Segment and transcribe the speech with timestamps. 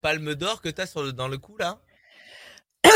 [0.00, 1.78] palme d'or que t'as sur le, dans le cou là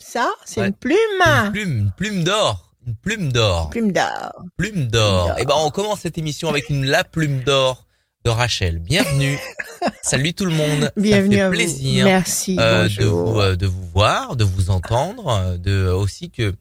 [0.00, 0.68] Ça, c'est Ouais.
[0.68, 0.96] une plume.
[1.26, 2.72] Une plume, une plume d'or.
[2.86, 3.70] Une plume d'or.
[3.70, 4.32] Plume d'or.
[4.56, 5.38] Plume d'or.
[5.38, 7.84] Et ben on commence cette émission avec une la plume d'or
[8.24, 8.78] de Rachel.
[8.78, 9.38] Bienvenue.
[10.02, 10.90] Salut tout le monde.
[10.96, 12.04] Bienvenue Ça fait à plaisir.
[12.04, 12.10] vous.
[12.10, 12.56] Merci.
[12.58, 16.54] euh, de vous euh, de vous voir, de vous entendre, euh, de aussi que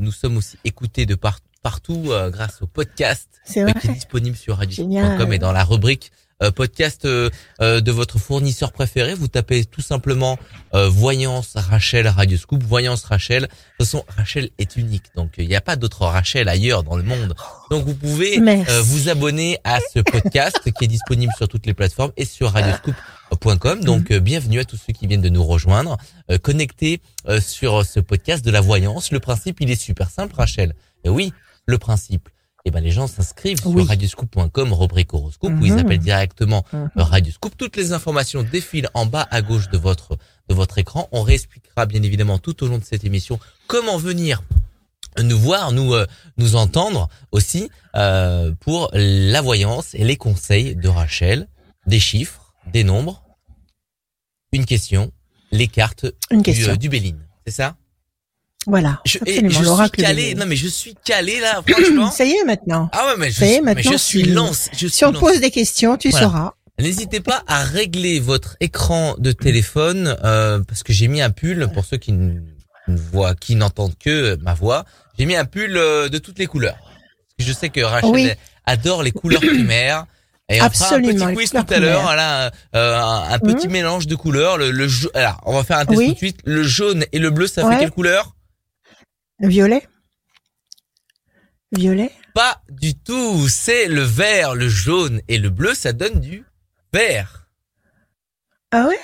[0.00, 5.32] nous sommes aussi écoutés de par- partout grâce au podcast qui est disponible sur Génial.
[5.32, 6.10] et dans la rubrique
[6.50, 7.30] podcast euh,
[7.60, 10.38] euh, de votre fournisseur préféré, vous tapez tout simplement
[10.74, 13.42] euh, Voyance Rachel Radioscoop, Voyance Rachel.
[13.42, 16.96] De toute façon, Rachel est unique, donc il n'y a pas d'autre Rachel ailleurs dans
[16.96, 17.34] le monde.
[17.70, 21.74] Donc vous pouvez euh, vous abonner à ce podcast qui est disponible sur toutes les
[21.74, 23.82] plateformes et sur radioscoop.com.
[23.84, 25.96] Donc euh, bienvenue à tous ceux qui viennent de nous rejoindre,
[26.30, 29.12] euh, connectés euh, sur ce podcast de la voyance.
[29.12, 30.74] Le principe, il est super simple, Rachel.
[31.04, 31.32] Et oui,
[31.66, 32.28] le principe.
[32.66, 33.82] Eh ben les gens s'inscrivent Oui.
[33.82, 35.78] sur radioscoop.com, rubrique horoscope, où ils Mhm.
[35.80, 37.54] appellent directement euh, Radioscoop.
[37.58, 40.16] Toutes les informations défilent en bas à gauche de votre
[40.48, 41.08] de votre écran.
[41.12, 44.42] On réexpliquera bien évidemment tout au long de cette émission comment venir
[45.22, 46.06] nous voir, nous euh,
[46.38, 51.48] nous entendre aussi euh, pour la voyance et les conseils de Rachel,
[51.86, 53.22] des chiffres, des nombres,
[54.52, 55.12] une question,
[55.52, 57.20] les cartes Une du, euh, du Béline.
[57.46, 57.76] C'est ça?
[58.66, 59.00] Voilà.
[59.04, 59.50] je, Absolument.
[59.50, 60.34] je suis calé.
[60.34, 62.10] Non mais je suis calé là, franchement.
[62.16, 62.88] Ça y est maintenant.
[62.92, 64.68] Ah ouais, mais je, Ça y est, suis- mais maintenant, je suis lance.
[64.72, 65.26] Je suis Si on te lancé.
[65.32, 66.26] pose des questions, tu Voilà.
[66.26, 66.52] sauras.
[66.80, 71.68] N'hésitez pas à régler votre écran de téléphone euh, parce que j'ai mis un pull
[71.72, 72.40] pour ceux qui ne
[72.88, 74.84] voient, qui n'entendent que ma voix.
[75.18, 76.76] J'ai mis un pull euh, de toutes les couleurs.
[76.76, 78.30] Parce que je sais que Rachel Oui.
[78.66, 80.06] adore les couleurs primaires.
[80.50, 83.66] Et on fera un Absolument, petit quiz tout à l'heure, voilà, euh, un, un petit
[83.66, 83.72] Mhm.
[83.72, 84.58] mélange de couleurs.
[84.58, 86.08] Le, le alors, on va faire un test Oui.
[86.08, 86.40] tout de suite.
[86.44, 88.34] Le jaune et le bleu, ça fait quelle couleur?
[89.40, 89.86] Violet?
[91.72, 92.10] Violet?
[92.34, 93.48] Pas du tout.
[93.48, 96.44] C'est le vert, le jaune et le bleu, ça donne du
[96.92, 97.46] vert.
[98.70, 98.98] Ah ouais?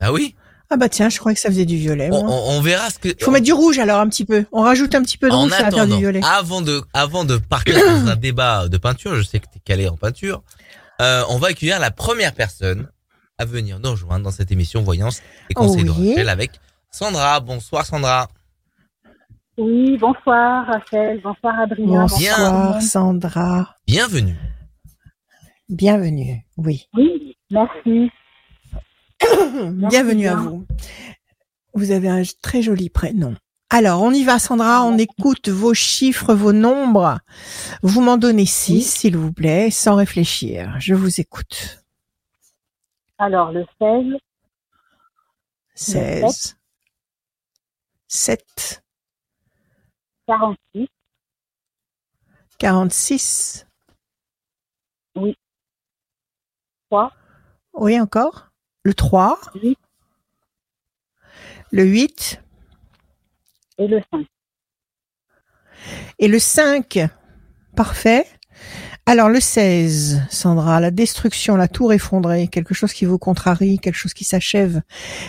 [0.00, 0.34] Ah oui.
[0.68, 2.08] Ah bah tiens, je croyais que ça faisait du violet.
[2.10, 3.08] On, on- on verra ce que.
[3.08, 4.44] Il faut mettre du rouge alors un petit peu.
[4.50, 6.20] On rajoute un petit peu de en rouge, ça va faire du violet.
[6.24, 9.60] avant de, avant de partir dans un débat de peinture, je sais que tu es
[9.64, 10.42] calé en peinture,
[11.00, 12.88] euh, on va accueillir la première personne
[13.38, 15.20] à venir nous rejoindre dans cette émission Voyance
[15.50, 16.10] et Conseil de Oui.
[16.10, 16.50] Rachel avec
[16.90, 17.38] Sandra.
[17.38, 18.28] Bonsoir Sandra.
[19.58, 22.02] Oui, bonsoir Rachel, bonsoir Adrien.
[22.02, 23.74] Bonsoir Sandra.
[23.86, 24.36] Bienvenue.
[25.68, 26.44] Bienvenue.
[26.58, 26.86] Oui.
[26.94, 28.10] Oui, merci.
[29.88, 30.66] Bienvenue à vous.
[31.72, 33.34] Vous avez un très joli prénom.
[33.70, 34.84] Alors, on y va, Sandra.
[34.84, 37.18] On écoute vos chiffres, vos nombres.
[37.82, 38.82] Vous m'en donnez six, Oui.
[38.82, 40.76] s'il vous plaît, sans réfléchir.
[40.78, 41.82] Je vous écoute.
[43.18, 44.18] Alors, le 16,
[45.74, 46.56] 16,
[48.06, 48.85] 7, 46,
[52.58, 53.66] 46.
[56.90, 57.12] 3,
[57.74, 58.50] Oui, encore.
[58.84, 59.78] Le 3, 8
[61.72, 62.42] le 8
[63.78, 64.26] et le 5.
[66.18, 67.00] et le 5.
[67.74, 68.26] Parfait.
[69.04, 73.94] Alors, le 16, Sandra, la destruction, la tour effondrée, quelque chose qui vous contrarie, quelque
[73.96, 74.82] chose qui s'achève,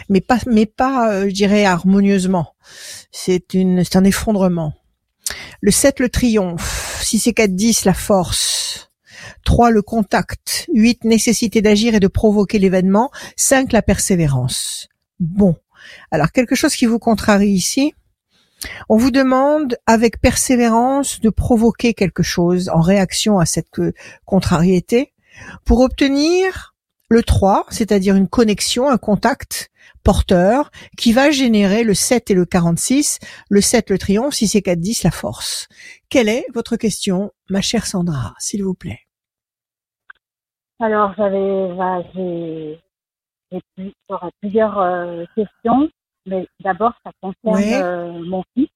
[0.09, 2.55] mais pas, mais pas, euh, je dirais, harmonieusement.
[3.11, 4.73] C'est une, c'est un effondrement.
[5.61, 7.01] Le 7, le triomphe.
[7.03, 8.91] 6 et 4, 10, la force.
[9.45, 10.67] 3, le contact.
[10.73, 13.11] 8, nécessité d'agir et de provoquer l'événement.
[13.35, 14.89] 5, la persévérance.
[15.19, 15.55] Bon.
[16.11, 17.93] Alors, quelque chose qui vous contrarie ici.
[18.89, 23.93] On vous demande, avec persévérance, de provoquer quelque chose en réaction à cette euh,
[24.25, 25.13] contrariété
[25.63, 26.75] pour obtenir
[27.09, 29.69] le 3, c'est-à-dire une connexion, un contact
[30.07, 33.19] porteur qui va générer le 7 et le 46,
[33.49, 35.67] le 7 le triomphe, 6 et 4, 10 la force.
[36.09, 39.01] Quelle est votre question, ma chère Sandra, s'il vous plaît?
[40.79, 42.79] Alors, j'avais, bah, j'ai,
[44.39, 45.89] plusieurs euh, questions,
[46.25, 47.73] mais d'abord, ça concerne Oui.
[47.73, 48.69] euh, mon fils,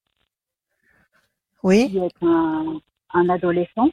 [1.63, 2.81] Oui, qui est un,
[3.13, 3.89] un adolescent.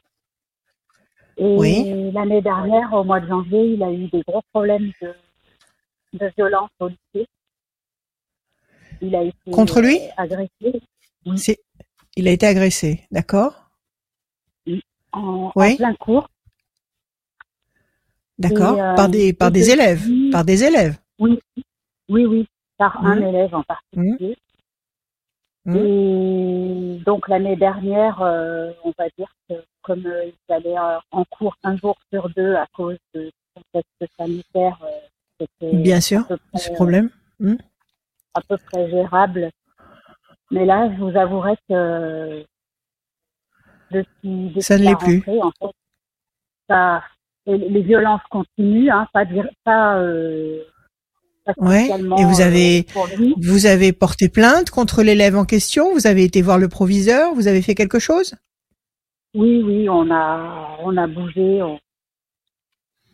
[1.36, 2.10] Et Oui.
[2.12, 5.14] l'année dernière, au mois de janvier, il a eu des gros problèmes de,
[6.12, 7.26] de violence au lycée.
[9.00, 9.98] Il a été Contre lui?
[10.16, 10.82] agressé
[12.18, 13.70] il a été agressé, d'accord?
[15.12, 15.72] En, Oui.
[15.72, 16.28] en plein cours.
[18.38, 20.02] D'accord euh, Par des, par des élèves,
[20.32, 20.98] par des élèves.
[21.20, 21.38] Oui,
[22.08, 22.46] oui, oui,
[22.76, 23.22] par un Mhm.
[23.22, 24.36] élève en particulier.
[25.64, 25.76] Mhm.
[25.76, 30.76] Et donc l'année dernière, euh, on va dire que comme euh, il allait
[31.10, 34.78] en cours un jour sur deux à cause de contexte sanitaire,
[35.40, 37.10] c'était Bien sûr, près, ce problème.
[38.34, 39.50] à peu près gérable.
[40.50, 42.44] Mais là, je vous avouerai que
[43.90, 45.22] depuis, depuis Ça ne l'est plus.
[45.42, 45.74] en fait,
[46.68, 47.02] ça,
[47.46, 49.24] les violences continuent, hein, pas,
[49.64, 50.62] pas, euh,
[51.44, 51.88] pas Ouais.
[52.18, 53.32] Et vous avez- euh.
[53.40, 57.48] Vous avez porté plainte contre l'élève en question Vous avez été voir le proviseur Vous
[57.48, 58.34] avez fait quelque chose?
[59.34, 61.62] Oui, oui, on a, on a bougé.
[61.62, 61.78] On,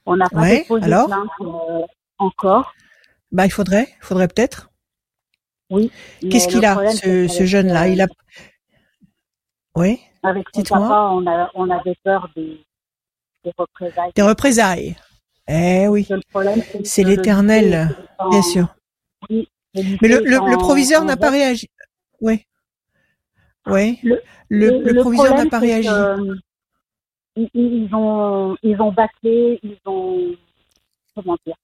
[0.07, 1.07] on n'a pas Ouais, déposé alors?
[1.07, 1.83] plainte euh,
[2.25, 2.75] encore.
[3.33, 4.71] Bah, il faudrait, il faudrait peut-être.
[5.71, 5.91] Oui.
[6.31, 7.89] Qu'est-ce qu'il a, ce, jeune-là?
[7.89, 8.07] Il a.
[9.77, 10.01] Oui.
[10.23, 12.65] Avec son papa, on, a, on avait peur des,
[13.45, 14.13] des représailles.
[14.15, 14.97] Des représailles.
[15.49, 16.09] Eh oui,
[16.85, 17.95] C'est l'éternel,
[18.31, 18.75] bien sûr.
[19.29, 21.69] oui, Mais le, proviseur n'a pas réagi.
[22.21, 22.45] Oui.
[23.67, 23.99] Oui.
[24.03, 25.89] Le- Le, le, proviseur n'a pas réagi.
[25.89, 26.37] que,
[27.37, 30.35] ils, ils ont, ils ont bâclé, ils ont,
[31.15, 31.57] comment dire,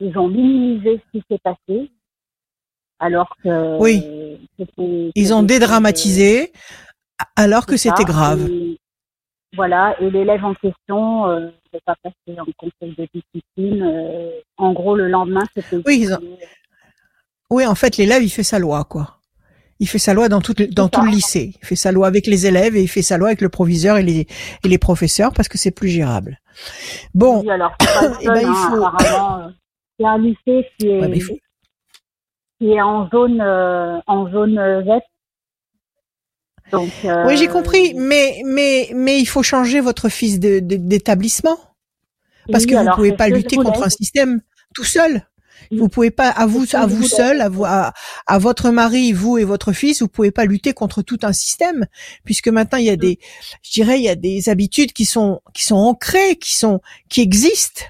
[0.00, 1.90] ils ont minimisé ce qui s'est passé,
[2.98, 4.02] alors que Oui.
[5.14, 6.52] Ils ont dédramatisé
[7.36, 8.48] alors que c'était grave.
[8.50, 8.76] Et
[9.54, 13.82] voilà, et l'élève en question euh, n'est pas passé en conseil de discipline.
[13.82, 15.76] euh, en gros, le lendemain, c'était.
[15.86, 16.18] Oui, ils ont-
[17.50, 19.16] Oui, en fait, l'élève, il fait sa loi, quoi.
[19.80, 21.14] Il fait sa loi dans tout, le- dans C'est tout le ça.
[21.14, 21.52] lycée.
[21.62, 23.96] Il fait sa loi avec les élèves et il fait sa loi avec le proviseur
[23.96, 24.26] et les,
[24.64, 26.38] et les professeurs parce que c'est plus gérable.
[27.14, 27.86] Bon, Oui, alors, pas
[28.20, 29.52] Eh ben, il hein, faut- apparemment.
[29.98, 31.38] C'est un lycée qui est, ouais, mais il faut-
[32.60, 35.04] qui est en zone, euh, en zone euh, verte.
[36.70, 41.58] Donc, euh, oui, j'ai compris, mais, mais, mais il faut changer votre fils d'établissement.
[42.50, 44.42] Parce oui, que vous alors, pouvez pas lutter contre un système
[44.74, 45.26] tout seul.
[45.70, 45.78] Oui.
[45.78, 47.92] Vous pouvez pas, à vous, à vous seul, à, vous- à,
[48.26, 51.86] à votre mari, vous et votre fils, vous pouvez pas lutter contre tout un système,
[52.24, 53.18] puisque maintenant il y a des,
[53.62, 57.22] je dirais, il y a des habitudes qui sont, qui sont ancrées, qui sont, qui
[57.22, 57.82] existent.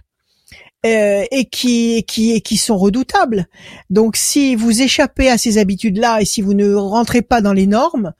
[0.86, 3.46] Euh, et qui, qui, et qui sont redoutables.
[3.90, 7.66] Donc, si vous échappez à ces habitudes-là et si vous ne rentrez pas dans les
[7.66, 8.12] normes,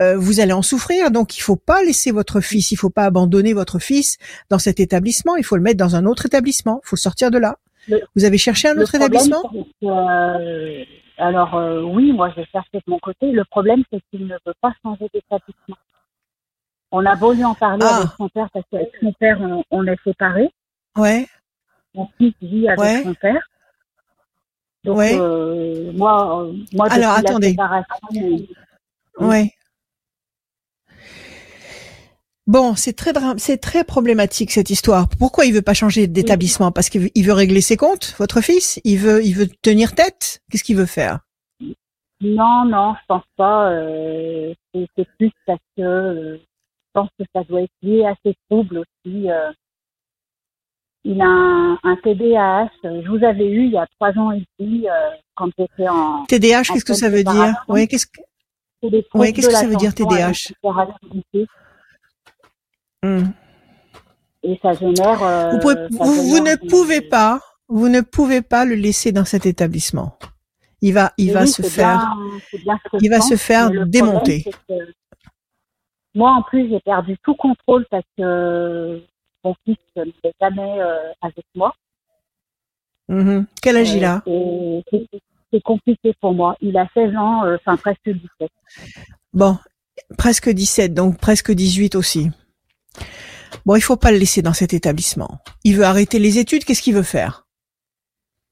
[0.00, 1.10] euh, vous allez en souffrir.
[1.10, 4.16] Donc, il faut pas laisser votre fils, il faut pas abandonner votre fils
[4.48, 5.36] dans cet établissement.
[5.36, 6.80] Il faut le mettre dans un autre établissement.
[6.84, 7.56] Il faut le sortir de là.
[7.88, 9.42] Le- vous avez cherché un autre établissement?
[9.42, 10.84] que, euh,
[11.18, 13.32] alors euh, oui, moi j'ai cherché de mon côté.
[13.32, 15.76] Le problème, c'est qu'il ne veut pas changer d'établissement.
[16.92, 17.96] On a beau lui en parler Ah.
[17.98, 20.50] avec son père parce qu'avec son père, on, on est séparés.
[20.96, 21.26] Ouais.
[21.94, 23.02] Mon fils vit avec Ouais.
[23.02, 23.48] son père.
[24.84, 25.14] Donc Ouais.
[25.14, 27.50] euh, moi, euh, moi Alors, la attendez.
[27.50, 28.46] séparation, euh, Oui.
[29.20, 29.52] Ouais.
[32.46, 35.06] Bon, c'est très c'est très problématique cette histoire.
[35.18, 36.72] Pourquoi il veut pas changer d'établissement?
[36.72, 38.80] Parce qu'il veut, il veut régler ses comptes, votre fils?
[38.84, 40.40] Il veut il veut tenir tête?
[40.50, 41.20] Qu'est-ce qu'il veut faire?
[42.22, 43.70] Non, non, je pense pas.
[43.72, 48.14] euh, c'est c'est plus parce que euh, je pense que ça doit être lié à
[48.24, 49.30] ses troubles aussi.
[49.30, 49.52] euh.
[51.10, 52.68] Il a un, un TDAH.
[52.84, 56.24] Je vous avais eu il y a trois ans ici euh, quand j'étais en.
[56.26, 57.54] TDAH, qu'est-ce que ça veut dire.
[57.68, 58.20] Oui, qu'est-ce que
[59.14, 60.52] Ouais, qu'est-ce que ça veut dire, TDAH?
[64.42, 65.22] Et ça génère.
[65.22, 68.74] euh, vous, pouvez, ça vous, vous génère ne pouvez pas, vous ne pouvez pas le
[68.76, 70.16] laisser dans cet établissement.
[70.80, 71.98] Il va, il Et va oui, se faire,
[72.52, 74.44] bien- bien il va se faire démonter.
[74.66, 74.86] problème,
[76.14, 79.02] Moi, en plus, j'ai perdu tout contrôle parce que
[79.44, 81.74] mon fils n'était jamais euh, avec moi.
[83.08, 83.46] Mhm.
[83.62, 84.82] Quel âge il Euh, a et
[85.52, 86.56] c'est- compliqué pour moi.
[86.60, 88.50] Il a 16 ans, euh, enfin presque 17.
[89.32, 89.56] Bon,
[90.18, 92.30] presque 17, donc presque 18 aussi.
[93.64, 95.38] Bon, il faut pas le laisser dans cet établissement.
[95.64, 97.46] Il veut arrêter les études, qu'est-ce qu'il veut faire?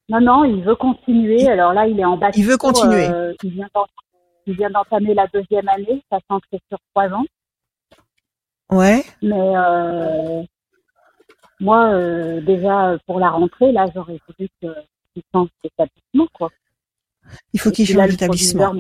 [0.09, 1.43] Non, non, il veut continuer.
[1.43, 2.35] Il- Alors là, il est en bac.
[2.37, 3.09] il veut continuer.
[3.09, 3.87] euh, il vient d'en-
[4.47, 7.25] il vient d'entamer la deuxième année, sachant que c'est sur trois ans.
[8.71, 9.05] Ouais.
[9.23, 10.43] Mais euh,
[11.61, 16.51] moi, euh, déjà, pour la rentrée, là, j'aurais voulu qu'il change d'établissement, quoi.
[17.53, 18.75] Il faut qu'il puis là, change le d'établissement.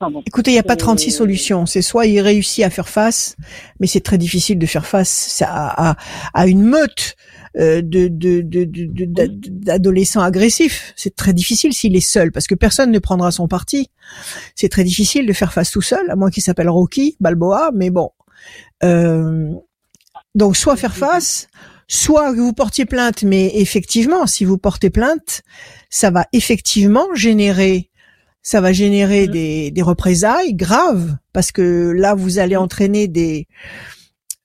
[0.00, 0.22] enfin, bon.
[0.26, 1.66] Écoutez, il n'y a pas C'est- 36 solutions.
[1.66, 3.36] C'est soit il réussit à faire face,
[3.80, 5.96] mais c'est très difficile de faire face à, à,
[6.34, 7.16] à une meute
[7.58, 10.92] euh, de, de, de, d'adolescents agressifs.
[10.96, 13.90] C'est très difficile s'il est seul, parce que personne ne prendra son parti.
[14.54, 17.90] C'est très difficile de faire face tout seul, à moins qu'il s'appelle Rocky Balboa, mais
[17.90, 18.10] bon.
[18.84, 19.50] Euh,
[20.34, 21.48] donc soit faire face,
[21.88, 25.42] soit que vous portiez plainte, mais effectivement, si vous portez plainte,
[25.90, 27.90] ça va effectivement générer
[28.44, 29.32] ça va générer Mhm.
[29.32, 33.46] des, des représailles graves parce que là vous allez entraîner des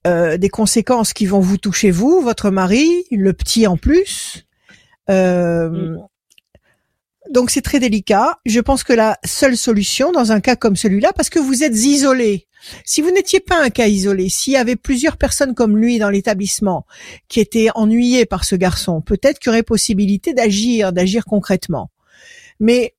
[0.05, 4.45] euh, des conséquences qui vont vous toucher vous, votre mari, le petit en plus.
[5.09, 5.95] Euh,
[7.31, 8.39] Donc c'est très délicat.
[8.45, 11.75] Je pense que la seule solution dans un cas comme celui-là, parce que vous êtes
[11.75, 12.47] isolé,
[12.85, 16.09] si vous n'étiez pas un cas isolé, s'il y avait plusieurs personnes comme lui dans
[16.09, 16.85] l'établissement
[17.27, 21.91] qui étaient ennuyées par ce garçon, peut-être qu'il y aurait possibilité d'agir, d'agir concrètement.
[22.59, 22.95] Mais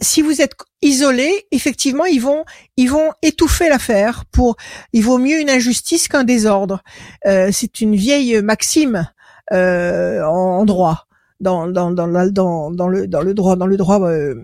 [0.00, 2.44] si vous êtes isolé, effectivement, ils vont,
[2.76, 4.24] ils vont étouffer l'affaire.
[4.26, 4.56] Pour,
[4.92, 6.82] il vaut mieux une injustice qu'un désordre.
[7.26, 9.08] Euh, c'est une vieille maxime
[9.52, 11.06] euh, en, droit,
[11.42, 14.34] dans dans dans, dans dans le dans le droit dans le droit euh,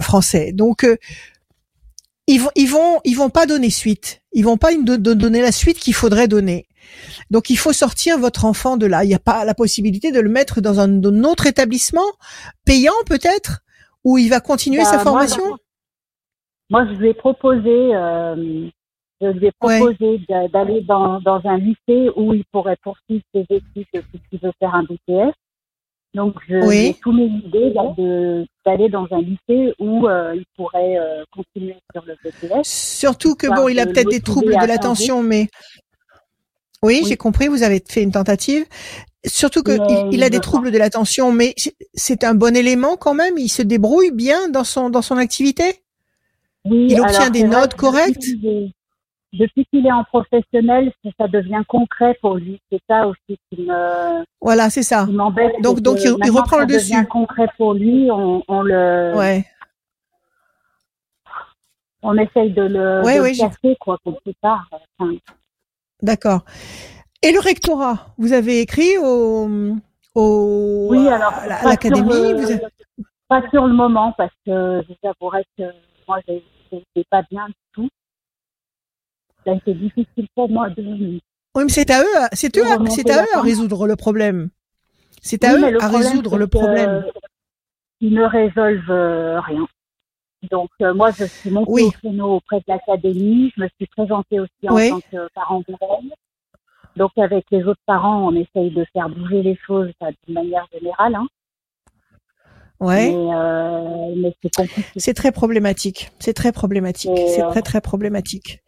[0.00, 0.52] français.
[0.52, 0.86] Donc
[2.26, 4.22] ils vont ils vont ils vont pas donner suite.
[4.32, 6.66] Ils vont pas donner la suite qu'il faudrait donner.
[7.30, 9.04] Donc il faut sortir votre enfant de là.
[9.04, 12.06] Il n'y a pas la possibilité de le mettre dans un, autre établissement
[12.64, 13.60] payant peut-être
[14.04, 15.42] où il va continuer bah, sa formation?
[16.70, 18.68] Moi, je lui ai proposé, euh,
[19.20, 20.20] je lui ai proposé
[20.52, 23.86] d'aller dans, dans un lycée où il pourrait poursuivre ses études
[24.30, 25.34] s'il veut faire un BTS.
[26.14, 26.76] Donc, je oui.
[26.76, 27.74] ai soumis l'idée
[28.64, 32.62] d'aller dans un lycée où euh, il pourrait euh, continuer sur le BTS.
[32.62, 35.48] Surtout que bon, il a peut-être des troubles de l'attention, mais
[36.82, 38.64] oui, j'ai compris, vous avez fait une tentative.
[39.26, 39.72] Surtout que
[40.12, 41.54] il, a des troubles de l'attention, mais
[41.94, 43.38] c'est un bon élément quand même.
[43.38, 45.82] Il se débrouille bien dans son dans son activité?
[46.66, 48.26] Oui, il obtient des notes correctes?
[49.34, 52.60] Depuis qu'il est en professionnel, ça devient concret pour lui.
[52.70, 54.24] C'est ça aussi qui me.
[54.40, 55.06] Voilà, c'est ça.
[55.60, 56.92] Donc donc il, reprend le dessus.
[56.92, 59.12] Devient concret pour lui, on, on le.
[59.16, 59.44] Ouais.
[62.02, 64.68] On essaye de le, ouais, de casser quoi quelque part.
[66.02, 66.44] D'accord.
[67.22, 69.48] Et le rectorat, vous avez écrit au,
[70.14, 75.64] au oui, alors, à l'académie vous Pas sur le moment parce que je t'avouerais que
[76.06, 77.88] moi, n'étais pas bien du tout.
[79.44, 81.20] Ça a été difficile pour moi de.
[81.56, 84.50] Oui, mais c'est à eux, c'est eux, c'est à eux à résoudre le problème.
[85.20, 87.04] C'est à eux à résoudre le problème.
[88.00, 89.66] Ils ne résolvent euh, rien.
[90.50, 93.52] Donc euh, moi, je suis montée au créneau auprès de l'académie.
[93.56, 96.12] Je me suis présentée aussi en tant que parent d'élève.
[96.96, 99.90] Donc avec les autres parents, on essaye de faire bouger les choses
[100.26, 101.14] d'une manière générale.
[101.14, 101.26] Hein.
[102.80, 103.10] Ouais.
[103.10, 104.88] Mais, euh, c'est compliqué.
[104.96, 106.10] C'est très problématique.
[106.18, 107.10] C'est très problématique.
[107.28, 108.62] C'est euh, très très problématique.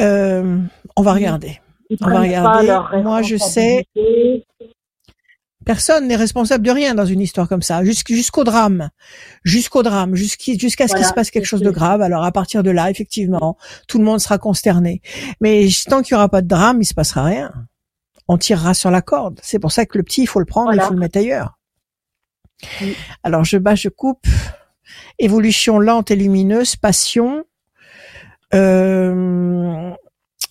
[0.00, 0.58] Euh,
[0.96, 1.60] on va regarder.
[2.00, 3.02] on va regarder.
[3.02, 3.86] Moi, je sais.
[5.64, 8.90] Personne n'est responsable de rien dans une histoire comme ça, jusqu'au drame,
[9.44, 12.02] jusqu'au drame, jusqu'à ce qu'il se passe quelque chose de grave.
[12.02, 13.56] Alors à partir de là, effectivement,
[13.86, 15.02] tout le monde sera consterné.
[15.40, 17.52] Mais tant qu'il y aura pas de drame, il se passera rien.
[18.28, 19.38] On tirera sur la corde.
[19.42, 21.58] C'est pour ça que le petit, il faut le prendre, il faut le mettre ailleurs.
[23.22, 24.26] Alors je bats, je coupe.
[25.18, 27.44] Évolution lente et lumineuse, passion.
[28.54, 29.90] Euh,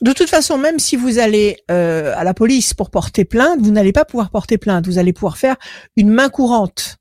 [0.02, 3.72] de toute façon, même si vous allez euh, à la police pour porter plainte, vous
[3.72, 4.88] n'allez pas pouvoir porter plainte.
[4.88, 5.56] Vous allez pouvoir faire
[5.96, 6.98] une main courante.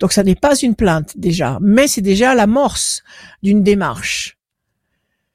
[0.00, 3.02] Donc ça n'est pas une plainte déjà, mais c'est déjà l'amorce
[3.42, 4.38] d'une démarche.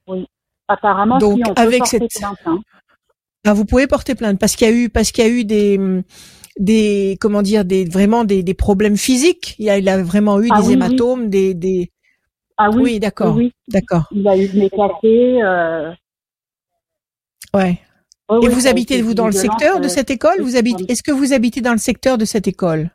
[0.07, 0.25] Oui,
[0.67, 1.17] apparemment.
[1.17, 2.59] Donc on avec cette, plainte, hein.
[3.45, 5.43] ah, vous pouvez porter plainte parce qu'il y a eu parce qu'il y a eu
[5.43, 5.79] des
[6.57, 9.55] des comment dire des vraiment des, des problèmes physiques.
[9.59, 11.91] Il a, il a vraiment eu ah des hématomes, des des.
[12.57, 14.07] Ah oui, oui d'accord, oui, d'accord.
[14.11, 15.41] Il a eu des cassés.
[15.41, 15.91] Euh...
[17.53, 17.79] Ouais.
[18.41, 20.41] Et vous habitez vous dans le secteur de cette école?
[20.41, 22.89] Vous habitez Est-ce que vous habitez dans le secteur de cette école?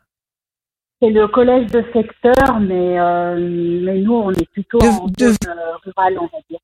[1.01, 3.37] C'est le collège de secteur, mais euh,
[3.85, 6.59] mais nous on est plutôt en euh, rurale, on va dire.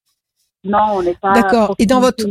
[0.65, 1.31] Non, on n'est pas.
[1.33, 1.75] D'accord.
[1.79, 2.25] Et dans votre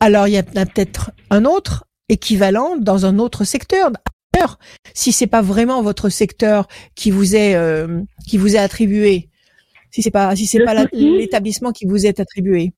[0.00, 3.90] alors il y a peut-être un autre équivalent dans un autre secteur.
[4.94, 9.28] Si c'est pas vraiment votre secteur qui vous est euh, qui vous est attribué,
[9.90, 12.72] si c'est pas si c'est pas l'établissement qui vous est attribué.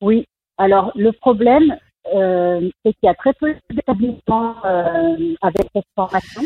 [0.00, 0.26] Oui.
[0.58, 1.76] Alors, le problème,
[2.14, 6.42] euh, c'est qu'il y a très peu d'établissements euh, avec cette formation.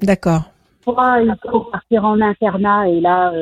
[0.00, 0.42] D'accord.
[0.84, 3.32] Soit il faut partir en internat et là,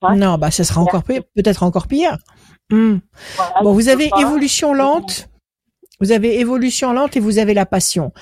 [0.00, 0.14] pas.
[0.14, 2.16] Non, bah, ce sera encore pire, peut-être encore pire.
[2.70, 2.98] Hmm.
[3.62, 5.29] bon, vous avez évolution lente.
[6.00, 8.12] Vous avez évolution lente et vous avez la passion.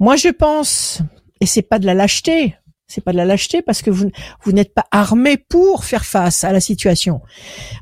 [0.00, 1.00] Moi, je pense,
[1.40, 2.56] et c'est pas de la lâcheté,
[2.88, 4.10] c'est pas de la lâcheté parce que vous,
[4.46, 7.20] n'êtes pas armé pour faire face à la situation.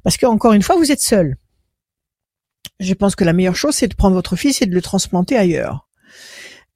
[0.04, 1.36] Parce que encore une fois, vous êtes seul.
[2.78, 5.36] Je pense que la meilleure chose, c'est de prendre votre fils et de le transplanter
[5.36, 5.88] ailleurs.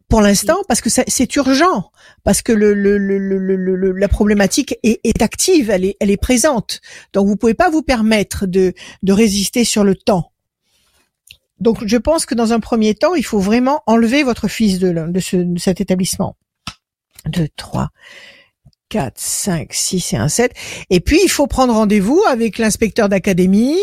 [0.09, 1.91] Pour l'instant, parce que c'est urgent,
[2.25, 6.81] parce que la problématique est, active, elle est, présente.
[7.13, 8.75] Donc vous pouvez pas vous permettre de
[9.07, 10.34] résister sur le temps.
[11.61, 14.93] Donc je pense que dans un premier temps, il faut vraiment enlever votre fils de,
[14.93, 16.37] de, ce, de cet établissement.
[17.27, 17.91] 2, 3,
[18.95, 20.53] 4, 5, 6 et un 7.
[20.89, 23.77] Et puis, il faut prendre rendez-vous avec l'inspecteur d'académie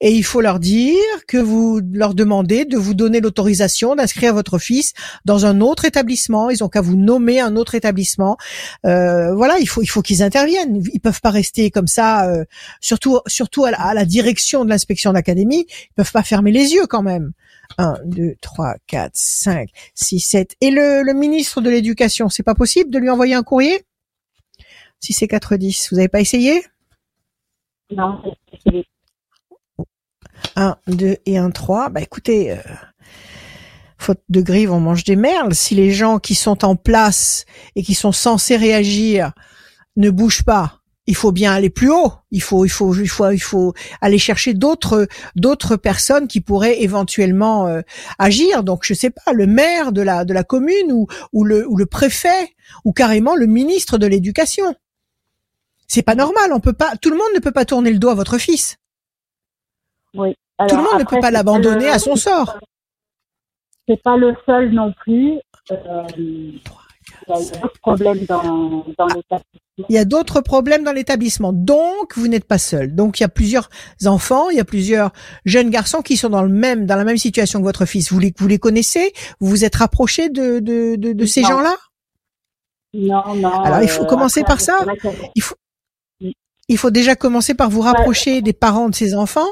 [0.00, 4.58] et il faut leur dire que vous leur demandez de vous donner l'autorisation d'inscrire votre
[4.58, 4.92] fils
[5.24, 6.50] dans un autre établissement.
[6.50, 8.38] Ils ont qu'à vous nommer un autre établissement.
[8.84, 10.82] Euh, voilà, il faut il faut qu'ils interviennent.
[10.92, 12.44] Ils peuvent pas rester comme ça, euh,
[12.80, 15.66] surtout surtout à la, à la direction de l'inspection d'académie.
[15.68, 17.30] Ils peuvent pas fermer les yeux quand même.
[17.78, 20.56] 1, 2, 3, 4, 5, 6, 7.
[20.60, 23.84] Et le, le ministre de l'Éducation, c'est pas possible de lui envoyer un courrier?
[25.00, 26.64] Si c'est 4, 10, vous avez pas essayé?
[27.90, 28.20] Non,
[30.56, 31.88] Un, deux et un, trois.
[31.88, 32.56] Bah écoutez, euh,
[33.98, 35.54] faute de grive, on mange des merles.
[35.54, 37.44] Si les gens qui sont en place
[37.76, 39.32] et qui sont censés réagir
[39.96, 42.12] ne bougent pas, il faut bien aller plus haut.
[42.32, 46.82] Il faut, il faut, il faut, il faut aller chercher d'autres, d'autres personnes qui pourraient
[46.82, 47.82] éventuellement euh,
[48.18, 48.64] agir.
[48.64, 51.76] Donc, je sais pas, le maire de la de la commune ou ou le ou
[51.76, 54.74] le préfet ou carrément le ministre de l'éducation.
[55.88, 56.52] C'est pas normal.
[56.52, 56.96] On peut pas.
[56.96, 58.76] Tout le monde ne peut pas tourner le dos à votre fils.
[60.14, 60.34] Oui.
[60.68, 62.58] tout le monde ne peut pas l'abandonner à son sort.
[63.88, 65.38] C'est pas le seul non plus.
[65.70, 66.60] Euh, il
[67.28, 69.86] y a d'autres problèmes dans, dans l'établissement.
[69.88, 71.52] Il y a d'autres problèmes dans l'établissement.
[71.52, 72.94] Donc, vous n'êtes pas seul.
[72.94, 73.68] Donc, il y a plusieurs
[74.06, 75.10] enfants, il y a plusieurs
[75.44, 78.10] jeunes garçons qui sont dans le même, dans la même situation que votre fils.
[78.10, 79.12] Vous les, vous les connaissez?
[79.38, 81.76] Vous vous êtes rapproché de, de, de, de ces gens-là?
[82.94, 83.60] Non, non.
[83.60, 84.78] Alors, il faut euh, commencer après, par ça.
[85.34, 85.54] Il faut,
[86.68, 89.46] il faut déjà commencer par vous rapprocher des parents de ces enfants.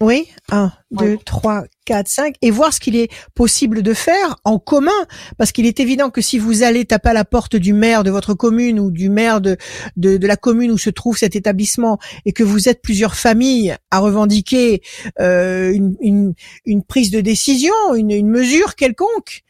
[0.00, 1.18] Oui, un, deux, Oui.
[1.24, 4.92] trois, quatre, cinq, et voir ce qu'il est possible de faire en commun,
[5.38, 8.10] parce qu'il est évident que si vous allez taper à la porte du maire de
[8.12, 9.56] votre commune ou du maire de,
[9.96, 13.74] de, de la commune où se trouve cet établissement, et que vous êtes plusieurs familles
[13.90, 14.82] à revendiquer
[15.18, 19.42] euh, une, une, une prise de décision, une, une mesure quelconque,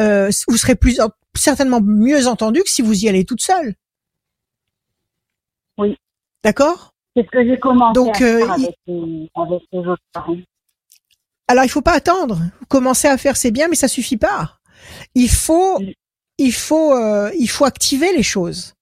[0.00, 1.00] euh, vous serez plus
[1.36, 3.74] certainement mieux entendu que si vous y allez toute seule.
[6.46, 6.92] D'accord?
[7.16, 10.02] C'est ce que j'ai commencé Donc, à euh, faire il- avec, les, avec les autres
[10.12, 10.36] parents.
[11.48, 12.38] Alors il faut pas attendre.
[12.68, 14.58] Commencer à faire c'est bien, mais ça suffit pas.
[15.16, 15.78] Il faut,
[16.38, 18.74] il faut, euh, il faut activer les choses.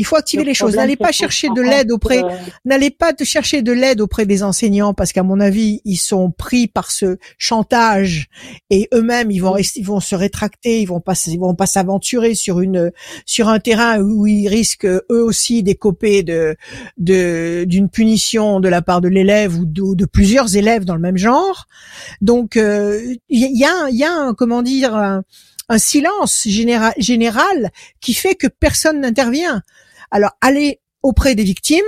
[0.00, 0.76] Il faut activer Le les choses.
[0.76, 2.28] N'allez pas chercher de l'aide auprès, euh,
[2.64, 6.30] n'allez pas te chercher de l'aide auprès des enseignants parce qu'à mon avis ils sont
[6.30, 8.28] pris par ce chantage
[8.70, 11.66] et eux-mêmes ils vont rester, ils vont se rétracter, ils vont pas, ils vont pas
[11.66, 12.92] s'aventurer sur une,
[13.26, 16.56] sur un terrain où ils risquent eux aussi d'écoper de,
[16.96, 21.02] de, d'une punition de la part de l'élève ou de, de plusieurs élèves dans le
[21.02, 21.66] même genre.
[22.22, 25.24] Donc euh, il y, a, y a un, comment dire un,
[25.68, 29.62] un silence général, général qui fait que personne n'intervient.
[30.10, 31.84] Alors allez auprès des victimes,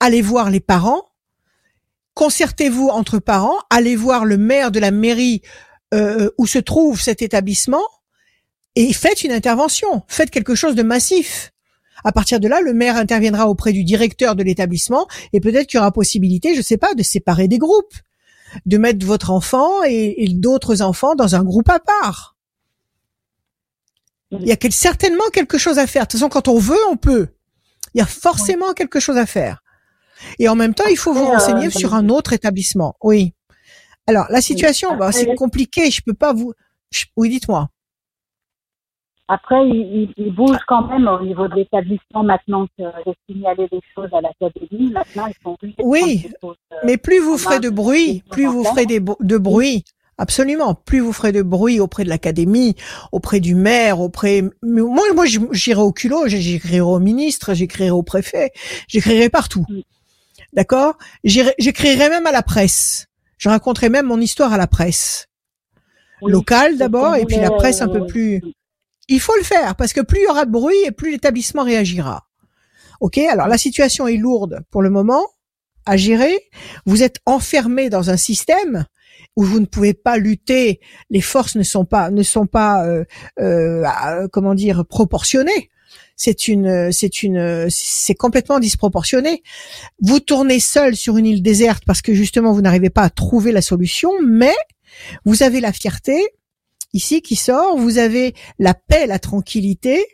[0.00, 1.02] allez voir les parents,
[2.14, 5.42] concertez-vous entre parents, allez voir le maire de la mairie
[5.94, 7.84] euh, où se trouve cet établissement
[8.74, 11.52] et faites une intervention, faites quelque chose de massif.
[12.04, 15.78] À partir de là, le maire interviendra auprès du directeur de l'établissement et peut-être qu'il
[15.78, 17.94] y aura possibilité, je sais pas, de séparer des groupes,
[18.64, 22.36] de mettre votre enfant et, et d'autres enfants dans un groupe à part.
[24.32, 26.02] Il y a quel- certainement quelque chose à faire.
[26.02, 27.28] De toute façon, quand on veut, on peut.
[27.96, 29.62] Il y a forcément quelque chose à faire.
[30.38, 32.94] Et en même temps, il faut vous euh, renseigner sur un autre établissement.
[33.02, 33.32] Oui.
[34.06, 35.90] Alors, la situation, bah, c'est compliqué.
[35.90, 36.52] Je peux pas vous.
[37.16, 37.70] Oui, dites-moi.
[39.28, 44.10] Après, il, bouge quand même au niveau de l'établissement maintenant que de signaler des choses
[44.12, 44.92] à l'académie.
[44.92, 46.52] Maintenant, ils sont Oui, euh,
[46.84, 49.84] Mais plus vous ferez de bruit, plus vous ferez des de bruit.
[50.18, 50.74] Absolument.
[50.74, 52.74] Plus vous ferez de bruit auprès de l'académie,
[53.12, 54.42] auprès du maire, auprès.
[54.62, 56.26] Moi, moi, j'irai au culot.
[56.26, 58.50] J'écrirai au ministre, j'écrirai au préfet,
[58.88, 59.66] j'écrirai partout.
[59.68, 59.80] Mm.
[60.54, 60.96] D'accord?
[61.24, 63.06] J'irai- J'écrirai même à la presse.
[63.36, 65.26] Je raconterai même mon histoire à la presse
[66.22, 68.42] oui, locale d'abord, et puis la presse un peu euh, plus.
[69.08, 71.62] Il faut le faire parce que plus il y aura de bruit et plus l'établissement
[71.62, 72.26] réagira.
[73.00, 75.22] Ok, alors la situation est lourde pour le moment
[75.84, 76.40] à gérer.
[76.86, 78.86] Vous êtes enfermé dans un système
[79.36, 80.80] où vous ne pouvez pas lutter.
[81.10, 83.04] Les forces ne sont pas ne sont pas euh,
[83.38, 85.70] euh, comment dire proportionnées.
[86.16, 89.42] C'est une c'est une c'est complètement disproportionné.
[90.00, 93.52] Vous tournez seul sur une île déserte parce que justement vous n'arrivez pas à trouver
[93.52, 94.54] la solution, mais
[95.24, 96.18] vous avez la fierté
[96.96, 100.04] ici qui sort, vous avez la paix, la tranquillité,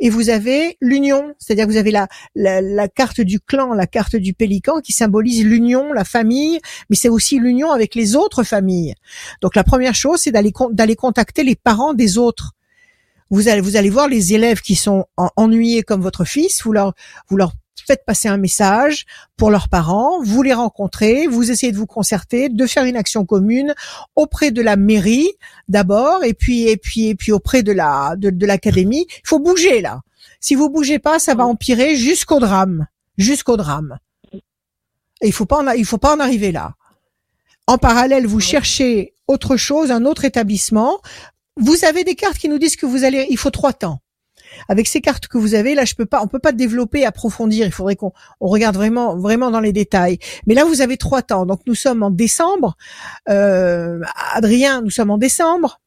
[0.00, 3.86] et vous avez l'union, c'est-à-dire que vous avez la, la, la carte du clan, la
[3.86, 8.44] carte du pélican qui symbolise l'union, la famille, mais c'est aussi l'union avec les autres
[8.44, 8.94] familles.
[9.42, 12.52] Donc la première chose, c'est d'aller d'aller contacter les parents des autres.
[13.30, 16.72] Vous allez vous allez voir les élèves qui sont en- ennuyés comme votre fils, vous
[16.72, 16.94] leur
[17.28, 17.52] vous leur
[17.86, 22.48] faites passer un message pour leurs parents, vous les rencontrez, vous essayez de vous concerter,
[22.48, 23.74] de faire une action commune
[24.16, 25.28] auprès de la mairie
[25.68, 29.06] d'abord et puis et puis et puis auprès de la de, de l'académie.
[29.10, 30.00] Il faut bouger là.
[30.40, 32.86] Si vous bougez pas, ça va empirer jusqu'au drame,
[33.16, 33.98] jusqu'au drame.
[34.32, 36.74] Et il faut pas en, il faut pas en arriver là.
[37.66, 41.00] En parallèle, vous cherchez autre chose, un autre établissement.
[41.56, 44.00] Vous avez des cartes qui nous disent que vous allez, il faut trois temps.
[44.68, 47.66] Avec ces cartes que vous avez, là, je peux pas, on peut pas développer, approfondir.
[47.66, 50.18] Il faudrait qu'on on regarde vraiment, vraiment dans les détails.
[50.46, 51.46] Mais là, vous avez trois temps.
[51.46, 52.76] Donc, nous sommes en décembre.
[53.28, 54.00] Euh,
[54.34, 55.80] Adrien, nous sommes en décembre.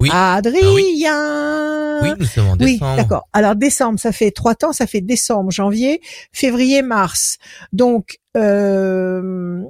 [0.00, 0.08] Oui.
[0.12, 2.00] Adrien.
[2.02, 2.96] Oui, nous sommes en Oui, décembre.
[2.96, 3.28] d'accord.
[3.34, 6.00] Alors décembre, ça fait trois temps, ça fait décembre, janvier,
[6.32, 7.36] février, mars.
[7.74, 9.62] Donc euh,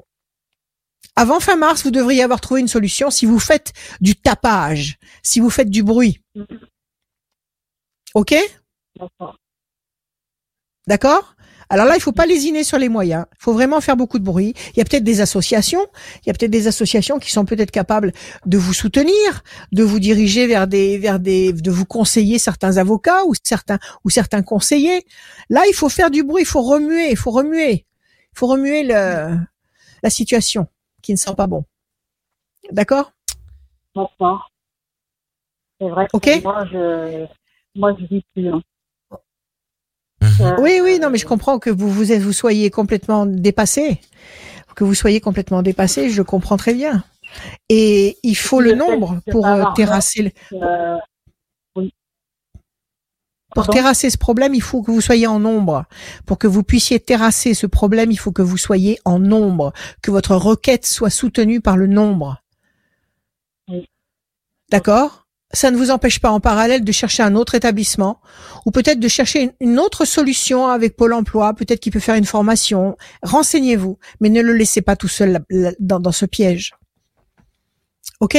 [1.17, 5.41] Avant fin mars, vous devriez avoir trouvé une solution si vous faites du tapage, si
[5.41, 6.21] vous faites du bruit.
[8.15, 8.35] Ok?
[8.99, 9.37] D'accord.
[10.87, 11.35] D'accord?
[11.73, 13.27] Alors là, il faut pas lésiner sur les moyens.
[13.33, 14.55] Il faut vraiment faire beaucoup de bruit.
[14.75, 17.71] Il y a peut-être des associations, il y a peut-être des associations qui sont peut-être
[17.71, 18.13] capables
[18.45, 23.25] de vous soutenir, de vous diriger vers des, vers des, de vous conseiller certains avocats
[23.25, 25.05] ou certains ou certains conseillers.
[25.49, 27.87] Là, il faut faire du bruit, il faut remuer, il faut remuer,
[28.33, 29.39] il faut remuer le,
[30.03, 30.67] la situation
[31.03, 31.65] qui ne sent pas bon.
[32.73, 33.13] D'accord?
[33.95, 34.51] D'accord.
[35.81, 36.43] C'est vrai que Ok?
[36.43, 37.27] moi, je,
[37.75, 38.49] moi, je vis plus.
[38.49, 38.61] hein.
[40.23, 40.29] Mhm.
[40.43, 44.01] Euh, Oui, oui, non, mais je comprends que vous vous êtes, vous soyez complètement dépassé,
[44.77, 46.11] que vous soyez complètement dépassé.
[46.11, 47.05] Je comprends très bien.
[47.69, 50.31] Et il faut le nombre pour euh, terrasser, le-
[50.63, 50.99] euh,
[53.55, 54.55] pour terrasser ce problème.
[54.55, 55.85] Il faut que vous soyez en nombre.
[56.27, 60.11] Pour que vous puissiez terrasser ce problème, il faut que vous soyez en nombre, que
[60.11, 62.43] votre requête soit soutenue par le nombre.
[63.69, 63.89] Oui.
[64.71, 65.27] D'accord?
[65.53, 68.21] Ça ne vous empêche pas en parallèle de chercher un autre établissement
[68.67, 72.25] ou peut-être de chercher une- autre solution avec Pôle emploi, peut-être qu'il peut faire une
[72.25, 72.97] formation.
[73.23, 75.45] Renseignez-vous, mais ne le laissez pas tout seul
[75.81, 76.73] dans, dans ce piège.
[78.21, 78.37] Ok?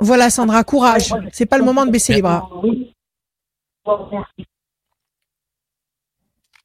[0.00, 1.12] Voilà Sandra, courage.
[1.32, 2.48] C'est pas le moment de baisser les bras.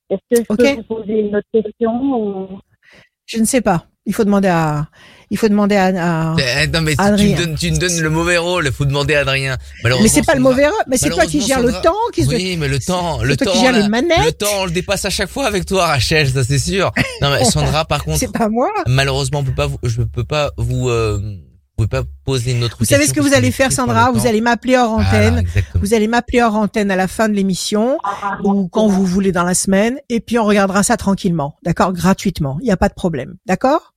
[0.10, 2.60] Est-ce que je peux vous poser une autre question ou...
[3.26, 3.88] Je ne sais pas.
[4.06, 4.88] Il faut demander à,
[5.30, 8.10] il faut demander à, à- Eh, non mais tu me donnes, tu me donnes le
[8.10, 9.58] mauvais rôle, faut demander à Adrien.
[9.84, 12.58] Mais c'est pas le mauvais, rôle, mais c'est toi qui gères le temps, qui Oui,
[12.60, 14.26] mais le temps, le temps, qui gères là, les manettes.
[14.26, 16.92] le temps, on le dépasse à chaque fois avec toi, Rachel, ça c'est sûr.
[17.22, 18.70] Non mais Sandra, par contre, C'est pas moi.
[18.88, 22.64] malheureusement, on peut pas, vous, je peux pas vous, euh, vous pouvez pas poser une
[22.66, 24.12] autre Vous savez question ce que vous allez faire, Sandra?
[24.12, 25.40] Vous allez m'appeler hors antenne.
[25.40, 25.82] exactement.
[25.84, 29.32] Vous allez m'appeler hors antenne à la fin de l'émission Ah, ou quand vous voulez
[29.32, 32.58] dans la semaine, et puis on regardera ça tranquillement, d'accord, gratuitement.
[32.62, 33.93] Il n'y a pas de problème, d'accord?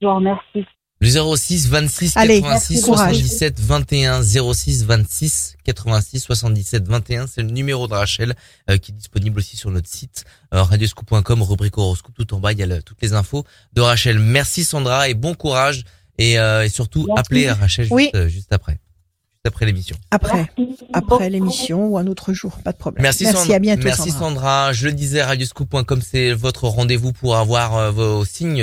[0.00, 0.66] Je vous remercie.
[1.00, 3.16] Le 06 26 Allez, 86 courage.
[3.16, 8.34] 77 21 06 26 86 77 21 c'est le numéro de Rachel
[8.70, 12.52] euh, qui est disponible aussi sur notre site euh, radioscoop.com rubrique horoscope tout en bas
[12.52, 14.18] il y a le- toutes les infos de Rachel.
[14.18, 15.84] Merci Sandra et bon courage
[16.16, 17.20] et, euh, et surtout Merci.
[17.20, 18.10] appelez Rachel juste, Oui.
[18.14, 19.96] euh, juste après juste après l'émission.
[20.10, 23.02] Après, Merci après l'émission ou un autre jour, pas de problème.
[23.02, 23.56] Merci, Merci Sandra.
[23.56, 23.82] à bientôt.
[23.84, 24.28] Merci Sandra.
[24.28, 24.72] Sandra.
[24.72, 28.62] Je le disais, radioscoop.com, c'est votre rendez-vous pour avoir euh, vos signes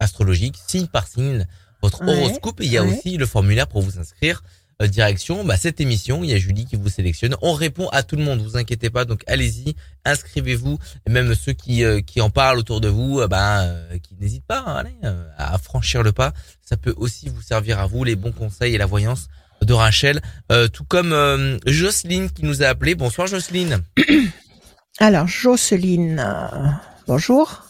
[0.00, 1.46] astrologiques, signe par signe,
[1.82, 2.60] votre Ouais, horoscope.
[2.60, 2.98] Et il y a ouais.
[2.98, 4.42] aussi le formulaire pour vous inscrire.
[4.80, 7.34] euh, direction bah, cette émission, il y a Julie qui vous sélectionne.
[7.42, 9.04] On répond à tout le monde, vous inquiétez pas.
[9.04, 10.78] Donc allez-y, inscrivez-vous.
[11.06, 14.14] Et même ceux qui euh, qui en parlent autour de vous, euh, bah, euh, qui
[14.20, 16.32] n'hésitent pas hein, allez, euh, à franchir le pas.
[16.64, 19.26] Ça peut aussi vous servir à vous les bons conseils et la voyance
[19.62, 20.20] de Rachel,
[20.52, 22.94] Euh, tout comme euh, Jocelyne qui nous a appelé.
[22.94, 23.82] Bonsoir Jocelyne.
[25.00, 26.68] Alors, Jocelyne, euh,
[27.08, 27.64] bonjour.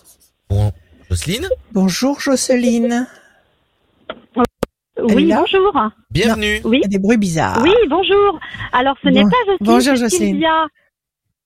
[0.51, 0.73] Bon,
[1.11, 3.07] Jocelyne, Bonjour Jocelyne.
[5.01, 5.91] Oui, bonjour.
[6.11, 6.61] bienvenue.
[6.65, 7.61] Oui, Il y a des bruits bizarres.
[7.63, 8.39] oui, bonjour.
[8.73, 10.29] Alors, ce n'est Bon- pas Jocelyne, bonjour, c'est Jocelyne.
[10.35, 10.67] Sylvia.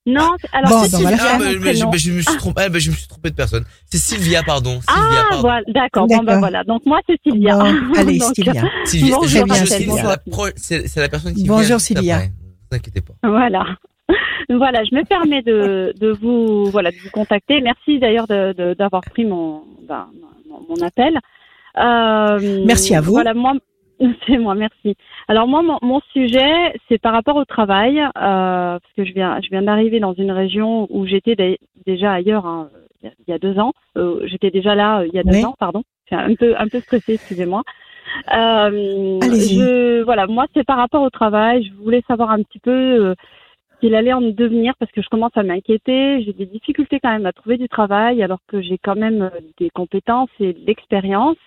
[0.05, 1.39] Non, alors Bon, c'est Sylvia, faire.
[1.39, 1.93] mon mais, je, prénom.
[1.93, 3.65] je me suis trompé, ah, je me suis trompé de personne.
[3.91, 4.81] C'est Sylvia, pardon.
[4.81, 5.41] Sylvia, Ah, pardon.
[5.43, 6.07] voilà, d'accord.
[6.09, 6.65] Bon, ben voilà.
[6.65, 7.57] Donc, moi, c'est Sylvia.
[7.59, 7.65] Bon,
[7.97, 8.63] allez, Donc, Sylvia.
[8.85, 9.47] Sylvia, bonjour.
[9.47, 9.65] Jocelyne,
[9.97, 12.19] c'est la, pro- c'est, c'est la personne qui Bonjour, vient Sylvia.
[12.23, 12.27] Ne
[12.71, 13.13] vous inquiétez pas.
[13.23, 13.65] Voilà.
[14.49, 17.61] Voilà, je me permets de, de vous voilà de vous contacter.
[17.61, 20.07] Merci d'ailleurs d'avoir pris mon, ben,
[20.49, 21.19] mon mon appel.
[21.79, 23.13] Euh, Merci à vous.
[23.13, 23.55] Voilà, moi,
[24.27, 24.95] c'est moi, merci.
[25.29, 28.09] Alors moi, mon, mon sujet, c'est par rapport au travail, euh,
[28.79, 32.45] parce que je viens, je viens d'arriver dans une région où j'étais dé- déjà ailleurs
[32.47, 32.69] hein,
[33.03, 33.73] il y a- deux ans.
[33.97, 35.45] Euh, j'étais déjà là euh, il y a deux Oui.
[35.45, 35.83] ans, pardon.
[36.11, 37.63] Je suis un peu, un peu stressée, excusez-moi.
[38.35, 41.65] Euh, je- Voilà, moi, c'est par rapport au travail.
[41.65, 43.15] Je voulais savoir un petit peu euh,
[43.83, 46.23] qu'il allait en devenir parce que je commence à m'inquiéter.
[46.23, 49.41] J'ai des difficultés quand même à trouver du travail alors que j'ai quand même euh,
[49.59, 51.45] des compétences et de l'expérience.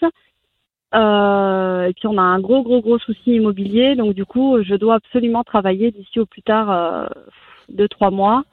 [0.94, 4.76] Euh, et puis on a un gros gros gros souci immobilier, donc du coup je
[4.76, 7.08] dois absolument travailler d'ici au plus tard euh,
[7.70, 8.44] deux trois mois.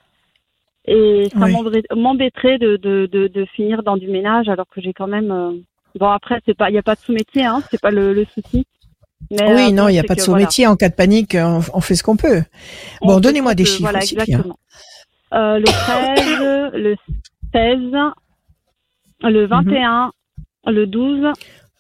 [0.87, 1.53] Et ça Oui.
[1.53, 5.53] m'embêterait- de, de, de, de finir dans du ménage alors que j'ai quand même euh,
[5.99, 8.25] bon après c'est pas il y a pas de sous-métier hein, c'est pas le, le
[8.27, 8.65] souci.
[9.33, 10.43] Mais, Oui, euh, non, il n'y a pas de que, voilà.
[10.45, 10.67] sous-métier.
[10.67, 12.43] En cas de panique, on, on fait ce qu'on peut.
[13.01, 14.23] On Bon, donnez-moi des chiffres Voilà, aussi, hein.
[14.25, 14.59] exactement.
[15.35, 16.97] Euh, le 13, le
[17.53, 17.93] 16,
[19.23, 20.13] le 21,
[20.67, 21.33] le 12,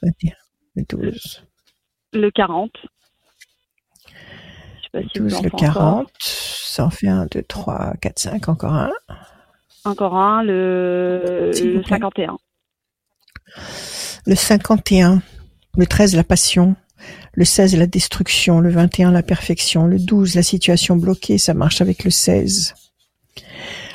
[0.03, 0.33] 21,
[0.77, 1.45] le 12,
[2.15, 2.71] le 40.
[2.77, 5.73] Je sais pas le si vous 12, en le faites encore.
[5.75, 6.09] 40.
[6.19, 8.91] Ça en fait 1, 2, 3, 4, 5, encore un.
[9.85, 11.83] Encore un, le, le plaît.
[11.89, 12.37] 51.
[14.27, 15.23] Le 51,
[15.77, 16.77] le 13, la passion.
[17.35, 18.61] Le 16, la destruction.
[18.61, 19.87] Le 21, la perfection.
[19.87, 21.39] Le 12, la situation bloquée.
[21.39, 22.75] Ça marche avec le 16.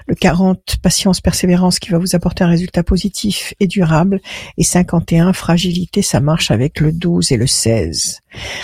[0.08, 4.22] Le 40, patience, persévérance qui va vous apporter un résultat positif et durable.
[4.58, 8.22] Et 51, fragilité, ça marche avec le 12 et le 16.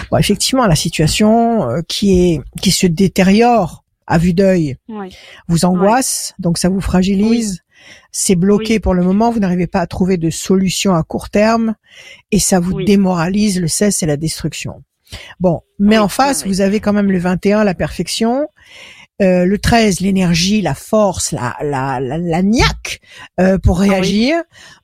[0.10, 5.14] Bon, effectivement, la situation euh, qui est qui se détériore à vue d'œil Oui.
[5.48, 7.60] vous angoisse, donc ça vous fragilise.
[8.12, 8.80] C'est bloqué Oui.
[8.80, 11.76] pour le moment, vous n'arrivez pas à trouver de solution à court terme
[12.32, 12.86] et ça vous Oui.
[12.86, 13.60] démoralise.
[13.60, 14.84] Le 16, c'est la destruction.
[15.39, 18.48] Bon, mais Oui, en face, vous avez quand même le 21, la perfection.
[19.22, 23.00] Euh, le 13, l'énergie, la force, la, la, la, la niaque
[23.39, 23.89] euh, pour Ah oui.
[23.91, 24.41] réagir.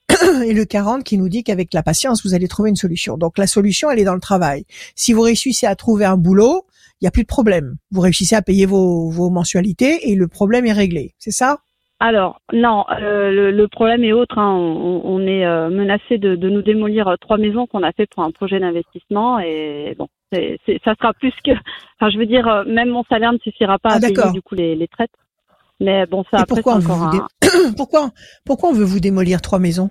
[0.46, 3.18] Et le 40 qui nous dit qu'avec la patience, vous allez trouver une solution.
[3.18, 4.66] Donc la solution, elle est dans le travail.
[4.96, 6.66] Si vous réussissez à trouver un boulot,
[7.02, 7.78] il n'y a plus de problème.
[7.92, 11.16] Vous réussissez à payer vos, vos mensualités et le problème est réglé.
[11.18, 11.60] C'est ça?
[12.00, 14.38] Alors, non, euh, le, le problème est autre.
[14.38, 14.54] hein.
[14.56, 18.08] On, on est euh, menacé de, de nous démolir euh, trois maisons qu'on a fait
[18.08, 21.52] pour un projet d'investissement et bon, c'est, c'est- ça sera plus que.
[21.52, 24.42] Enfin, je veux dire, euh, même mon salaire ne suffira pas Ah, à payer du
[24.42, 25.12] coup les, les traites.
[25.82, 27.28] Mais bon, ça Et après pourquoi c'est encore un.
[27.78, 28.10] pourquoi,
[28.46, 29.90] pourquoi on veut vous démolir trois maisons?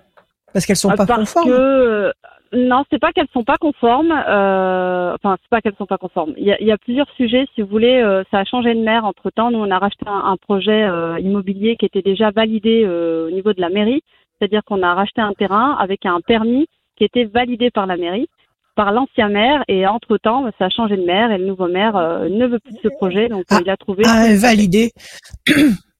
[0.55, 2.13] Parce qu'elles sont Euh, pas parce conformes que euh,
[2.53, 4.13] non, c'est pas qu'elles sont pas conformes.
[4.13, 6.33] Euh, enfin, c'est pas qu'elles sont pas conformes.
[6.37, 8.01] Il y a, y a plusieurs sujets, si vous voulez.
[8.03, 9.51] euh, ça a changé de maire entre temps.
[9.51, 13.31] Nous, on a racheté un, un projet euh, immobilier qui était déjà validé euh, au
[13.31, 14.03] niveau de la mairie.
[14.39, 18.29] C'est-à-dire qu'on a racheté un terrain avec un permis qui était validé par la mairie,
[18.77, 19.63] par l'ancien maire.
[19.69, 22.61] Et entre temps, ça a changé de maire et le nouveau maire euh, ne veut
[22.61, 24.05] plus de ce projet, donc Ah, il a trouvé.
[24.07, 24.93] à invalider,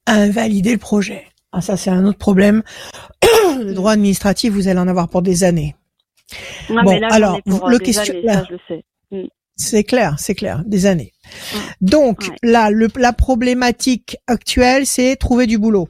[0.07, 1.25] à invalider le projet.
[1.53, 2.63] Ah, ça, c'est un autre problème.
[3.59, 5.75] le droit administratif, vous allez en avoir pour des années.
[6.71, 8.85] Ouais, bon, mais là, alors, pour, euh, le des question- années, ça, je le sais.
[9.57, 11.13] C'est clair, c'est clair, des années.
[11.81, 12.37] Donc, Ouais.
[12.45, 15.89] là, le, la problématique actuelle, c'est trouver du boulot.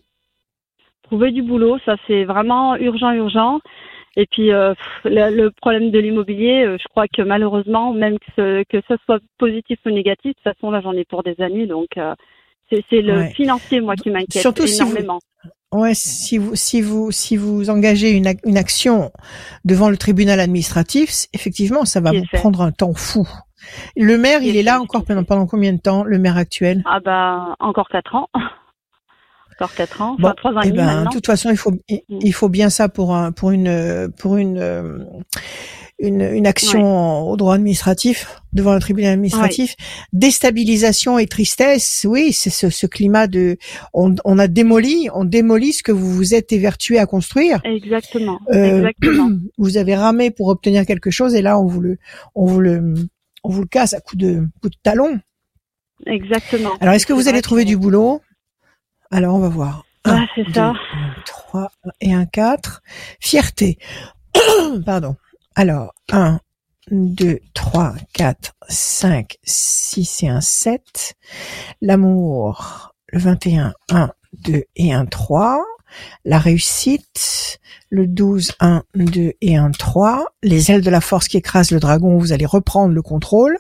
[1.05, 3.61] trouver du boulot, ça c'est vraiment urgent, urgent.
[4.17, 4.75] Et puis euh,
[5.05, 8.95] le, le problème de l'immobilier, euh, je crois que malheureusement, même que ce, que ce
[9.07, 12.15] soit positif ou négatif, de toute façon là j'en ai pour des années, donc euh,
[12.71, 13.31] c'est le Ouais.
[13.35, 15.19] financier moi qui m'inquiète Surtout si vous- énormément.
[15.73, 19.13] Ouais, si vous si vous si vous engagez une, une action
[19.67, 23.29] devant le tribunal administratif, effectivement, ça va vous prendre un temps fou.
[23.97, 26.83] Le maire, il est est là encore pendant, pendant combien de temps, le maire actuel?
[26.87, 28.29] Ah bah encore quatre ans,
[29.61, 31.11] encore quatre ans, Bon, trois ans Eh et demi ben, de maintenant.
[31.11, 32.19] toute façon, il faut il, Mm.
[32.23, 34.99] il faut bien ça pour un pour une pour une euh,
[35.99, 39.75] une, une action au droit administratif devant le tribunal administratif.
[40.13, 43.57] Déstabilisation et tristesse, oui, c'est ce, ce climat de
[43.95, 47.61] on, on a démoli, on démolit ce que vous vous êtes évertué à construire.
[47.65, 49.31] Exactement, Euh, exactement.
[49.59, 51.99] Vous avez ramé pour obtenir quelque chose et là on vous le
[52.35, 52.95] on vous le
[53.45, 55.19] on vous le casse à coup de coup de talon.
[56.07, 56.71] Exactement.
[56.81, 58.21] Alors est-ce que vous allez trouver du boulot?
[59.11, 59.85] Alors on va voir.
[60.05, 60.73] Ah, Un, c'est deux, ça.
[61.27, 62.83] 3 et un 4.
[63.21, 63.79] Fierté.
[64.87, 65.17] Pardon.
[65.61, 66.39] Alors, 1,
[66.93, 71.17] 2, 3, 4, 5, 6 et un 7.
[71.83, 75.61] L'amour, le 21, 1, 2 et un 3.
[76.25, 77.59] La réussite,
[77.91, 80.27] le 12, 1, 2 et un 3.
[80.45, 83.59] Les ailes de la force qui écrasent le dragon, vous allez reprendre le contrôle.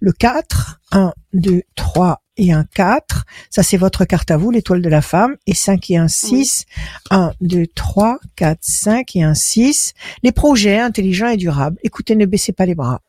[0.00, 3.24] Le 4, 1, 2, 3 et un 4.
[3.50, 5.36] Ça, c'est votre carte à vous, l'étoile de la femme.
[5.46, 6.64] Et 5 et un 6.
[7.10, 9.94] 1, 2, 3, 4, 5 et un 6.
[10.22, 11.78] Les projets intelligents et durables.
[11.82, 13.00] Écoutez, ne baissez pas les bras.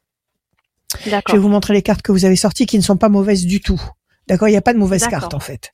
[1.05, 3.45] Je vais vous montrer les cartes que vous avez sorties qui ne sont pas mauvaises
[3.45, 3.81] du tout.
[4.27, 4.49] D'accord?
[4.49, 5.71] Il n'y a pas de mauvaise carte en fait.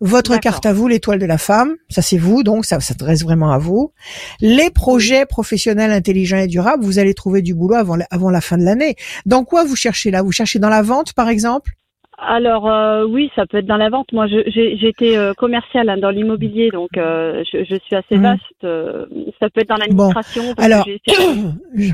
[0.00, 3.52] Votre carte à vous, l'étoile de la femme, ça c'est vous, donc ça s'adresse vraiment
[3.52, 3.92] à vous.
[4.40, 8.42] Les projets professionnels intelligents et durables, vous allez trouver du boulot avant la, avant la
[8.42, 8.96] fin de l'année.
[9.24, 10.22] Dans quoi vous cherchez là?
[10.22, 11.72] Vous cherchez dans la vente par exemple?
[12.18, 14.10] Alors euh, oui, ça peut être dans la vente.
[14.12, 17.94] Moi, je- j'ai j'ai été euh, commerciale hein, dans l'immobilier, donc euh, je, je suis
[17.94, 18.22] assez Mhm.
[18.22, 18.42] vaste.
[18.64, 19.04] euh,
[19.38, 20.54] ça peut être dans l'administration.
[20.54, 20.86] que alors,
[21.74, 21.92] Je-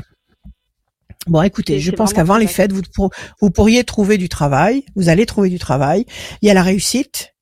[1.27, 3.09] Bon, écoutez, je pense qu'avant les fêtes, vous, pour-
[3.41, 4.83] vous pourriez trouver du travail.
[4.95, 6.05] Vous allez trouver du travail.
[6.41, 7.32] Il y a la réussite.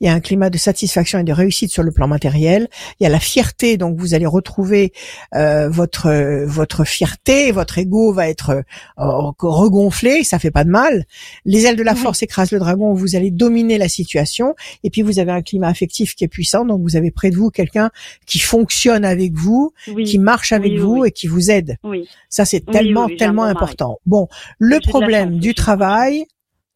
[0.00, 2.68] Il y a un climat de satisfaction et de réussite sur le plan matériel.
[3.00, 4.92] Il y a la fierté, donc vous allez retrouver
[5.34, 8.62] euh, votre votre fierté, votre ego va être
[8.98, 11.04] euh, regonflé, ça fait pas de mal.
[11.44, 11.98] Les ailes de la Oui.
[11.98, 14.54] force écrasent le dragon, vous allez dominer la situation.
[14.84, 17.36] Et puis vous avez un climat affectif qui est puissant, donc vous avez près de
[17.36, 17.90] vous quelqu'un
[18.26, 21.76] qui fonctionne avec vous, oui, qui marche avec Oui, vous et qui vous aide.
[21.84, 23.98] oui, Ça, c'est tellement, tellement important.
[24.04, 24.28] Bon,
[24.58, 26.26] le problème du travail,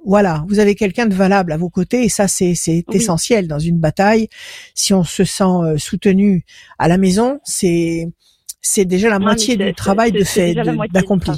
[0.05, 2.85] voilà, vous avez quelqu'un de valable à vos côtés et ça, c'est, Oui.
[2.93, 4.29] essentiel dans une bataille.
[4.75, 6.45] Si on se sent euh, soutenu
[6.79, 8.09] à la maison, c'est,
[8.61, 10.55] c'est déjà la moitié du travail de fait,
[10.93, 11.33] d'accompli.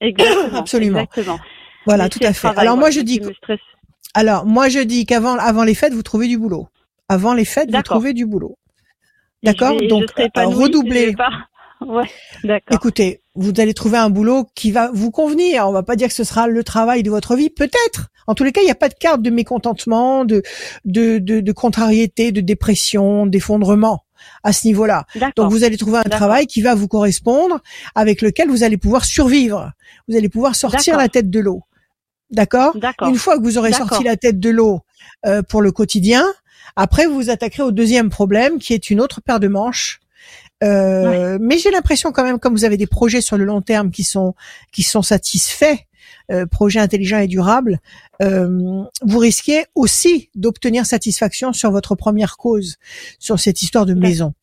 [0.00, 0.58] Exactement.
[0.58, 1.00] Absolument.
[1.00, 1.38] Exactement.
[1.86, 2.40] Voilà, Mais tout à fait.
[2.48, 3.20] travail, Alors moi, je dis,
[4.14, 6.68] alors moi, je dis qu'avant, avant les fêtes, vous trouvez du boulot.
[7.08, 8.56] Avant les fêtes, vous trouvez du boulot.
[9.42, 9.76] D'accord?
[9.88, 11.16] Donc, serai euh, si
[11.86, 12.10] Ouais,
[12.42, 12.74] d'accord.
[12.74, 15.68] Écoutez, vous allez trouver un boulot qui va vous convenir.
[15.68, 18.08] On va pas dire que ce sera le travail de votre vie, peut-être.
[18.26, 20.42] En tous les cas, il n'y a pas de carte de mécontentement, de,
[20.84, 24.04] de, de, de contrariété, de dépression, d'effondrement
[24.42, 25.04] à ce niveau-là.
[25.36, 27.60] Donc vous allez trouver un travail qui va vous correspondre,
[27.94, 29.72] avec lequel vous allez pouvoir survivre.
[30.08, 31.62] Vous allez pouvoir sortir la tête de l'eau.
[32.30, 32.76] D'accord?
[32.76, 33.08] D'accord.
[33.08, 34.80] Une fois que vous aurez sorti la tête de l'eau
[35.26, 36.24] euh, pour le quotidien,
[36.74, 40.00] après vous vous attaquerez au deuxième problème qui est une autre paire de manches.
[40.64, 43.90] Euh, Mais j'ai l'impression quand même, comme vous avez des projets sur le long terme
[43.90, 44.34] qui sont
[44.72, 45.76] qui sont satisfaits,
[46.32, 47.78] euh, projets intelligents et durables,
[48.22, 52.76] euh, vous risquez aussi d'obtenir satisfaction sur votre première cause,
[53.18, 54.34] sur cette histoire de maison.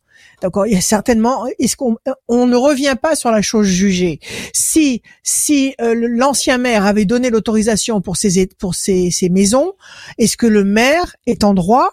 [0.41, 1.45] D'accord, il y a certainement.
[1.59, 1.97] Est-ce qu'on
[2.27, 4.19] on ne revient pas sur la chose jugée
[4.53, 9.73] Si si euh, l'ancien maire avait donné l'autorisation pour ces pour ces, ces maisons,
[10.17, 11.91] est-ce que le maire est en droit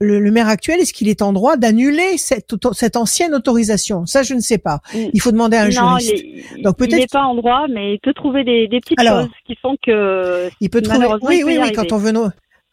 [0.00, 4.06] le, le maire actuel, est-ce qu'il est en droit d'annuler cette, cette ancienne autorisation?
[4.06, 4.80] Ça, je ne sais pas.
[4.94, 4.98] Mm.
[5.12, 6.24] Il faut demander à un non, juriste.
[6.56, 8.98] il, Donc, il peut-être n'est pas en droit, mais il peut trouver des, des petites
[8.98, 11.06] Alors, choses qui font que Il peut trouver.
[11.22, 11.72] Oui, il oui, oui.
[11.72, 12.28] Quand on veut, no-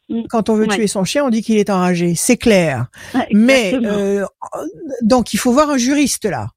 [0.10, 0.22] Mm.
[0.30, 0.76] quand on veut Ouais.
[0.76, 2.16] tuer son chien, on dit qu'il est enragé.
[2.16, 2.86] C'est clair.
[3.13, 4.26] Ouais, Mais euh,
[5.02, 6.48] donc il faut voir un juriste là.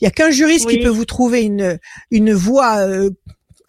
[0.00, 1.78] Il y a qu'un juriste qui peut vous trouver une
[2.10, 3.10] une voie euh,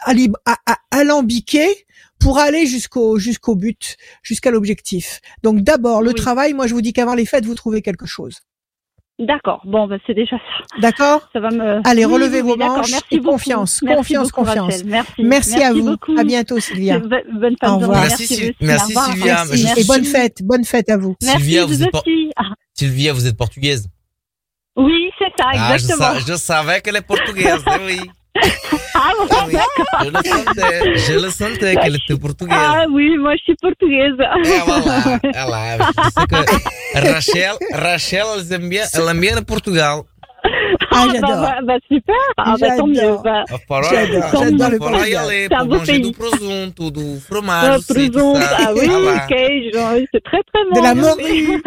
[0.08, 1.86] alib- a- a- alambiquée
[2.20, 5.20] pour aller jusqu'au jusqu'au but, jusqu'à l'objectif.
[5.44, 6.16] Donc d'abord le Oui.
[6.16, 6.54] travail.
[6.54, 8.36] Moi je vous dis qu'avant les fêtes vous trouvez quelque chose.
[9.20, 9.62] D'accord.
[9.66, 10.80] Bon, bah, c'est déjà ça.
[10.80, 11.28] D'accord?
[11.34, 11.82] Ça va me.
[11.88, 13.32] Allez, Oui, relevez oui, vos manches Merci et beaucoup.
[13.32, 14.66] confiance, Merci confiance, beaucoup, confiance.
[14.74, 14.86] Rachel.
[14.88, 15.24] Merci.
[15.24, 15.84] Merci, à vous.
[15.86, 16.16] beaucoup.
[16.20, 17.00] À bientôt Sylvia.
[17.00, 18.04] Bonne, fin Au de revoir.
[18.08, 18.16] journée.
[18.20, 19.12] Merci, Merci, merci.
[19.12, 19.36] Sylvia.
[19.46, 19.68] Merci.
[19.76, 21.16] Je Et bonne fête, bonne fête à vous.
[21.24, 22.32] Merci, Sylvia, vous, vous êtes aussi.
[22.36, 22.44] Ah,
[22.76, 23.88] Sylvia, vous êtes portugaise?
[24.76, 26.14] oui, c'est ça, Ah, je, exactement.
[26.14, 28.00] sa- je savais qu'elle est portugaise, eh oui.
[28.94, 29.12] Ah,
[29.48, 29.54] oui.
[30.04, 32.58] Je le sentais, je le sentais qu'elle était portugaise.
[32.60, 34.16] ah oui, moi je suis portugaise.
[34.20, 37.12] É, olha lá, olha lá.
[37.14, 40.06] Rachel, Rachel, aiment bien, ela bien Portugal.
[40.90, 41.42] Ah, bah, j'adore.
[41.42, 42.16] bah, bah, super.
[42.38, 43.18] Ah, bah, tant mieux.
[43.24, 43.44] Bah,
[43.92, 45.28] J'adore, le Portugal.
[45.30, 46.02] C'est un beau pays.
[46.02, 50.76] do presunto, do euh, fromage, presunto, ah oui, Ah queijo, oui, c'est très très bon.
[50.76, 51.62] De la morue.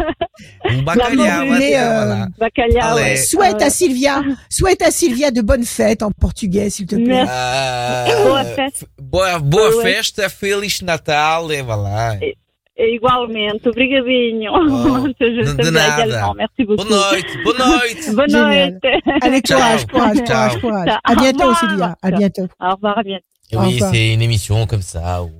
[0.69, 2.27] Um bacalhau, euh, voilà.
[2.37, 3.15] Bacalhau.
[3.17, 7.05] Souhaite Euh, à Sylvia, souhaite à Sylvia de bonnes fêtes en portugais, s'il te plaît.
[7.25, 7.31] Merci.
[7.33, 8.85] Ah, Boa festa.
[9.41, 12.17] boa, festa, Feliz Natal, e vá lá.
[12.77, 14.53] Igualmente, obrigadinho.
[14.53, 16.33] Oh, de- nada.
[16.35, 16.83] Merci beaucoup.
[16.87, 18.11] Boa noite, boa noite.
[18.15, 18.79] Bonne Génial.
[18.81, 19.01] noite.
[19.21, 19.57] Allez, Ciao.
[19.59, 20.59] courage, courage, Ciao.
[20.59, 20.89] courage.
[21.03, 21.53] À bientôt.
[21.55, 21.95] Sylvia.
[22.01, 22.47] À bientôt.
[22.59, 23.25] Au revoir, à bientôt.
[23.53, 25.21] Oui, c'est une émission comme ça.
[25.21, 25.31] Où...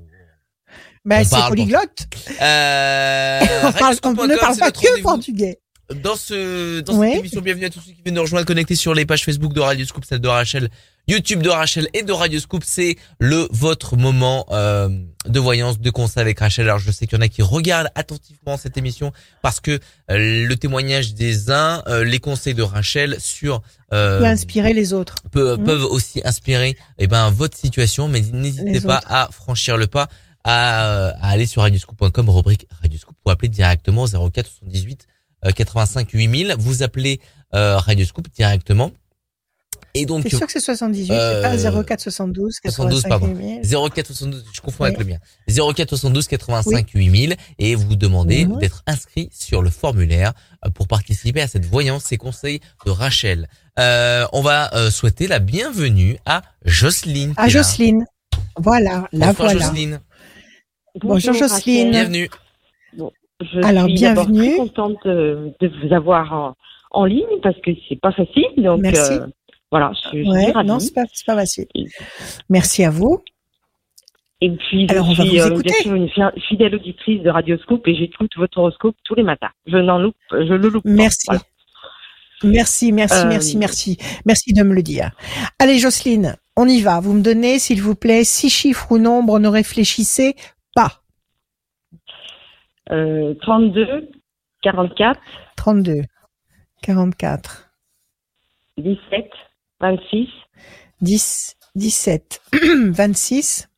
[1.06, 2.06] Ben, c'est polyglotte.
[2.42, 5.58] Euh, On, parle, on ne parle pas que portugais.
[5.96, 7.10] Dans ce dans Ouais.
[7.12, 9.54] cette émission, bienvenue à tous ceux qui viennent nous rejoindre connectés sur les pages Facebook
[9.54, 10.70] de Radio Scoop, celle de Rachel,
[11.08, 12.64] YouTube de Rachel et de Radio Scoop.
[12.66, 14.90] C'est le votre moment euh,
[15.26, 16.66] de voyance, de conseil avec Rachel.
[16.68, 19.72] Alors je sais qu'il y en a qui regardent attentivement cette émission parce que
[20.12, 24.94] euh, le témoignage des uns, euh, les conseils de Rachel sur euh, Peut inspirer les
[24.94, 25.16] autres.
[25.32, 25.64] peut- Mhm.
[25.66, 29.08] peuvent aussi inspirer eh ben votre situation, mais n'hésitez pas autres.
[29.12, 30.08] à franchir le pas,
[30.44, 35.11] à, à aller sur radioscoop.com, rubrique radioscoop, pour appeler directement 04 78 euh,
[35.56, 36.56] 85 8000.
[36.60, 37.20] Vous appelez
[37.54, 38.92] euh, Radioscoop directement.
[39.94, 43.28] Et donc T'es sûr que c'est 78, c'est Euh, pas 04 72 72, 85 pardon.
[43.28, 43.62] 8000.
[43.94, 45.18] 04 72, je confonds avec le mien.
[45.50, 48.60] 04 72 85 8000 et vous demandez Mhm.
[48.60, 50.32] d'être inscrit sur le formulaire
[50.66, 53.50] euh, pour participer à cette voyance et conseils de Rachel.
[53.80, 57.34] Euh, on va euh, souhaiter la bienvenue à Jocelyne.
[57.36, 57.50] À.
[57.50, 58.06] Jocelyne.
[58.58, 59.66] Voilà, la Bonsoir, voilà.
[59.66, 60.00] Jocelyne.
[61.02, 61.92] Bonjour, Jocelyne.
[61.92, 62.30] Bienvenue.
[63.42, 64.48] Je Alors, suis bienvenue.
[64.50, 66.56] très contente de, de vous avoir en,
[66.92, 68.46] en ligne parce que c'est pas facile.
[68.58, 69.14] Donc, Merci.
[69.14, 69.26] euh,
[69.72, 70.68] voilà, je, je suis Ouais, ravie.
[70.68, 71.66] non, c'est pas, pas facile.
[71.76, 71.86] Et-
[72.50, 73.22] Merci à vous.
[74.44, 77.30] Et puis, Alors, on je va suis vous euh, sûr une fi- fidèle auditrice de
[77.30, 79.50] Radio Scoop et j'écoute votre horoscope tous les matins.
[79.68, 80.90] Je n'en loupe, je le loupe pas.
[80.90, 81.26] Merci.
[81.28, 81.42] Voilà.
[82.44, 83.98] Merci, merci, Euh, merci, merci.
[84.26, 85.12] Merci de me le dire.
[85.60, 87.00] Allez, Jocelyne, on y va.
[87.00, 90.42] Vous me donnez, s'il vous plaît, six chiffres ou nombres, ne réfléchissez pas.
[92.90, 94.10] Euh, 32,
[94.62, 95.20] 44,
[95.56, 96.02] 32,
[96.82, 97.72] 44,
[98.78, 99.30] 17,
[99.80, 100.30] 26,
[101.02, 102.42] 10, 17,
[102.90, 103.70] 26,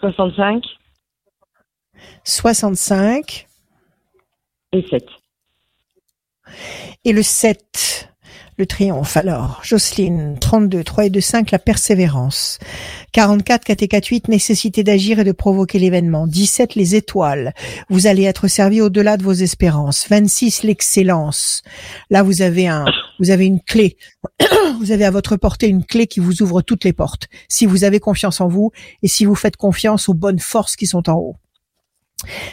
[0.00, 0.64] 65
[2.24, 3.46] 65
[4.72, 5.04] et 7.
[7.04, 8.11] et le 7.
[8.62, 9.16] Le triomphe.
[9.16, 12.60] Alors, Jocelyne, 32, 3 et 2, 5, la persévérance.
[13.10, 16.28] 44, 4 et 4, 8, nécessité d'agir et de provoquer l'événement.
[16.28, 17.54] 17, les étoiles.
[17.90, 20.06] Vous allez être servi au-delà de vos espérances.
[20.08, 21.62] 26, l'excellence.
[22.08, 22.84] Là, vous avez un,
[23.18, 23.96] vous avez une clé.
[24.78, 27.26] vous avez à votre portée une clé qui vous ouvre toutes les portes.
[27.48, 28.70] Si vous avez confiance en vous
[29.02, 31.36] et si vous faites confiance aux bonnes forces qui sont en haut.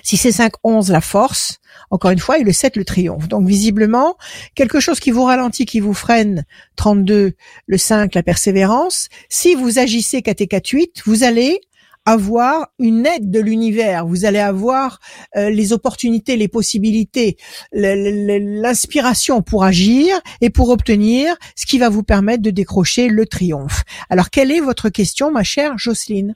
[0.04, 1.60] Si c'est 5, 11, la force,
[1.92, 3.28] encore une fois, et le 7, le triomphe.
[3.28, 4.18] Donc, visiblement,
[4.56, 6.46] quelque chose qui vous ralentit, qui vous freine,
[6.76, 7.34] 32,
[7.66, 9.10] le 5, la persévérance.
[9.30, 11.60] Si vous agissez 4 et 4, 8, vous allez
[12.06, 14.06] avoir une aide de l'univers.
[14.06, 15.00] Vous allez avoir
[15.36, 17.38] euh, les opportunités, les possibilités,
[17.72, 23.84] l'inspiration pour agir et pour obtenir ce qui va vous permettre de décrocher le triomphe.
[24.10, 26.36] Alors, quelle est votre question, ma chère Jocelyne?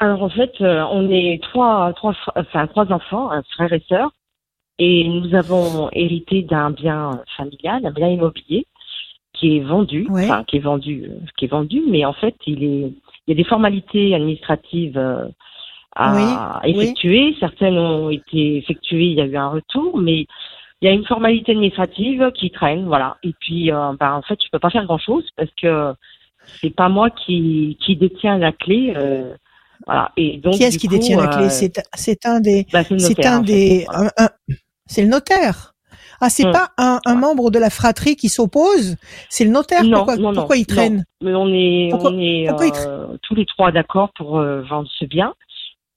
[0.00, 4.10] Alors, en fait, euh, on est trois, trois, enfin, trois enfants, un frère et sœur,
[4.78, 8.66] et nous avons hérité d'un bien familial, un bien immobilier
[9.34, 12.64] qui est vendu, enfin qui est vendu, euh, qui est vendu, mais en fait il
[12.64, 12.92] est,
[13.26, 15.28] il y a des formalités administratives euh,
[15.94, 17.36] à effectuer.
[17.38, 20.26] Certaines ont été effectuées, il y a eu un retour, mais
[20.80, 23.18] il y a une formalité administrative qui traîne, voilà.
[23.22, 25.92] Et puis, euh, ben, en fait, je peux pas faire grand chose parce que
[26.46, 28.94] c'est pas moi qui qui détient la clé.
[28.96, 29.34] Euh,
[29.90, 30.12] voilà.
[30.16, 33.40] Et donc, qui est-ce qui détient la clé C'est c'est un des, ben, c'est un
[33.40, 33.86] des,
[34.86, 35.74] c'est le notaire.
[36.20, 36.52] Ah, c'est hum.
[36.52, 38.96] pas un, un membre de la fratrie qui s'oppose,
[39.30, 39.82] c'est le notaire.
[39.84, 43.72] Non, pourquoi, non, pourquoi il traîne Mais on est, on est euh, tous les trois
[43.72, 45.34] d'accord pour euh, vendre ce bien.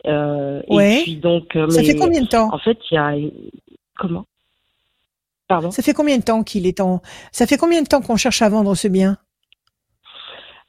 [0.07, 1.01] Euh, ouais.
[1.01, 3.13] Et puis donc, euh, ça fait combien de temps En fait, il y a
[3.97, 4.25] comment?
[5.49, 5.71] Pardon?
[5.71, 7.01] Ça fait combien de temps qu'il est en
[7.33, 9.17] Ça fait combien de temps qu'on cherche à vendre ce bien?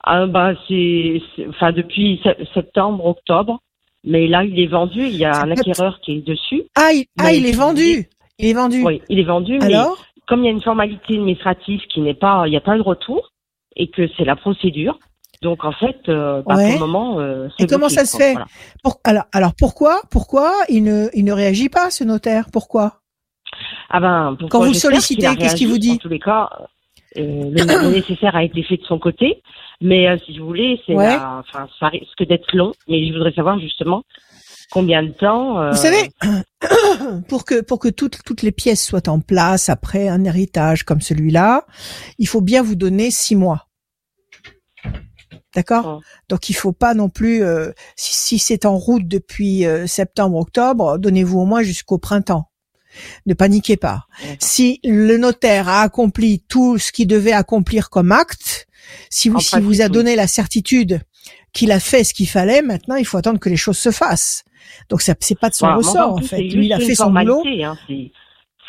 [0.05, 2.21] Ah, bah c'est, enfin depuis
[2.53, 3.61] septembre, octobre.
[4.07, 5.01] Mais là, il est vendu.
[5.01, 6.65] Il y a un acquéreur qui est dessus.
[6.77, 8.07] Ah, il, ah, il est vendu.
[8.39, 8.85] Il est vendu.
[8.85, 9.59] Oui, il est vendu.
[9.61, 9.97] Alors?
[9.99, 12.77] mais comme il y a une formalité administrative qui n'est pas, il n'y a pas
[12.77, 13.31] de retour
[13.77, 14.99] et que c'est la procédure.
[15.43, 18.35] Donc en fait, euh, bah, pour le moment, euh, Et comment ça se fait?
[19.05, 22.47] Alors, alors pourquoi, pourquoi il ne, il ne réagit pas ce notaire?
[22.53, 23.01] Pourquoi?
[23.91, 25.93] Ah ben, quand vous sollicitez, qu'est-ce qu'il vous dit?
[25.93, 26.51] En tous les cas,
[27.17, 29.43] le, nécessaire a été fait de son côté,
[29.81, 32.73] mais euh, si vous voulez, c'est, enfin, ça risque d'être long.
[32.89, 34.03] Mais je voudrais savoir justement
[34.71, 36.11] combien de temps euh, Vous savez,
[37.29, 41.01] pour que pour que toutes toutes les pièces soient en place après un héritage comme
[41.01, 41.67] celui-là,
[42.19, 43.69] il faut bien vous donner six mois.
[45.55, 50.37] D'accord Donc il faut pas non plus, euh, si, c'est en route depuis euh, septembre,
[50.37, 52.51] octobre, donnez-vous au moins jusqu'au printemps.
[53.27, 54.07] Ne paniquez pas.
[54.39, 58.67] Si le notaire a accompli tout ce qu'il devait accomplir comme acte,
[59.11, 61.01] si vous, si vous a donné la certitude
[61.53, 64.45] qu'il a fait ce qu'il fallait, maintenant il faut attendre que les choses se fassent.
[64.89, 66.39] Donc ça c'est pas de son ressort en, fait.
[66.39, 67.43] Lui il a fait son boulot.
[67.63, 67.77] Hein,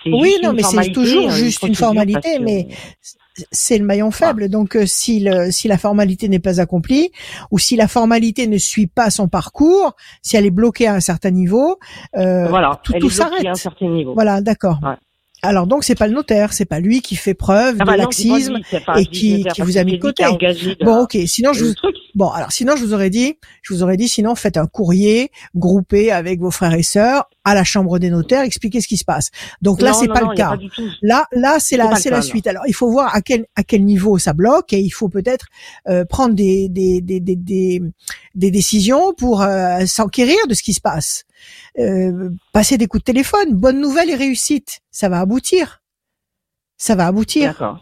[0.08, 2.68] oui, non, mais c'est toujours juste une formalité, mais
[3.52, 4.50] c'est le maillon faible.
[4.50, 7.12] Donc euh, si le, si la formalité n'est pas accomplie
[7.52, 11.00] ou si la formalité ne suit pas son parcours, si elle est bloquée à un
[11.00, 11.80] certain niveau,
[12.18, 13.46] euh, voilà, tout, tout s'arrête.
[14.14, 14.80] Voilà, d'accord.
[15.46, 17.98] Alors donc c'est pas le notaire, c'est pas lui qui fait preuve ah de bah
[17.98, 18.58] laxisme
[18.98, 20.26] et qui, qui vous a mis de côté.
[20.84, 21.74] Bon ok, sinon je vous
[22.16, 25.32] bon alors sinon je vous aurais dit, je vous aurais dit sinon faites un courrier
[25.56, 29.06] groupé avec vos frères et sœurs à la chambre des notaires, expliquez ce qui se
[29.06, 29.30] passe.
[29.62, 30.58] Donc là c'est pas le cas.
[31.02, 32.48] là là c'est la c'est la suite.
[32.48, 35.46] Alors il faut voir à quel à quel niveau ça bloque et il faut peut-être
[35.88, 37.82] euh, prendre des des, des des des
[38.34, 41.26] des décisions pour euh, s'enquérir de ce qui se passe.
[41.80, 45.82] Euh, passer des coups de téléphone, bonne nouvelle et réussite, ça va aboutir.
[46.78, 47.80] Ça va aboutir.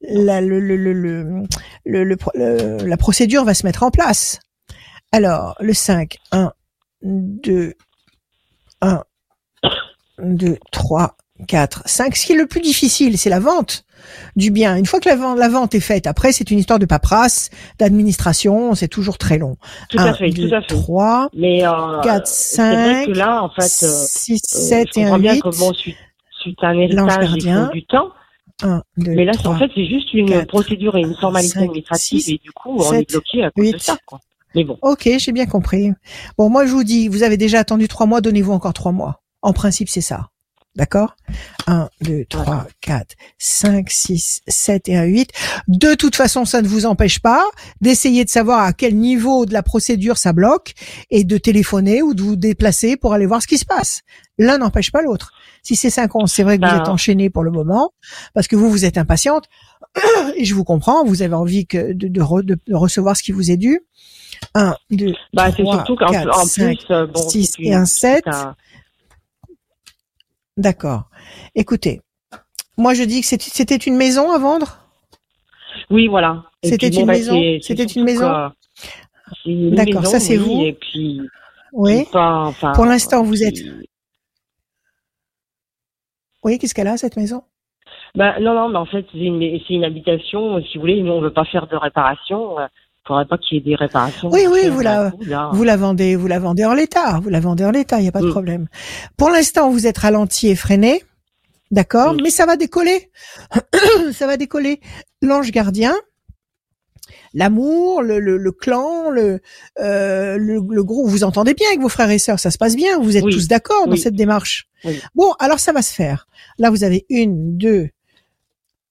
[0.00, 1.24] La, le, le, le,
[1.84, 4.40] le, la procédure va se mettre en place.
[5.10, 6.52] Alors, le 5, 1,
[7.02, 7.74] 2,
[8.82, 9.04] 1,
[10.18, 11.16] 2, 3,
[11.46, 12.16] 4, 5.
[12.16, 13.84] Ce qui est le plus difficile, c'est la vente
[14.36, 14.76] du bien.
[14.76, 18.88] Une fois que la vente, est faite, après, c'est une histoire de paperasse, d'administration, c'est
[18.88, 19.56] toujours très long.
[19.88, 20.66] Tout à fait, tout à fait.
[20.68, 25.42] 3, Mais, euh, 4, 5, que là, en fait, 6, 7 euh, et 1, 8.
[25.58, 25.96] Bon, suite,
[26.40, 28.10] suite à un héritage, il faut du temps.
[28.62, 31.54] 1, 2, Mais là, 3, en fait, c'est juste une 4, procédure et une formalité
[31.54, 33.96] 5, administrative 6, et du coup, 7, on est bloqué à cause 8, de ça,
[34.06, 34.20] quoi.
[34.54, 34.78] Mais bon.
[34.82, 35.92] Ok, j'ai bien compris.
[36.36, 39.22] Bon, moi, je vous dis, vous avez déjà attendu trois mois, donnez-vous encore trois mois.
[39.42, 40.30] En principe, c'est ça.
[40.78, 41.16] D'accord?
[41.66, 45.30] 1, 2, 3, 4, 5, 6, 7 et 1, 8.
[45.66, 47.44] De toute façon, ça ne vous empêche pas
[47.80, 50.74] d'essayer de savoir à quel niveau de la procédure ça bloque
[51.10, 54.02] et de téléphoner ou de vous déplacer pour aller voir ce qui se passe.
[54.38, 55.32] L'un n'empêche pas l'autre.
[55.64, 56.92] Si c'est 5 ans, c'est vrai que vous êtes ben.
[56.92, 57.90] enchaîné pour le moment
[58.32, 59.46] parce que vous, vous êtes impatiente
[60.36, 63.56] et je vous comprends, vous avez envie que de, de, recevoir ce qui vous est
[63.56, 63.80] dû.
[64.54, 68.24] 1, 2, bah, 3, 4, 5, plus, bon, 6 et 1, 7.
[70.58, 71.04] D'accord.
[71.54, 72.00] Écoutez,
[72.76, 74.78] moi je dis que c'était une maison à vendre?
[75.88, 76.44] Oui, voilà.
[76.64, 77.40] C'était une, maison?
[77.62, 78.50] C'était une maison?
[79.46, 80.62] D'accord, ça c'est vous?
[80.62, 81.20] Et puis,
[81.72, 82.04] oui.
[82.74, 83.58] Pour l'instant, vous êtes.
[86.42, 87.44] Oui, qu'est-ce qu'elle a cette maison?
[88.16, 90.60] Bah, non, non, mais en fait, c'est une, une, habitation.
[90.62, 92.56] Si vous voulez, nous on veut pas faire de réparation.
[93.06, 94.28] Faudrait pas qu'il y ait des réparations.
[94.30, 95.12] Oui, oui, vous la,
[95.52, 98.08] vous la vendez, vous la vendez en l'état, vous la vendez en l'état, il n'y
[98.08, 98.32] a pas de mm.
[98.32, 98.66] problème.
[99.16, 101.02] Pour l'instant, vous êtes ralenti et freiné,
[101.70, 102.20] d'accord, mm.
[102.22, 103.10] mais ça va décoller,
[104.12, 104.80] ça va décoller.
[105.22, 105.94] L'ange gardien
[107.34, 109.40] L'amour, le, le, le clan, le,
[109.80, 111.08] euh, le, le groupe.
[111.08, 112.98] Vous entendez bien avec vos frères et sœurs, ça se passe bien.
[112.98, 113.32] Vous êtes Oui.
[113.32, 114.66] tous d'accord dans cette démarche.
[114.84, 114.98] Oui.
[115.14, 116.26] Bon, alors ça va se faire.
[116.58, 117.90] Là, vous avez une, deux,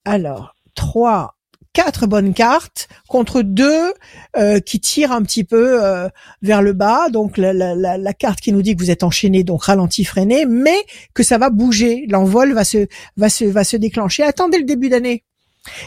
[0.05, 1.35] alors trois,
[1.78, 3.93] quatre bonnes cartes contre deux
[4.36, 6.09] euh, qui tirent un petit peu euh,
[6.41, 7.09] vers le bas.
[7.09, 10.03] Donc la, la, la, la carte qui nous dit que vous êtes enchaîné, donc ralenti,
[10.03, 10.78] freiné, mais
[11.13, 12.05] que ça va bouger.
[12.09, 14.23] L'envol va se va se va se déclencher.
[14.23, 15.23] Attendez le début d'année.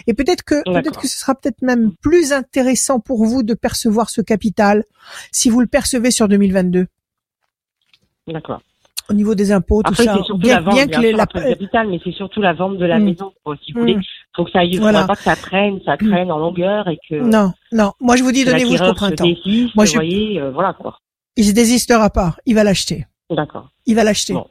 [0.07, 4.11] Et peut-être que peut-être que ce sera peut-être même plus intéressant pour vous de percevoir
[4.11, 4.84] ce capital
[5.32, 6.86] si vous le percevez sur 2022
[8.28, 8.61] D'accord.
[9.09, 10.12] au niveau des impôts, tout Après, ça.
[10.18, 12.53] c'est surtout Bien, la vente, bien bien que les- la, capital, mais c'est surtout la
[12.53, 13.05] vente de la Mm.
[13.05, 13.32] maison,
[13.64, 13.97] si vous voulez.
[14.33, 14.37] Mm.
[14.37, 15.05] Faut que ça aille, Voilà.
[15.05, 17.93] pas que ça traîne, ça traîne en longueur et que, non, non.
[18.01, 19.24] Moi, je vous dis, donnez-vous jusqu'au printemps.
[19.24, 20.99] désiste, Moi, vous je- voyez, euh, voilà, quoi.
[21.37, 22.37] Il se désistera pas.
[22.47, 23.07] Il va l'acheter.
[23.31, 23.68] D'accord.
[23.87, 24.33] Il va l'acheter.
[24.35, 24.47] Bon.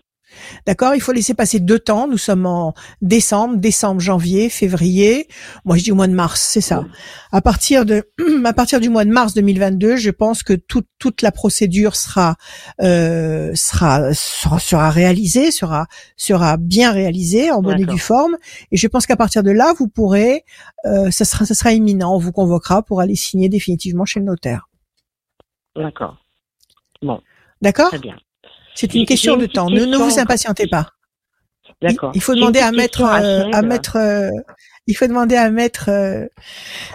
[0.66, 2.08] D'accord Il faut laisser passer deux temps.
[2.08, 5.28] Nous sommes en décembre, décembre, janvier, février.
[5.66, 6.86] Moi, je dis au mois de mars, c'est ça.
[7.32, 8.04] À partir de,
[8.46, 12.36] à partir du mois de mars 2022, je pense que toute toute la procédure sera
[12.82, 18.38] euh, sera, sera sera réalisée, sera sera bien réalisée en bonne et due forme.
[18.72, 20.44] Et je pense qu'à partir de là, vous pourrez,
[20.86, 22.14] euh, ça sera ça sera imminent.
[22.14, 24.70] On vous convoquera pour aller signer définitivement chez le notaire.
[25.76, 26.18] D'accord.
[27.62, 27.90] D'accord?
[27.90, 28.18] Très bien.
[28.80, 29.66] C'est une question j'ai de une temps.
[29.68, 30.24] petite Ne, ne vous question.
[30.24, 30.90] impatientez pas.
[31.82, 32.12] Il, D'accord.
[32.16, 34.30] il faut J'ai une demander à mettre, question, euh, à mettre, euh,
[34.88, 36.26] il faut demander à mettre, euh,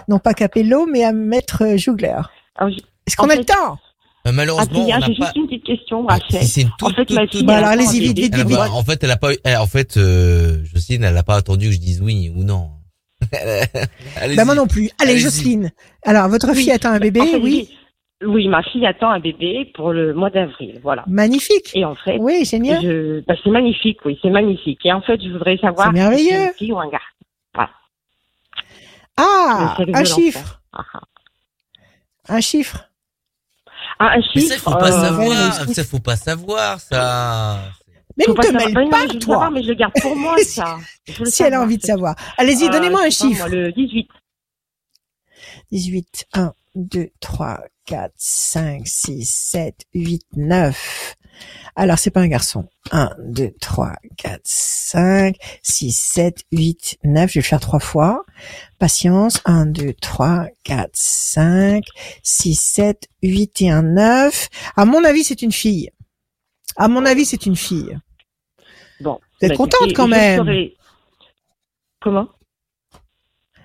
[0.07, 2.15] non pas Capello, mais à mettre euh, Jougler.
[2.57, 2.67] Ah.
[3.07, 3.77] Est-ce qu'on a fait- le temps?
[4.27, 5.25] Euh, malheureusement, Adrien, on n'a j'ai pas.
[5.25, 6.41] juste une petite question, Ah, Rachel.
[6.41, 8.21] si c'est une En toute, fait, toute, ma fille, Bah allez-y, vite, bébé.
[8.23, 11.03] vite, a vite, pas- en fait, elle a pas, eu- elle- en fait, euh, Jocelyne,
[11.03, 12.71] elle n'a pas attendu que je dise oui ou non.
[14.35, 14.89] Bah moi non plus.
[14.99, 15.23] Allez, Allez-y.
[15.23, 15.71] Jocelyne.
[16.03, 16.55] Alors, votre Oui.
[16.63, 17.69] fille attend un bébé, En fait, oui.
[18.25, 21.03] Oui, ma fille attend un bébé pour le mois d'avril, voilà.
[21.07, 21.71] Magnifique.
[21.73, 22.81] Et en fait, Oui, génial.
[22.81, 24.79] je, bah, c'est magnifique, oui, c'est magnifique.
[24.85, 26.23] Et en fait, je voudrais savoir C'est merveilleux.
[26.29, 26.99] si c'est une fille ou un gars.
[29.17, 30.15] Ah, Le sexe de un l'enfant.
[30.15, 30.61] chiffre.
[30.73, 30.99] Ah, ah.
[32.27, 32.89] Un chiffre.
[33.99, 34.53] Ah, un Mais chiffre.
[34.53, 35.53] ça, faut pas euh, savoir.
[35.53, 37.59] Ça, faut pas savoir, ça.
[38.17, 38.67] Mais faut ne pas te savoir.
[38.73, 39.33] mêle Ah, pas, mais je veux toi.
[39.35, 40.77] savoir, mais je le garde pour moi, ça.
[41.23, 42.15] Si elle a envie de savoir.
[42.37, 43.39] Allez-y, Euh, donnez-moi un pas, chiffre.
[43.47, 44.09] moi, le 18.
[45.71, 51.15] 18, 1, 2, 3, 4, 5, 6, 7, 8, 9.
[51.75, 52.67] Alors, c'est pas un garçon.
[52.91, 57.29] 1, 2, 3, 4, 5, 6, 7, 8, 9.
[57.29, 58.23] Je vais le faire trois fois.
[58.79, 59.41] Patience.
[59.45, 61.83] 1, 2, 3, 4, 5,
[62.23, 64.49] 6, 7, 8 et un 9.
[64.77, 65.89] À mon avis, c'est une fille.
[66.77, 67.97] À mon avis, c'est une fille.
[69.01, 69.19] Bon.
[69.41, 70.39] Vous êtes Bah, contente quand même.
[70.39, 70.77] serai-
[72.01, 72.29] Comment?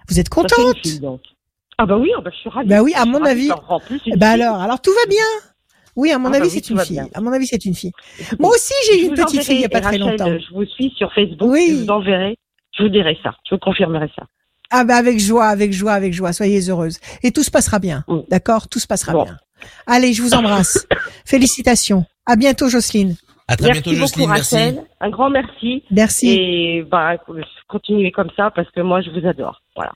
[0.09, 1.21] Vous êtes contente fille, donc.
[1.83, 2.69] Ah bah oui, ah bah, je suis ravie.
[2.69, 3.51] Bah oui, à mon avis.
[3.69, 4.43] En plus, une Bah fille.
[4.43, 5.25] alors, alors tout va bien.
[5.97, 6.97] Oui, à mon Ah bah avis, oui, c'est une fille.
[6.97, 7.09] bien.
[7.15, 7.93] À mon avis, c'est une fille.
[8.39, 10.27] Moi aussi, j'ai eu une petite fille il y a pas très longtemps.
[10.27, 11.69] Je vous suis sur Facebook, Oui.
[11.71, 12.37] je vous enverrai.
[12.77, 13.35] Je vous dirai ça.
[13.49, 14.25] Je vous confirmerai ça.
[14.71, 16.33] Ah bah avec joie, avec joie, avec joie.
[16.35, 16.99] Soyez heureuse.
[17.23, 18.05] Et tout se passera bien.
[18.29, 18.69] D'accord?
[18.69, 19.25] Tout se passera Bon.
[19.25, 19.37] bien.
[19.87, 20.87] Allez, je vous embrasse.
[21.25, 22.05] Félicitations.
[22.27, 23.17] À bientôt, Jocelyne.
[23.49, 24.29] À très merci bientôt, beaucoup, Jocelyne.
[24.31, 24.55] Merci.
[24.55, 24.83] Rachel.
[25.01, 25.83] Un grand merci.
[25.91, 26.29] Merci.
[26.31, 27.17] Et bah,
[27.69, 29.61] continuez comme ça parce que moi, je vous adore.
[29.75, 29.93] Voilà.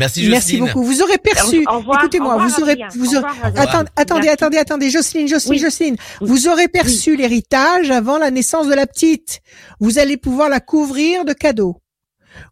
[0.00, 0.30] Merci, Jocelyne.
[0.32, 0.82] Merci beaucoup.
[0.84, 1.64] Vous aurez perçu.
[1.94, 5.58] Écoutez-moi, vous aurez, vous attendez, attendez, attendez, attendez, Jocelyne, Jocelyne, Oui.
[5.58, 5.96] Jocelyne.
[6.20, 6.28] Oui.
[6.28, 9.40] Vous aurez perçu l'héritage avant la naissance de la petite.
[9.80, 11.76] Vous allez pouvoir la couvrir de cadeaux.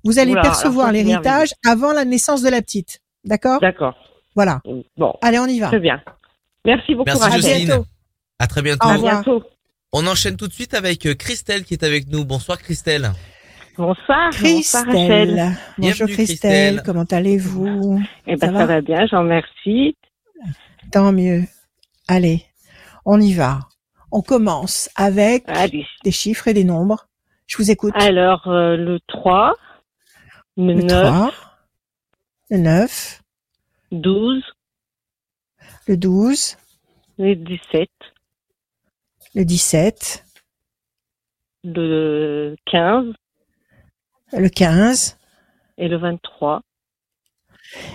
[0.04, 3.00] Vous allez Oula, percevoir l'héritage avant la naissance de la petite.
[3.24, 3.60] D'accord?
[3.60, 3.94] D'accord.
[4.34, 4.60] Voilà.
[4.96, 5.68] Bon, Allez, on y va.
[5.68, 6.00] très bien.
[6.64, 7.40] Merci beaucoup, Merci, Rachel.
[7.42, 7.66] Jocelyne.
[7.66, 7.84] bientôt.
[8.38, 8.86] À très bientôt.
[8.86, 9.12] Au À revoir.
[9.22, 9.42] bientôt.
[9.92, 12.24] On enchaîne tout de suite avec euh, Christelle qui est avec nous.
[12.24, 13.12] Bonsoir, Christelle.
[13.76, 14.30] Bonsoir.
[14.40, 14.92] Bonsoir, Rachel.
[14.92, 15.36] Christelle.
[15.36, 16.76] Bonjour Bienvenue, Christelle.
[16.76, 16.82] Christelle.
[16.84, 18.00] Comment allez-vous?
[18.26, 18.80] Eh Ça ben, va ça va?
[18.80, 19.96] bien, je vous remercie.
[20.92, 21.42] Tant mieux.
[22.06, 22.44] Allez,
[23.04, 23.60] on y va.
[24.12, 25.86] On commence avec Allez.
[26.04, 27.08] des chiffres et des nombres.
[27.46, 27.94] Je vous écoute.
[27.96, 29.54] Alors, euh, le 3,
[30.56, 31.32] le, le 9, 3,
[32.50, 33.22] le 9,
[33.92, 34.42] 12,
[35.88, 36.56] le 12,
[37.18, 37.88] le 17,
[39.34, 40.24] le 17,
[41.64, 43.06] le 15
[44.36, 45.16] le 15
[45.78, 46.60] et le 23.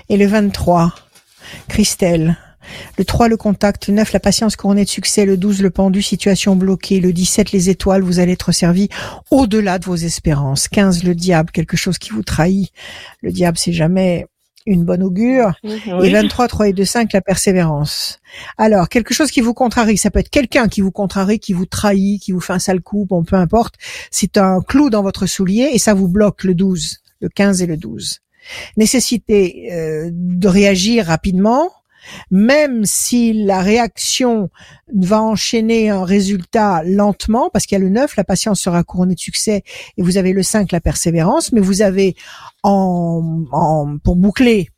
[0.10, 0.94] et le 23.
[1.68, 2.38] Christelle.
[2.98, 3.88] Le 3, le contact.
[3.88, 5.26] Le 9, la patience couronnée de succès.
[5.26, 7.00] Le 12, le pendu, situation bloquée.
[7.00, 8.90] Le 17, les étoiles, vous allez être servi
[9.32, 10.68] au-delà de vos espérances.
[10.68, 12.72] 15, le diable, quelque chose qui vous trahit.
[13.22, 14.28] Le diable, c'est jamais
[14.70, 15.54] une bonne augure.
[15.64, 16.12] Et Oui.
[16.12, 18.20] 23, 3 et 2, 5, la persévérance.
[18.58, 21.66] Alors, quelque chose qui vous contrarie, ça peut être quelqu'un qui vous contrarie, qui vous
[21.66, 23.76] trahit, qui vous fait un sale coup, bon, peu importe.
[24.12, 27.66] C'est un clou dans votre soulier et ça vous bloque le 12, le 15 et
[27.66, 28.20] le 12.
[28.78, 31.70] Nécessité euh, de réagir rapidement,
[32.32, 34.50] même si la réaction
[34.94, 39.16] va enchaîner un résultat lentement, parce qu'il y a le 9, la patience sera couronnée
[39.16, 39.64] de succès,
[39.98, 42.16] et vous avez le 5, la persévérance, mais vous avez
[42.64, 44.70] en, en pour boucler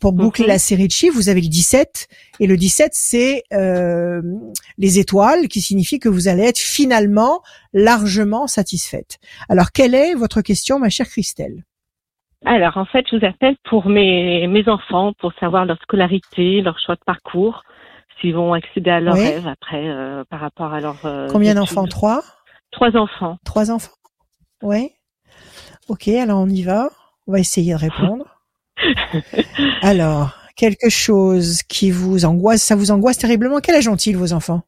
[0.00, 0.48] pour boucler Mhm.
[0.50, 2.06] la série de chiffres, vous avez le 17
[2.40, 4.22] et le 17 c'est euh,
[4.76, 7.42] les étoiles qui signifie que vous allez être finalement
[7.72, 9.18] largement satisfaite.
[9.48, 11.64] Alors quelle est votre question ma chère Christelle?
[12.44, 16.78] Alors, en fait, je vous appelle pour mes, mes enfants, pour savoir leur scolarité, leur
[16.78, 17.62] choix de parcours,
[18.20, 19.24] s'ils vont accéder à leurs Oui.
[19.24, 21.04] rêves après, euh, par rapport à leur.
[21.04, 21.86] euh, Combien d'enfants?
[21.86, 22.22] Trois?
[22.70, 23.38] Trois enfants.
[23.44, 23.92] Trois enfants?
[24.62, 24.90] Oui.
[25.88, 26.90] Ok, alors on y va.
[27.26, 28.24] On va essayer de répondre.
[29.82, 33.58] Alors, quelque chose qui vous angoisse, ça vous angoisse terriblement?
[33.60, 34.62] Quel âge ont-ils vos enfants?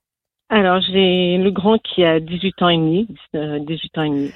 [0.49, 4.33] Alors, j'ai le grand qui a 18 ans et demi, euh, 18 ans et demi.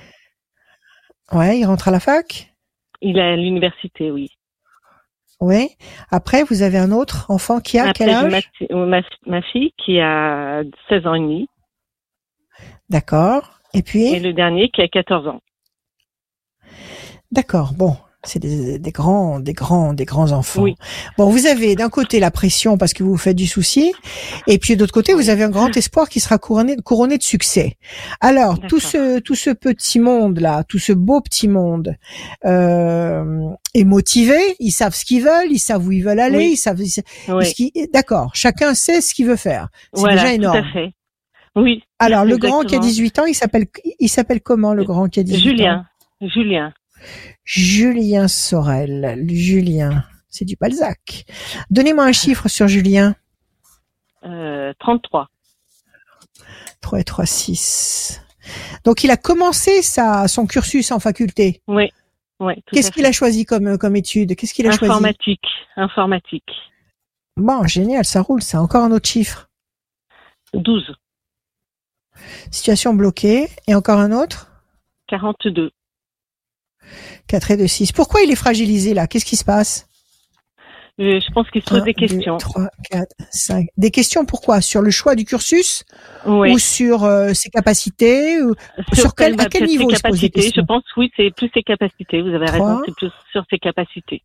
[1.32, 2.53] Ouais, ils rentrent à la fac?
[3.04, 4.30] Il est à l'université, oui.
[5.40, 5.68] Oui.
[6.10, 9.72] Après, vous avez un autre enfant qui a Après, quel ma, âge ma, ma fille
[9.76, 11.48] qui a 16 ans et demi
[12.88, 13.60] D'accord.
[13.74, 15.40] Et puis, et le dernier qui a 14 ans.
[17.30, 17.74] d'accord.
[17.74, 20.62] Bon, c'est des, des grands, des grands, des grands enfants.
[20.62, 20.74] Oui.
[21.18, 23.92] Bon, vous avez d'un côté la pression parce que vous vous faites du souci,
[24.46, 27.76] et puis d'autre côté, vous avez un grand espoir qui sera couronné, couronné de succès.
[28.20, 31.96] Alors, tout ce, tout ce petit monde là, tout ce beau petit monde
[32.44, 34.38] euh, est motivé.
[34.60, 36.50] Ils savent ce qu'ils veulent, ils savent où ils veulent aller, Oui.
[36.52, 36.80] ils savent.
[36.80, 37.46] Oui.
[37.46, 38.30] ce qui- D'accord.
[38.34, 39.68] Chacun sait ce qu'il veut faire.
[39.92, 40.56] C'est voilà, déjà tout énorme.
[40.58, 40.92] à fait.
[41.56, 41.82] Oui.
[42.00, 42.86] Alors, le grand qui a Exactement.
[42.88, 43.66] 18 ans, il s'appelle,
[44.00, 45.42] il s'appelle comment le grand qui a 18 ans?
[45.50, 45.86] Julien.
[46.20, 46.72] Julien.
[47.44, 49.24] Julien Sorel.
[49.28, 50.04] Julien.
[50.28, 51.26] C'est du Balzac.
[51.70, 53.14] Donnez-moi un chiffre sur Julien.
[54.24, 55.28] Euh, 33.
[56.80, 58.20] 3 et 3, 6.
[58.84, 61.62] Donc, il a commencé sa, son cursus en faculté.
[61.68, 61.90] Oui.
[62.72, 64.36] Qu'est-ce qu'il a choisi comme, comme étude?
[64.36, 64.92] Qu'est-ce qu'il a choisi?
[64.92, 65.46] Informatique.
[65.76, 66.50] Informatique.
[67.36, 68.60] Bon, génial, ça roule, ça.
[68.60, 69.48] Encore un autre chiffre?
[70.52, 70.94] 12.
[72.50, 73.48] Situation bloquée.
[73.66, 74.50] Et encore un autre?
[75.08, 75.70] 42.
[77.28, 77.92] 4 et 2, 6.
[77.92, 79.06] Pourquoi il est fragilisé là?
[79.06, 79.86] Qu'est-ce qui se passe?
[80.96, 82.36] Je pense qu'il se pose des questions.
[82.36, 83.66] 3, 4, 5.
[83.76, 84.60] Des questions pourquoi?
[84.60, 85.82] Sur le choix du cursus?
[86.24, 86.52] Oui.
[86.52, 88.40] ou sur euh, ses capacités?
[88.40, 88.54] Ou...
[88.92, 90.62] sur quel- à quel peut-être niveau ses il se pose des capacités questions?
[90.62, 92.22] Je pense, oui, c'est plus ses capacités.
[92.22, 92.82] Vous avez raison, Trois.
[92.86, 94.22] c'est plus sur ses capacités.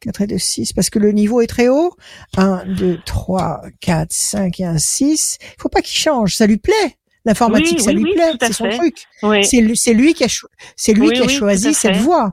[0.00, 1.92] 4 et 2, 6, parce que le niveau est très haut.
[2.38, 5.38] 1, 2, 3, 4, 5 et 1, 6.
[5.42, 6.96] Il faut pas qu'il change, ça lui plaît.
[7.28, 9.04] L'informatique, Oui, ça oui, lui plaît, c'est son truc.
[9.44, 11.96] C'est lui, c'est lui qui a, cho- c'est lui Oui, qui a oui, choisi cette
[11.98, 12.32] voie.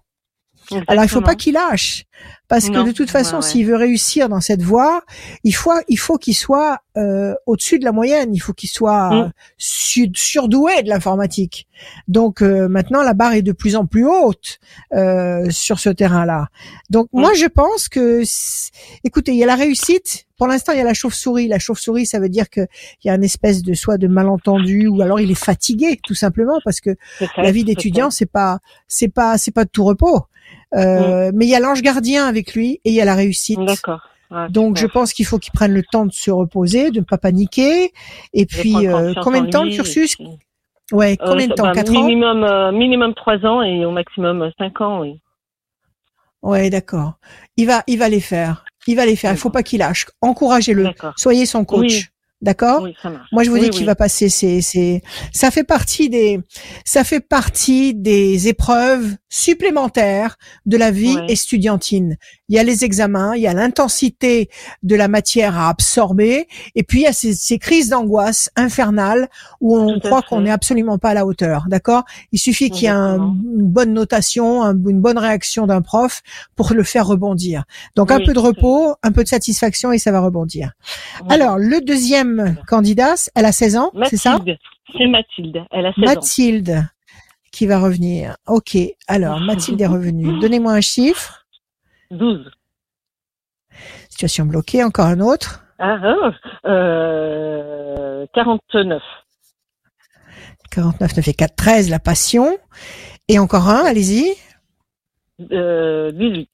[0.87, 2.05] Alors il faut pas qu'il lâche,
[2.47, 3.49] parce que de toute façon, ouais, ouais.
[3.51, 5.03] s'il veut réussir dans cette voie,
[5.43, 8.33] il faut, il faut qu'il soit euh, au-dessus de la moyenne.
[8.33, 9.31] Il faut qu'il soit Mm.
[9.59, 11.67] su- surdoué de l'informatique.
[12.07, 14.57] Donc euh, maintenant, la barre est de plus en plus haute
[14.93, 16.47] euh, sur ce terrain-là.
[16.89, 17.19] Donc Mm.
[17.21, 18.23] moi, je pense que,
[19.03, 20.24] écoutez, il y a la réussite.
[20.38, 21.47] Pour l'instant, il y a la chauve-souris.
[21.47, 22.61] La chauve-souris, ça veut dire que
[23.03, 26.13] il y a une espèce de soit de malentendu ou alors il est fatigué, tout
[26.15, 26.95] simplement, parce que
[27.38, 30.21] la vie d'étudiant, c'est pas, c'est pas, c'est pas de tout repos.
[30.75, 33.59] Euh, Mais il y a l'ange gardien avec lui et il y a la réussite.
[33.59, 34.01] D'accord.
[34.31, 37.05] Ah, Donc je pense qu'il faut qu'il prenne le temps de se reposer, de ne
[37.05, 37.93] pas paniquer.
[38.33, 40.27] Et puis euh, confiance combien en de temps le cursus et
[40.91, 41.63] Ouais, Euh, combien de temps?
[41.63, 42.03] bah, Quatre ans?
[42.03, 45.19] minimum, euh, minimum trois ans et au maximum euh, cinq ans, oui.
[46.41, 47.13] Ouais, d'accord.
[47.57, 48.65] Il va, il va les faire.
[48.88, 49.31] Il va les faire.
[49.31, 50.05] Il faut pas qu'il lâche.
[50.21, 50.89] Encouragez-le.
[51.17, 51.81] Soyez son coach.
[51.81, 52.05] Oui.
[52.41, 52.83] D'accord?
[52.83, 52.93] Oui.
[53.31, 53.86] Moi, je vous Oui, dis qu'il oui.
[53.86, 54.29] va passer.
[54.29, 55.01] C'est, c'est,
[55.33, 56.39] ça fait partie des,
[56.83, 62.17] ça fait partie des épreuves supplémentaires de la vie estudiantine.
[62.49, 64.49] Il y a les examens, il y a l'intensité
[64.83, 69.27] de la matière à absorber, et puis il y a ces, ces crises d'angoisse infernales
[69.61, 71.65] où on Tout croit qu'on n'est absolument pas à la hauteur.
[71.67, 72.03] D'accord?
[72.31, 76.21] Il suffit qu'il y ait un- une bonne notation, un- une bonne réaction d'un prof
[76.55, 77.63] pour le faire rebondir.
[77.95, 80.73] Donc un peu de repos, un peu de satisfaction et ça va rebondir.
[81.29, 82.24] Alors, le deuxième
[82.67, 84.38] candidat, elle a 16 ans, c'est ça?
[84.38, 84.57] Mathilde.
[84.97, 85.63] C'est Mathilde.
[85.71, 86.13] Elle a 16 ans.
[86.13, 86.88] Mathilde
[87.51, 88.36] qui va revenir.
[88.47, 90.39] Ok, alors Mathilde est revenue.
[90.41, 91.45] Donnez-moi un chiffre.
[92.11, 92.51] 12.
[94.09, 95.63] Situation bloquée, encore un autre.
[95.80, 99.01] Ah, ah, euh, 49.
[100.71, 102.57] 49 ne fait 4, 13, la passion.
[103.28, 104.36] Et encore un, allez-y.
[105.51, 106.49] Euh, 18.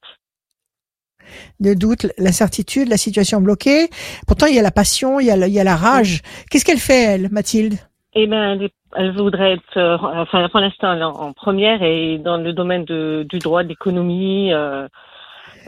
[1.60, 3.88] Le doute, l'incertitude, la situation bloquée.
[4.26, 6.22] Pourtant, il y a la passion, il y a, la- il y a la rage.
[6.50, 7.74] Qu'est-ce qu'elle fait, elle, Mathilde?
[8.14, 8.58] Eh ben,
[8.96, 13.26] elle, voudrait être, euh, enfin, pour l'instant, en, en première et dans le domaine de,
[13.28, 14.86] du droit, de l'économie, euh,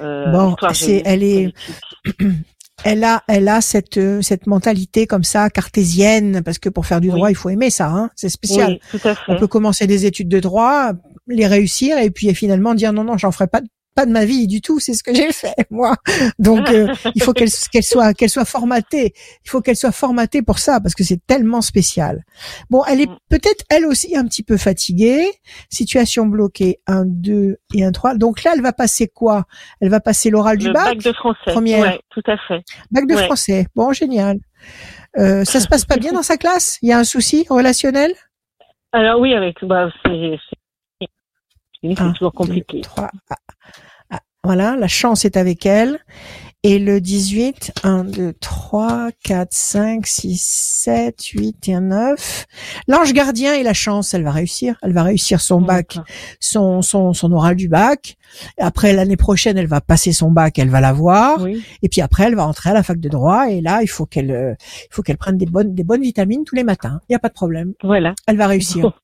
[0.00, 1.52] euh, Bon, c'est- elle est-.
[2.84, 7.00] Elle a, elle a cette, euh, cette mentalité comme ça, cartésienne, parce que pour faire
[7.00, 7.14] du Oui.
[7.14, 8.10] droit, il faut aimer ça, hein.
[8.16, 8.78] C'est spécial.
[8.92, 9.32] Oui, tout à fait.
[9.32, 10.90] On peut commencer des études de droit,
[11.28, 13.60] les réussir et puis finalement dire non non, j'en ferai pas
[13.94, 14.80] pas de ma vie du tout.
[14.80, 15.96] C'est ce que j'ai fait moi.
[16.38, 19.14] Donc euh, il faut qu'elle soit qu'elle soit formatée.
[19.44, 22.24] Il faut qu'elle soit formatée pour ça parce que c'est tellement spécial.
[22.70, 23.18] Bon, elle est Mm.
[23.28, 25.26] peut-être elle aussi un petit peu fatiguée.
[25.70, 28.14] Situation bloquée, un, deux et un trois.
[28.14, 29.44] Donc là, elle va passer quoi?
[29.80, 31.38] Elle va passer l'oral du bac, bac de français.
[31.46, 31.80] première.
[31.80, 32.62] Ouais, tout à fait.
[32.90, 33.24] bac de ouais.
[33.24, 33.66] français.
[33.74, 34.38] Bon, génial.
[35.18, 36.78] Euh, ça se passe pas bien dans sa classe?
[36.82, 38.12] Il y a un souci relationnel?
[38.92, 40.36] Alors oui, avec bah c'est
[41.00, 42.80] c'est toujours deux, compliqué.
[42.80, 43.10] trois.
[44.44, 45.98] Voilà, la chance est avec elle.
[46.66, 50.42] Et le 18, 1, 2, 3, 4, 5, 6,
[50.84, 52.46] 7, 8 et un 9.
[52.88, 54.76] L'ange gardien et la chance, elle va réussir.
[54.82, 55.98] Elle va réussir son bac,
[56.40, 58.16] son, son, son oral du bac.
[58.58, 61.42] Après, l'année prochaine, elle va passer son bac, elle va l'avoir.
[61.42, 61.62] Oui.
[61.82, 63.50] Et puis après, elle va entrer à la fac de droit.
[63.50, 66.44] Et là, il faut qu'elle, euh, il faut qu'elle prenne des bonnes, des bonnes vitamines
[66.44, 67.00] tous les matins.
[67.10, 67.74] Il n'y a pas de problème.
[67.82, 68.14] Voilà.
[68.26, 68.98] Elle va réussir.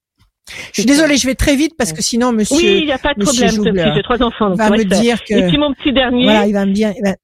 [0.73, 2.99] Je suis désolée, je vais très vite parce que sinon, monsieur Oui, il n'y a
[2.99, 3.93] pas de problème.
[3.95, 4.51] J'ai trois enfants.
[4.51, 5.01] Donc va me faire.
[5.01, 7.17] dire que, Et puis mon petit dernier, voilà, il va me dire, il va-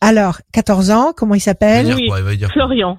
[0.00, 1.86] alors, 14 ans, comment il Il va s'appelle?
[1.86, 2.06] dire Oui.
[2.08, 2.98] quoi Il va dire quoi Florian.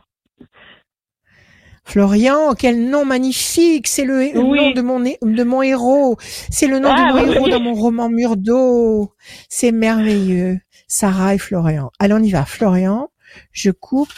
[1.83, 4.57] Florian, quel nom magnifique, c'est le, Oui.
[4.57, 7.35] nom de mon, hé- de mon héros, c'est le nom Ah, de mon oui.
[7.35, 9.11] héros dans mon roman Mur d'eau,
[9.49, 11.89] c'est merveilleux, Sarah et Florian.
[11.99, 13.09] Allez, on y va, Florian,
[13.51, 14.13] je coupe,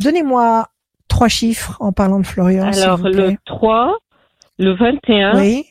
[0.00, 0.68] donnez-moi
[1.06, 3.38] trois chiffres en parlant de Florian, s'il Alors vous le plaît.
[3.44, 3.96] 3,
[4.58, 5.66] le 21 Oui,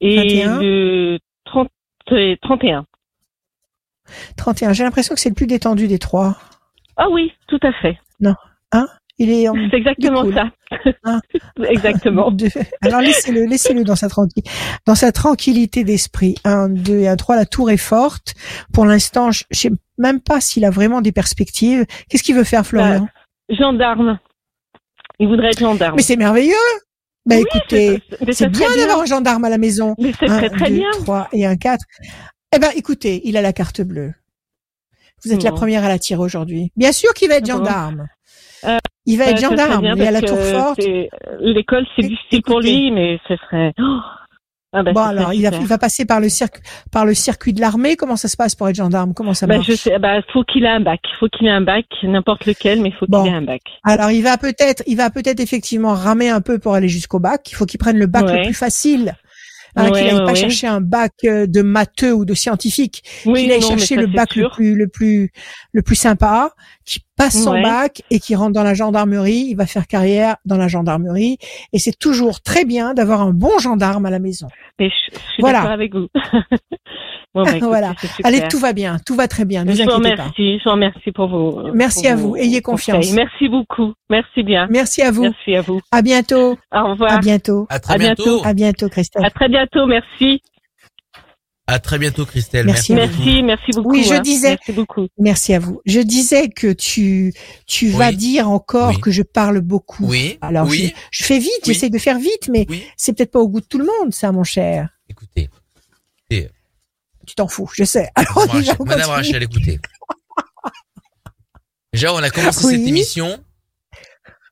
[0.00, 0.60] et 21.
[0.60, 1.68] le 30
[2.12, 2.86] et 31.
[4.36, 6.36] 31, j'ai l'impression que c'est le plus détendu des trois.
[6.96, 7.98] Ah oui, tout à fait.
[9.18, 10.34] Il est en C'est exactement cool.
[10.34, 10.50] ça.
[11.04, 11.20] Hein?
[11.68, 12.30] Exactement.
[12.82, 14.42] Alors laissez-le, laissez-le dans sa tranquille,
[14.86, 16.34] dans sa tranquillité d'esprit.
[16.44, 17.34] Un, deux et un, trois.
[17.36, 18.34] La tour est forte.
[18.74, 21.86] Pour l'instant, je sais même pas s'il a vraiment des perspectives.
[22.10, 23.08] Qu'est-ce qu'il veut faire, Florian?
[23.48, 24.18] Gendarme.
[25.18, 25.96] Il voudrait être gendarme.
[25.96, 26.52] Mais c'est merveilleux.
[27.26, 28.00] Bah Oui, écoutez,
[28.32, 29.94] c'est- bien d'avoir un gendarme à la maison.
[29.98, 30.90] Mais c'est très très deux, bien.
[31.02, 31.84] trois et un quatre.
[32.54, 34.14] Eh ben, écoutez, il a la carte bleue.
[35.24, 36.70] Vous êtes la première à la tirer aujourd'hui.
[36.76, 38.06] Bien sûr qu'il va être Ah gendarme.
[38.64, 39.84] Euh, il va être ça serait gendarme.
[39.96, 40.80] Il à la tour forte.
[41.40, 43.72] L'école, c'est difficile pour lui, mais ce serait.
[43.78, 43.98] Oh
[44.78, 46.62] ah bah, Bon alors, il il va passer par le circuit,
[46.92, 47.96] par le circuit de l'armée.
[47.96, 49.14] Comment ça se passe pour être gendarme?
[49.14, 49.66] Comment ça Bah, marche?
[49.68, 51.00] je sais, bah, faut qu'il ait un bac.
[51.18, 53.22] Faut qu'il ait un bac, n'importe lequel, mais faut Bon.
[53.24, 53.62] qu'il ait un bac.
[53.84, 57.50] Alors, il va peut-être, il va peut-être effectivement ramer un peu pour aller jusqu'au bac.
[57.50, 58.38] Il faut qu'il prenne le bac Ouais.
[58.40, 59.14] le plus facile.
[59.76, 60.34] Hein, Ouais, qu'il n'aille ouais, pas ouais.
[60.34, 64.06] chercher un bac euh, de matheux ou de scientifique, Oui, qu'il aille non, chercher le
[64.06, 65.30] bac le plus, le plus,
[65.72, 66.50] le plus sympa,
[66.86, 69.46] qui passe son bac et qui rentre dans la gendarmerie.
[69.50, 71.36] Il va faire carrière dans la gendarmerie.
[71.72, 74.48] Et c'est toujours très bien d'avoir un bon gendarme à la maison.
[74.78, 75.58] Mais je, je suis Voilà.
[75.60, 76.08] d'accord avec vous.
[77.36, 77.94] bon, bah, écoutez, Voilà.
[78.24, 79.64] Allez, tout va bien, tout va très bien.
[79.64, 80.22] Ne je vous inquiétez pas.
[80.24, 81.72] remercie, je vous remercie pour vos.
[81.72, 82.36] Merci pour à vos vous.
[82.36, 82.94] Ayez conseils.
[82.94, 83.12] confiance.
[83.14, 83.92] Merci beaucoup.
[84.10, 84.66] Merci bien.
[84.70, 85.22] Merci à vous.
[85.22, 85.80] Merci à vous.
[85.92, 86.58] À bientôt.
[86.72, 87.12] Au revoir.
[87.12, 87.66] À bientôt.
[87.68, 88.24] À très À bientôt.
[88.24, 88.46] bientôt.
[88.46, 89.24] À bientôt, Christelle.
[89.24, 89.86] À très bientôt.
[89.86, 90.40] Merci.
[91.68, 92.64] À très bientôt, Christelle.
[92.66, 93.24] Merci Merci, beaucoup.
[93.24, 93.90] Merci, merci beaucoup.
[93.90, 94.20] Oui, je hein.
[94.20, 95.08] disais- Merci beaucoup.
[95.18, 95.80] Merci à vous.
[95.84, 97.32] Je disais que tu
[97.66, 99.00] tu vas dire encore Oui.
[99.00, 100.06] que je parle beaucoup.
[100.06, 100.38] Oui.
[100.42, 100.94] Alors oui.
[101.10, 101.72] je, je fais vite, Oui.
[101.74, 102.84] j'essaie de faire vite, mais Oui.
[102.96, 104.90] c'est peut-être pas au goût de tout le monde, ça, mon cher.
[105.08, 105.48] Écoutez,
[107.26, 108.10] Tu t'en fous, je sais.
[108.14, 109.10] Alors Madame Rachel, Madame.
[109.10, 109.80] Rachel, écoutez.
[111.92, 112.76] Déjà, on a commencé Oui.
[112.78, 113.42] cette émission.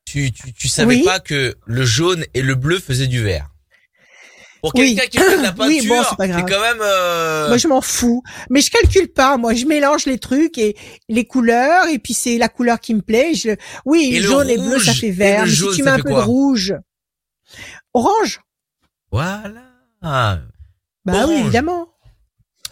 [0.05, 1.03] Tu, tu, tu savais Oui.
[1.03, 3.49] pas que le jaune et le bleu faisaient du vert.
[4.61, 4.95] Pour Oui.
[4.95, 6.81] quelqu'un qui fait de la peinture, Oui, bon, c'est quand même.
[6.81, 8.23] euh, Moi, je m'en fous.
[8.49, 9.37] Mais je calcule pas.
[9.37, 10.75] Moi, je mélange les trucs et
[11.07, 13.35] les couleurs, et puis c'est la couleur qui me plaît.
[13.35, 13.51] Je...
[13.85, 15.43] Oui, Et le jaune et bleu, ça fait vert.
[15.43, 16.75] Mais jaune, si tu mets un peu de rouge,
[17.93, 18.41] orange.
[19.11, 19.61] Voilà.
[20.01, 21.89] Bah oui, évidemment.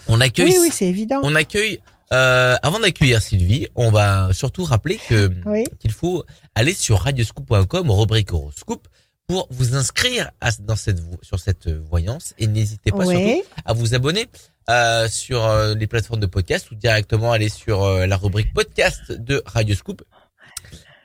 [0.07, 0.49] On accueille.
[0.51, 1.21] Oui, oui, c'est évident.
[1.23, 1.79] On accueille.
[2.11, 5.63] Euh, avant d'accueillir Sylvie, on va surtout rappeler que Oui.
[5.79, 6.23] qu'il faut
[6.53, 8.87] aller sur radioscoop.com, rubrique horoscope,
[9.27, 13.95] pour vous inscrire à- dans cette sur cette voyance et n'hésitez pas surtout à vous
[13.95, 14.27] abonner
[14.69, 19.11] euh, sur euh, les plateformes de podcast ou directement aller sur euh, la rubrique podcast
[19.11, 20.03] de Radioscoop.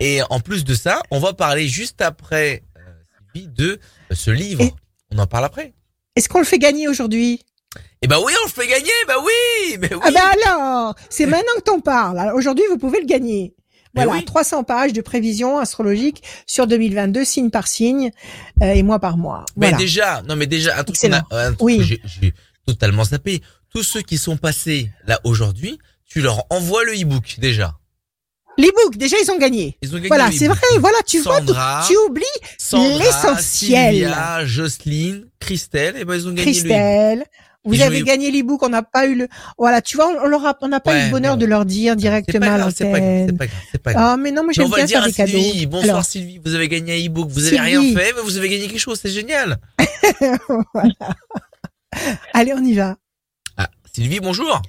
[0.01, 2.81] Et en plus de ça, on va parler juste après euh,
[3.35, 3.81] Sylvie, de
[4.11, 4.61] ce livre.
[4.63, 4.75] Et-
[5.13, 5.73] On en parle après.
[6.17, 7.41] Est-ce qu'on le fait gagner aujourd'hui?
[8.03, 8.91] Eh ben oui, on le fait gagner.
[9.07, 10.01] Bah oui, mais oui.
[10.05, 12.33] Ah ben alors, c'est maintenant que t'en parles.
[12.35, 13.55] Aujourd'hui, vous pouvez le gagner.
[13.95, 14.25] Mais Voilà, oui.
[14.25, 18.11] 300 pages de prévision astrologique sur 2022, signe par signe
[18.63, 19.45] euh, et mois par mois.
[19.57, 19.79] Mais Voilà.
[19.79, 21.79] déjà, non mais déjà un truc, a- un truc Oui.
[21.79, 22.35] que j'ai-
[22.67, 23.41] totalement zappé.
[23.75, 27.75] Tous ceux qui sont passés là aujourd'hui, tu leur envoies le e-book déjà.
[28.59, 29.79] Les books, déjà, ils ont gagné.
[29.83, 30.59] Ils ont gagné Voilà, c'est vrai.
[30.81, 32.25] Voilà, tu vois, Sandra, tu oublies
[32.99, 33.95] l'essentiel.
[33.95, 36.51] Sylvia, Jocelyne, Christelle, et ben ils ont gagné le.
[36.53, 37.25] Christelle.
[37.69, 40.45] Vous avez eu- gagné l'e-book, on n'a pas eu le, voilà, tu vois, on, leur
[40.47, 41.41] a- on n'a pas eu le bonheur bon.
[41.41, 43.37] de leur dire directement à grave, c'est pas grave, c'est l'antenne.
[43.39, 44.05] pas grave, c'est pas grave.
[44.13, 45.39] Ah, mais non, moi Mais j'aime on va bien dire faire à des cadeaux.
[45.39, 45.67] Sylvie.
[45.67, 47.95] Bonsoir Alors, Sylvie, vous avez gagné un e-book, vous avez rien Sylvie.
[47.97, 49.59] fait, mais vous avez gagné quelque chose, c'est génial.
[52.35, 52.97] Allez, on y va.
[53.57, 54.63] Ah, Sylvie, bonjour.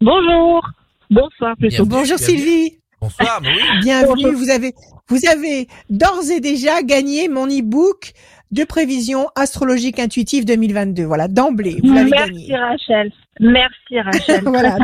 [0.00, 0.62] Bonjour.
[1.10, 1.84] Bonsoir plutôt.
[1.84, 2.38] Bienvenue, Bonjour bienvenue.
[2.38, 2.78] Sylvie.
[3.00, 3.62] Bonsoir, mais oui.
[3.82, 4.22] Bienvenue.
[4.24, 4.38] Bonjour.
[4.40, 4.74] Vous avez,
[5.08, 8.12] vous avez d'ores et déjà gagné mon e-book
[8.52, 11.04] de prévision astrologique intuitive 2022.
[11.04, 12.54] Voilà, d'emblée, vous l'avez Merci.
[12.54, 13.12] Rachel.
[13.40, 14.40] Merci Rachel.
[14.44, 14.78] Voilà,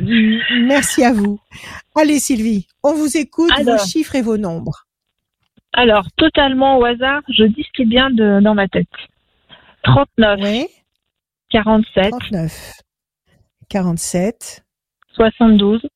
[0.66, 1.40] Merci à vous.
[1.94, 3.78] Allez Sylvie, on vous écoute, Alors.
[3.78, 4.86] vos chiffres et vos nombres.
[5.72, 8.86] Alors, totalement au hasard, je dis ce qui de, dans ma tête.
[9.84, 10.66] 39, Oui,
[11.50, 12.72] 47, 39,
[13.68, 14.64] 47,
[15.14, 15.86] 72,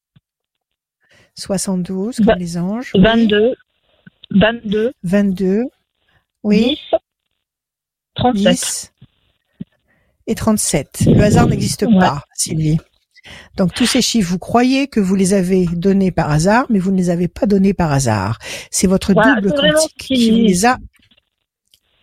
[1.35, 2.93] 72, Va- comme les anges.
[2.95, 3.55] oui, 22,
[4.31, 5.63] 22, 22,
[6.43, 6.97] oui, 10,
[8.17, 8.53] 37.
[8.53, 8.93] 10
[10.27, 11.01] et 37.
[11.07, 11.99] Le hasard n'existe Ouais.
[11.99, 12.79] pas, Sylvie.
[13.57, 16.91] Donc tous ces chiffres, vous croyez que vous les avez donnés par hasard, mais vous
[16.91, 18.39] ne les avez pas donnés par hasard.
[18.71, 20.79] C'est votre Voilà, double quantique qui qui- vous les a,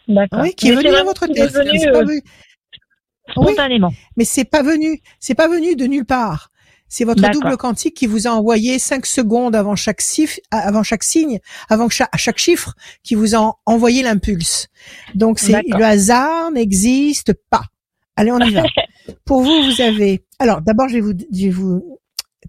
[0.07, 0.39] D'accord.
[0.41, 1.51] oui, qui est venu dans votre tête.
[1.51, 2.19] venu, euh,
[3.31, 3.91] spontanément.
[4.15, 6.49] mais c'est pas venu, c'est pas venu de nulle part.
[6.89, 11.03] C'est votre double quantique qui vous a envoyé cinq secondes avant chaque signe, avant chaque
[11.03, 12.73] signe, avant chaque, à chaque chiffre,
[13.03, 14.67] qui vous a envoyé l'impulse.
[15.13, 17.63] Donc c'est le hasard n'existe pas.
[18.15, 18.63] Allez, on y va.
[19.25, 20.25] Pour vous, vous avez.
[20.39, 21.99] Alors d'abord, je vais vous, je vais vous,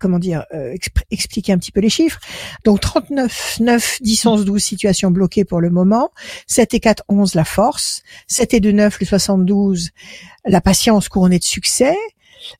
[0.00, 0.74] comment dire, euh,
[1.10, 2.18] expliquer un petit peu les chiffres.
[2.64, 6.10] Donc 39, 9, 10, 11, 12 situations bloquées pour le moment.
[6.46, 8.02] 7 et 4, 11 la force.
[8.26, 9.90] 7 et 2, 9 le 72
[10.46, 11.96] la patience couronnée de succès.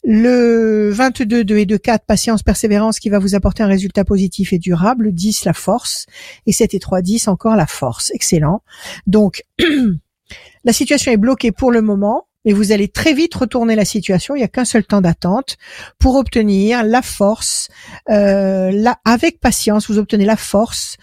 [0.05, 4.53] Le 22, 2 et 2, 4, patience, persévérance qui va vous apporter un résultat positif
[4.53, 5.07] et durable.
[5.07, 6.07] Le 10, la force.
[6.47, 8.11] Et 7 et 3, 10, encore la force.
[8.15, 8.63] Excellent.
[9.07, 9.45] Donc,
[10.65, 14.35] la situation est bloquée pour le moment, mais vous allez très vite retourner la situation.
[14.35, 15.57] Il n'y a qu'un seul temps d'attente
[15.99, 17.69] pour obtenir la force.
[18.09, 20.97] Euh, avec patience, vous obtenez la force.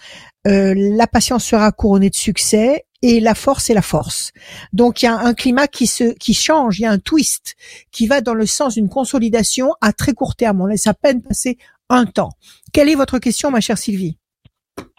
[0.46, 4.32] Euh, la patience sera couronnée de succès et la force est la force.
[4.72, 7.56] Donc il y a un climat qui se qui change, il y a un twist
[7.92, 10.60] qui va dans le sens d'une consolidation à très court terme.
[10.60, 12.30] On laisse à peine passer un temps.
[12.72, 14.16] Quelle est votre question, ma chère Sylvie?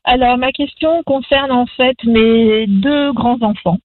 [0.05, 3.77] Alors, ma question concerne en fait mes deux grands-enfants.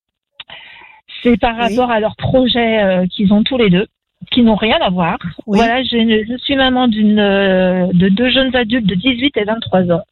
[1.22, 1.62] C'est par Oui.
[1.76, 3.86] rapport à leurs projets euh, qu'ils ont tous les deux,
[4.30, 5.18] qui n'ont rien à voir.
[5.46, 5.58] Oui.
[5.58, 10.02] Voilà, je suis maman d'une euh, de deux jeunes adultes de 18 et 23 ans.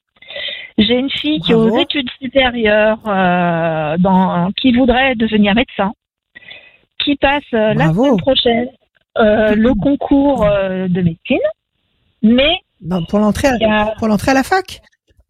[0.79, 5.93] J'ai une fille qui est aux études supérieures, euh, dans, qui voudrait devenir médecin,
[6.99, 8.69] qui passe euh, la semaine prochaine
[9.19, 11.39] euh, le concours euh, de médecine,
[12.23, 14.81] mais Non, Pour l'entrée, à- il y a- pour l'entrée à la fac.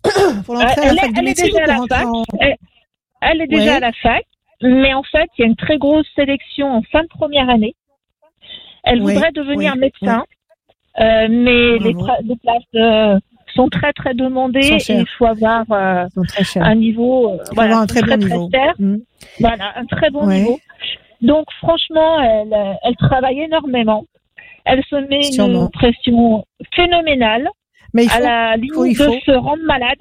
[0.46, 2.06] pour l'entrée à Elle la est- fac de elle est médecine déjà à la fac.
[2.06, 2.24] en-
[3.20, 3.76] Elle est déjà Ouais.
[3.76, 4.24] à la fac,
[4.62, 7.74] mais en fait, il y a une très grosse sélection en fin de première année.
[8.84, 10.24] Elle Ouais, voudrait devenir ouais, médecin,
[10.98, 13.20] mais les, les places
[13.54, 16.06] sont très très demandées Sont et il faut avoir euh,
[16.56, 18.50] un niveau, euh, voilà, un très très bon très niveau.
[18.52, 18.74] cher.
[18.78, 18.96] Mm.
[19.40, 20.38] Voilà, un très bon Ouais.
[20.40, 20.58] niveau.
[21.20, 24.04] Donc franchement, elle, euh, elle travaille énormément.
[24.64, 25.62] Elle se met Sûrement.
[25.64, 26.44] une pression
[26.74, 27.48] phénoménale
[27.94, 29.98] Mais il à la faut- il de se rendre malade.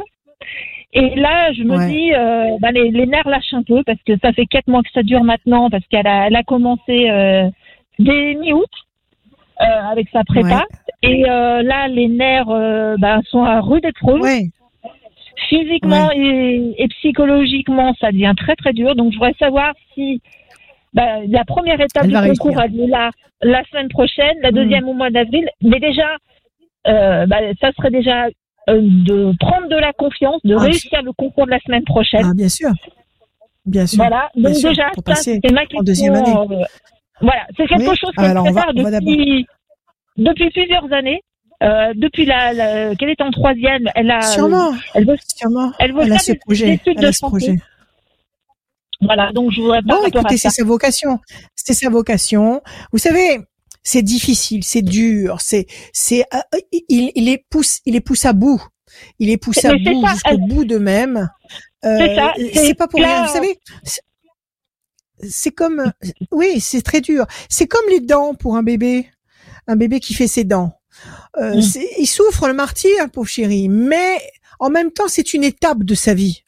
[0.94, 1.88] Et là, je me Ouais.
[1.90, 4.82] dis, euh, bah, les, les nerfs lâchent un peu parce que ça fait quatre mois
[4.84, 7.50] que ça dure maintenant parce qu'elle a, elle a commencé euh,
[8.00, 8.70] dès mi-août
[9.62, 10.66] euh, avec sa prépa.
[11.04, 14.22] Et euh, là, les nerfs euh, bah, sont à rude épreuve.
[14.22, 14.44] ouais.
[15.50, 18.96] Physiquement et, et psychologiquement, ça devient très très dur.
[18.96, 20.22] Donc, je voudrais savoir si
[20.94, 22.60] bah, la première étape Elle du concours réussir.
[22.60, 24.56] a lieu là la semaine prochaine, la Mm.
[24.56, 25.50] deuxième au mois d'avril.
[25.62, 26.16] Mais déjà,
[26.86, 28.28] bah, ça serait déjà
[28.68, 32.22] de prendre de la confiance, de Ah, réussir le concours de la semaine prochaine.
[32.26, 32.70] Ah, bien sûr.
[33.66, 33.98] Bien sûr.
[33.98, 34.30] voilà.
[34.36, 35.84] bien Donc sûr, déjà, ça, c'est ma en question.
[35.84, 36.34] deuxième année.
[37.22, 39.46] Voilà, c'est quelque chose que Alors, je on va- prépare on va depuis,
[40.18, 41.22] depuis plusieurs années.
[41.64, 44.74] Euh, depuis la, la- qu'elle est en troisième, elle a, Sûrement.
[44.96, 45.72] elle veut, Sûrement.
[45.78, 46.80] elle veut Elle a ce projet.
[46.88, 47.30] Elle a de ce santé.
[47.30, 47.56] projet.
[49.02, 51.20] Voilà, donc je voudrais Bon, par rapport écoutez, c'est sa vocation.
[51.56, 52.62] C'est sa vocation.
[52.92, 53.40] Vous savez,
[53.84, 58.34] c'est difficile, c'est dur, c'est, c'est, euh, il, il est pousse, il est pousse à
[58.34, 58.62] bout.
[59.20, 61.30] Il est poussé à bout jusqu'au bout d'eux-mêmes.
[61.86, 63.26] Euh, C'est ça, c'est c'est pas pour rien.
[63.26, 63.58] Vous savez,
[65.30, 65.92] c'est- comme,
[66.32, 67.26] oui, c'est très dur.
[67.50, 69.08] C'est comme les dents pour un bébé,
[69.68, 70.74] un bébé qui fait ses dents.
[71.38, 71.62] Euh, Mm.
[72.00, 74.20] il souffre le martyr, pauvre chéri, mais
[74.60, 76.44] en même temps, c'est une étape de sa vie.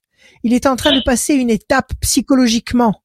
[0.45, 2.95] Il est en train de passer une étape psychologiquement.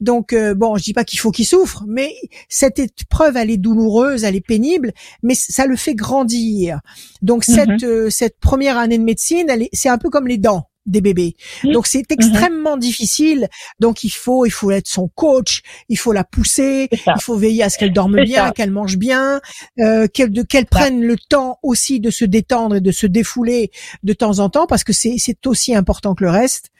[0.00, 2.12] Donc euh, bon, je dis pas qu'il faut qu'il souffre, mais
[2.48, 6.80] cette épreuve, elle est douloureuse, elle est pénible, mais ça le fait grandir.
[7.22, 7.54] Donc Mhm.
[7.54, 11.34] cette euh, cette première année de médecine, c'est un peu comme les dents des bébés.
[11.64, 11.72] Mhm.
[11.72, 13.48] Donc c'est extrêmement difficile.
[13.78, 17.62] Donc il faut il faut être son coach, il faut la pousser, il faut veiller
[17.62, 19.40] à ce qu'elle dorme bien, qu'elle mange bien,
[19.78, 23.70] euh, qu'elle qu'elle prenne le temps aussi de se détendre et de se défouler
[24.02, 26.70] de temps en temps parce que c'est c'est aussi important que le reste.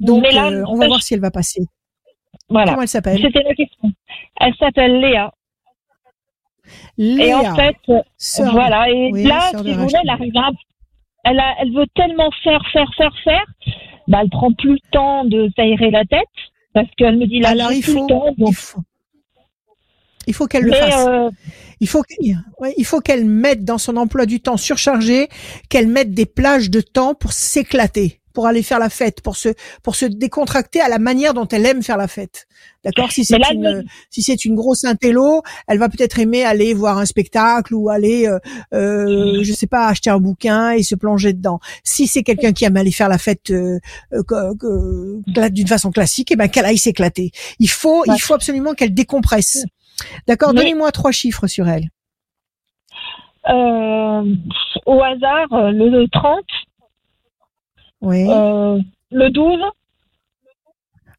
[0.00, 1.62] Donc là, euh, on va voir si elle va passer.
[2.48, 2.72] Voilà.
[2.72, 3.20] Comment elle s'appelle?
[3.22, 3.90] C'était la question.
[4.40, 5.32] Elle s'appelle Léa.
[6.98, 7.76] Léa, Et en fait,
[8.16, 8.88] sœur- voilà.
[8.90, 10.32] Et oui, là, si vous voulez, elle arrive
[11.24, 13.44] elle, a- elle veut tellement faire, faire, faire, faire.
[14.08, 16.26] Bah, elle prend plus le temps de s'aérer la tête
[16.72, 18.34] parce qu'elle me dit là, Alors, il faut, le temps.
[18.38, 18.80] donc- il faut,
[20.26, 21.06] il faut qu'elle le fasse.
[21.08, 21.30] euh,
[21.80, 25.28] Il faut qu'elle ouais, il faut qu'elle mette dans son emploi du temps surchargé,
[25.68, 29.50] qu'elle mette des plages de temps pour s'éclater, pour aller faire la fête, pour se
[29.82, 32.46] pour se décontracter à la manière dont elle aime faire la fête.
[32.84, 33.10] D'accord?
[33.12, 36.98] Si c'est une elle si c'est une grosse intello, elle va peut-être aimer aller voir
[36.98, 38.38] un spectacle ou aller euh,
[38.72, 41.60] euh, je sais pas acheter un bouquin et se plonger dedans.
[41.84, 43.78] Si c'est quelqu'un qui aime aller faire la fête euh,
[44.12, 47.30] euh, d'une façon classique, et ben qu'elle aille s'éclater.
[47.58, 48.14] Il faut Ouais.
[48.16, 49.64] il faut absolument qu'elle décompresse.
[50.26, 51.88] D'accord, donnez-moi trois chiffres sur elle.
[53.48, 54.24] euh,
[54.86, 56.44] au hasard, euh, le 30,
[58.00, 58.26] Oui.
[58.30, 58.78] euh,
[59.10, 59.60] le 12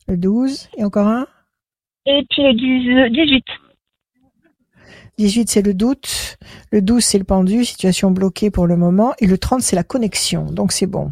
[0.07, 1.27] Le 12 et encore un.
[2.05, 2.53] et puis le
[3.09, 3.45] 10 18.
[5.17, 6.38] 18 c'est le doute,
[6.71, 9.84] le 12 c'est le pendu, situation bloquée pour le moment et le 30 c'est la
[9.84, 10.45] connexion.
[10.45, 11.11] Donc c'est bon.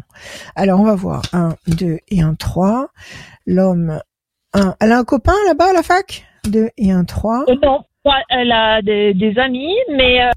[0.56, 2.88] Alors on va voir 1 2 et 1 3.
[3.46, 4.00] L'homme
[4.54, 6.24] 1 elle a un copain là-bas à la fac?
[6.48, 7.44] 2 et 1 3.
[7.48, 7.84] Euh, non,
[8.30, 10.30] elle a des, des amis, mais euh,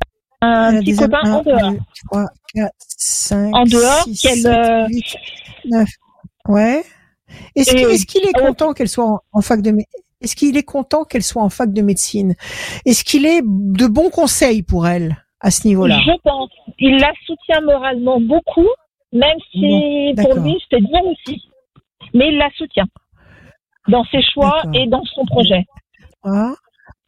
[0.43, 1.71] un Elle a petit copain en dehors.
[1.71, 1.79] 2
[2.09, 2.25] 3
[2.55, 5.03] 4 5 En dehors, 6 qu'elle, 7 euh, 8
[5.65, 5.89] 9.
[6.49, 6.83] Ouais.
[7.55, 9.71] Est-ce qu'il est content qu'elle soit en, en fac de
[10.23, 12.35] est-ce qu'il est content qu'elle soit en fac de médecine?
[12.85, 15.99] Est-ce qu'il est de bons conseils pour elle à ce niveau-là?
[15.99, 16.49] Je pense.
[16.79, 18.69] Il la soutient moralement beaucoup,
[19.11, 21.41] même si Bon, pour lui, c'est bien aussi.
[22.13, 22.87] Mais il la soutient
[23.89, 25.65] dans ses choix et dans son projet.
[26.23, 26.53] Ah,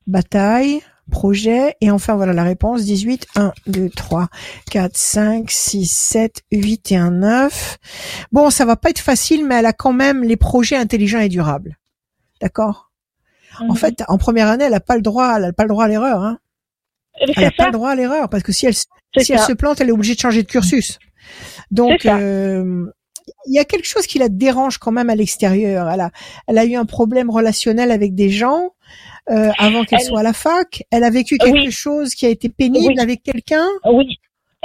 [0.08, 0.82] bataille,
[1.12, 4.28] projet, et enfin voilà la réponse, 18, 1, 2, 3,
[4.72, 7.78] 4, 5, 6, 7, 8 et un 9.
[8.32, 11.30] Bon, ça va pas être facile, mais elle a quand même les projets intelligents et
[11.30, 11.78] durables.
[12.42, 12.92] D'accord?
[13.62, 13.76] En Mhm.
[13.78, 15.88] fait, en première année, elle a pas le droit, elle a pas le droit à
[15.88, 16.40] l'erreur, hein.
[17.22, 18.74] Elle a c'est pas le droit à l'erreur, parce que si elle,
[19.16, 21.00] elle se plante, elle est obligée de changer de cursus.
[21.72, 22.86] Donc, euh,
[23.48, 25.90] il y a quelque chose qui la dérange quand même à l'extérieur.
[25.90, 26.12] Elle a,
[26.48, 28.72] elle a eu un problème relationnel avec des gens
[29.32, 30.84] euh, avant qu'elle Elle- soit à la fac.
[30.92, 31.72] Elle a vécu quelque Oui.
[31.72, 33.00] chose qui a été pénible Oui.
[33.00, 33.66] avec quelqu'un?
[33.86, 34.18] Oui.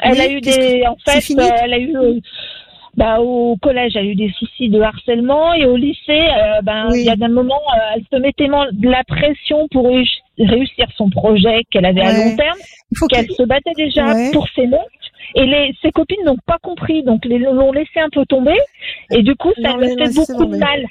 [0.02, 0.84] Elle Oui, a eu des.
[0.86, 1.42] En fait, fini?
[1.42, 1.96] euh, elle a eu.
[1.96, 2.20] euh,
[2.96, 6.88] Bah, au collège, elle a eu des soucis de harcèlement et au lycée, euh, ben,
[6.92, 10.86] il y a moments, euh, elle se mettait tellement de la pression pour réuss- réussir
[10.96, 12.58] son projet qu'elle avait à long terme,
[13.08, 14.30] qu'elle se battait déjà Ouais.
[14.32, 14.80] pour ses notes.
[15.36, 18.58] Et les, ses copines n'ont pas compris, donc les l'ont laissé un peu tomber.
[19.12, 20.84] Et du coup, ça lui a fait beaucoup de mal.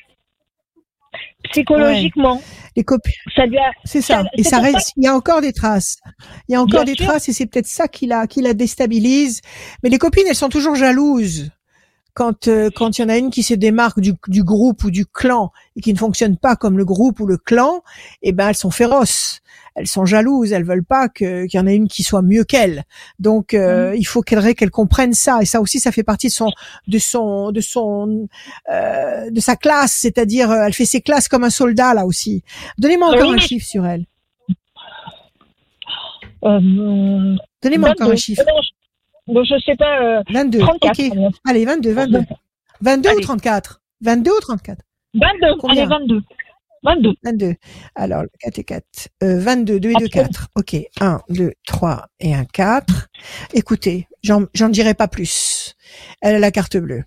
[1.52, 2.42] Psychologiquement,
[2.76, 3.14] les copines.
[3.36, 3.72] ça lui a.
[3.86, 4.24] C'est ça.
[4.24, 4.94] Ça- Et ça reste.
[4.98, 5.98] Il y a encore des traces.
[6.48, 7.08] Il y a encore Bien des sûr.
[7.08, 9.42] traces et c'est peut-être ça qui la, qui la déstabilise.
[9.84, 11.50] Mais les copines, elles sont toujours jalouses.
[12.16, 14.92] Quand euh, quand il y en a une qui se démarque du, du groupe ou
[14.92, 17.82] du clan et qui ne fonctionne pas comme le groupe ou le clan,
[18.24, 19.40] eh ben elles sont féroces.
[19.80, 20.52] Elles sont jalouses.
[20.52, 22.84] Elles veulent pas qu'il y en ait une qui soit mieux qu'elle.
[23.18, 25.40] Donc euh, il faut qu'elle qu'elle comprenne ça.
[25.42, 26.52] Et ça aussi, ça fait partie de son
[26.88, 28.28] de son de son
[28.70, 29.94] euh, de sa classe.
[29.94, 32.44] C'est-à-dire, euh, elle fait ses classes comme un soldat là aussi.
[32.78, 34.06] Donnez-moi Oui, encore un chiffre sur elle.
[36.44, 38.12] Euh, Donnez-moi encore 22.
[38.12, 38.44] un chiffre.
[38.46, 40.02] Non, je, bon, je sais pas.
[40.20, 40.60] Euh, 22.
[40.60, 41.00] 34.
[41.00, 41.34] Ok.
[41.48, 42.20] Allez, 22, 22.
[42.82, 43.22] 22 ou Allez.
[43.22, 44.82] 34 22 ou 34
[45.14, 45.58] 22.
[45.60, 45.84] Combien?
[45.84, 46.22] Allez, 22.
[46.84, 47.14] 22.
[47.24, 47.56] 22.
[47.96, 48.86] Alors, 4 et 4.
[49.24, 50.30] Euh, 22, 2 et 2, Absolument.
[50.30, 50.48] 4.
[50.56, 50.76] Ok.
[51.02, 53.08] 1, 2, 3 et un 4.
[53.54, 55.76] Écoutez, j'en dirai pas plus.
[56.22, 57.04] Elle a la carte bleue.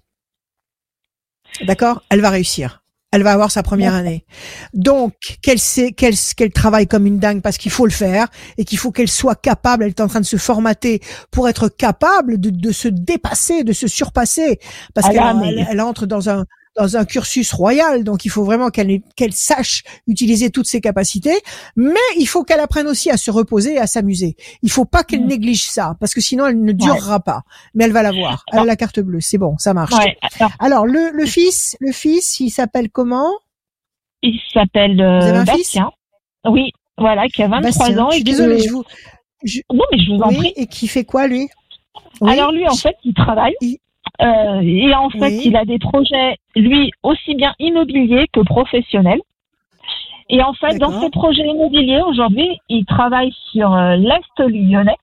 [1.67, 2.03] D'accord?
[2.11, 2.83] Elle va réussir.
[3.15, 4.25] Elle va avoir sa première année.
[4.73, 5.13] Donc,
[5.43, 6.17] qu'elle sait, qu'elle,
[6.55, 9.85] travaille comme une dingue parce qu'il faut le faire et qu'il faut qu'elle soit capable,
[9.85, 13.75] elle est en train de se formater pour être capable de, de se dépasser, de
[13.75, 14.61] se surpasser
[14.95, 16.47] parce qu'elle elle entre dans un,
[16.77, 21.37] dans un cursus royal, donc il faut vraiment qu'elle qu'elle sache utiliser toutes ses capacités,
[21.77, 24.37] mais il faut qu'elle apprenne aussi à se reposer et à s'amuser.
[24.63, 25.29] Il faut pas qu'elle Mm.
[25.29, 27.43] néglige ça, parce que sinon elle ne durera pas.
[27.75, 28.45] Mais elle va l'avoir.
[28.53, 29.93] Elle a la carte bleue, c'est bon, ça marche.
[29.95, 30.17] Ouais.
[30.61, 33.31] Alors, le, le fils, le fils, il s'appelle comment?
[34.23, 35.91] Il s'appelle euh, Bastien.
[36.47, 37.99] Oui, voilà, qui a 23 Bastien.
[37.99, 38.11] ans.
[38.11, 38.85] Je et suis qui- désolée, je vous.
[39.45, 40.53] je- Non, mais je vous en oui, prie.
[40.57, 41.49] et qui fait quoi lui?
[42.21, 42.33] Oui.
[42.33, 43.55] Alors lui, en fait, il travaille.
[43.61, 43.79] Il-
[44.21, 45.43] Euh, et en fait, Oui.
[45.45, 49.21] il a des projets, lui, aussi bien immobiliers que professionnels.
[50.29, 54.97] Et en fait, dans ses projets immobiliers, aujourd'hui, il travaille sur euh, l'Est lyonnais.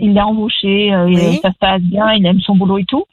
[0.00, 1.38] Il est embauché, euh, Oui.
[1.42, 3.04] ça se passe bien, il aime son boulot et tout.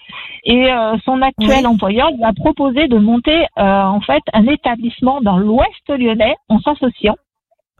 [0.44, 0.70] Et
[1.06, 1.66] son actuel Oui.
[1.68, 7.16] employeur lui a proposé de monter en fait un établissement dans l'Ouest lyonnais en s'associant.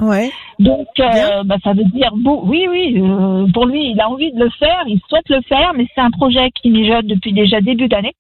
[0.02, 0.32] Ouais.
[0.60, 4.32] Donc, euh, bah, ça veut dire, bon, oui, oui, euh, pour lui, il a envie
[4.32, 7.62] de le faire, il souhaite le faire, mais c'est un projet qui mijote depuis déjà
[7.62, 8.14] début d'année.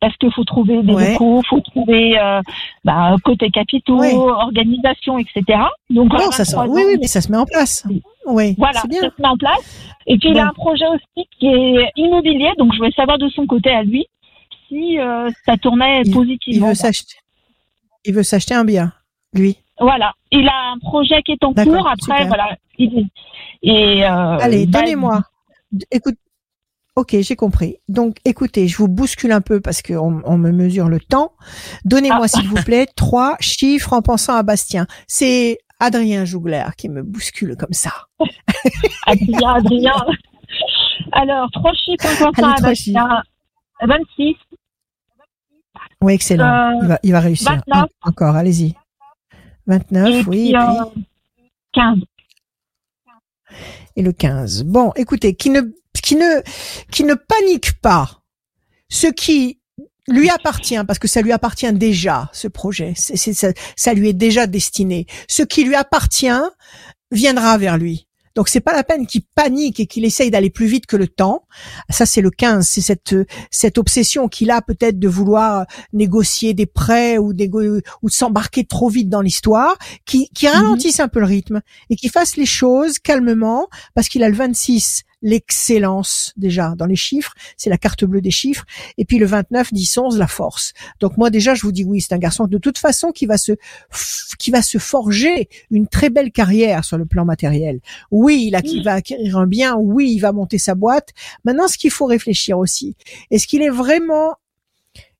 [0.00, 1.12] parce qu'il faut trouver des Ouais.
[1.12, 2.40] locaux, faut trouver euh,
[2.84, 4.12] bah, côté capitaux, Ouais.
[4.12, 5.42] organisation, etc.
[5.88, 7.86] Donc Non, voilà, ça, 23 oui, oui, mais ça se met en place.
[8.26, 9.02] Oui, voilà, bien.
[9.02, 9.92] ça se met en place.
[10.08, 13.28] Et puis il a un projet aussi qui est immobilier, donc je voulais savoir de
[13.28, 14.06] son côté à lui
[14.68, 14.98] si
[15.46, 16.68] ça tournait Il- Il positivement.
[16.68, 17.14] veut s'acheter.
[18.04, 18.92] Il veut s'acheter un bien,
[19.32, 19.58] lui.
[19.80, 21.86] Voilà, il a un projet qui est en cours.
[21.88, 22.26] Après, super.
[22.28, 23.08] voilà, il-
[23.62, 25.22] et euh, Allez, bah, donnez-moi.
[25.90, 26.16] Écoute.
[26.96, 27.76] Ok, j'ai compris.
[27.88, 31.32] Donc, écoutez, je vous bouscule un peu parce qu'on on me mesure le temps.
[31.84, 32.28] Donnez-moi, Ah.
[32.28, 34.86] s'il vous plaît, trois chiffres en pensant à Bastien.
[35.06, 37.92] C'est Adrien Jougler qui me bouscule comme ça.
[39.06, 39.94] Adrien, Adrien.
[41.12, 43.22] Alors, trois chiffres en pensant Allez, à Bastien.
[43.80, 44.34] 26,
[46.00, 46.44] Oui, excellent.
[46.44, 47.52] Euh, il, va, il va réussir.
[47.68, 47.90] 29.
[48.02, 48.74] Encore, allez-y.
[49.68, 50.84] 29, et oui, puis, et, puis, euh,
[51.74, 51.98] 15.
[53.96, 54.64] et le 15.
[54.64, 55.60] Bon, écoutez, qui ne,
[56.02, 56.42] qui ne,
[56.90, 58.22] qui ne panique pas.
[58.88, 59.60] Ce qui
[60.08, 62.94] lui appartient, parce que ça lui appartient déjà, ce projet.
[62.96, 65.06] C'est, c'est- ça, ça lui est déjà destiné.
[65.28, 66.26] Ce qui lui appartient
[67.12, 68.07] viendra vers lui.
[68.38, 71.08] Donc c'est pas la peine qu'il panique et qu'il essaye d'aller plus vite que le
[71.08, 71.42] temps.
[71.90, 73.16] Ça c'est le 15, c'est cette
[73.50, 78.64] cette obsession qu'il a peut-être de vouloir négocier des prêts ou des ou de s'embarquer
[78.64, 82.46] trop vite dans l'histoire, qui qui ralentisse un peu le rythme et qui fasse les
[82.46, 83.66] choses calmement
[83.96, 88.30] parce qu'il a le 26 l'excellence déjà dans les chiffres, c'est la carte bleue des
[88.30, 88.64] chiffres
[88.96, 90.72] et puis le 29 10 11 la force.
[91.00, 93.38] Donc moi déjà je vous dis oui, c'est un garçon de toute façon qui va
[93.38, 93.52] se
[94.38, 97.80] qui va se forger une très belle carrière sur le plan matériel.
[98.10, 101.10] Oui, il, a, il va acquérir un bien, oui, il va monter sa boîte.
[101.44, 102.96] Maintenant ce qu'il faut réfléchir aussi,
[103.30, 104.36] est-ce qu'il est vraiment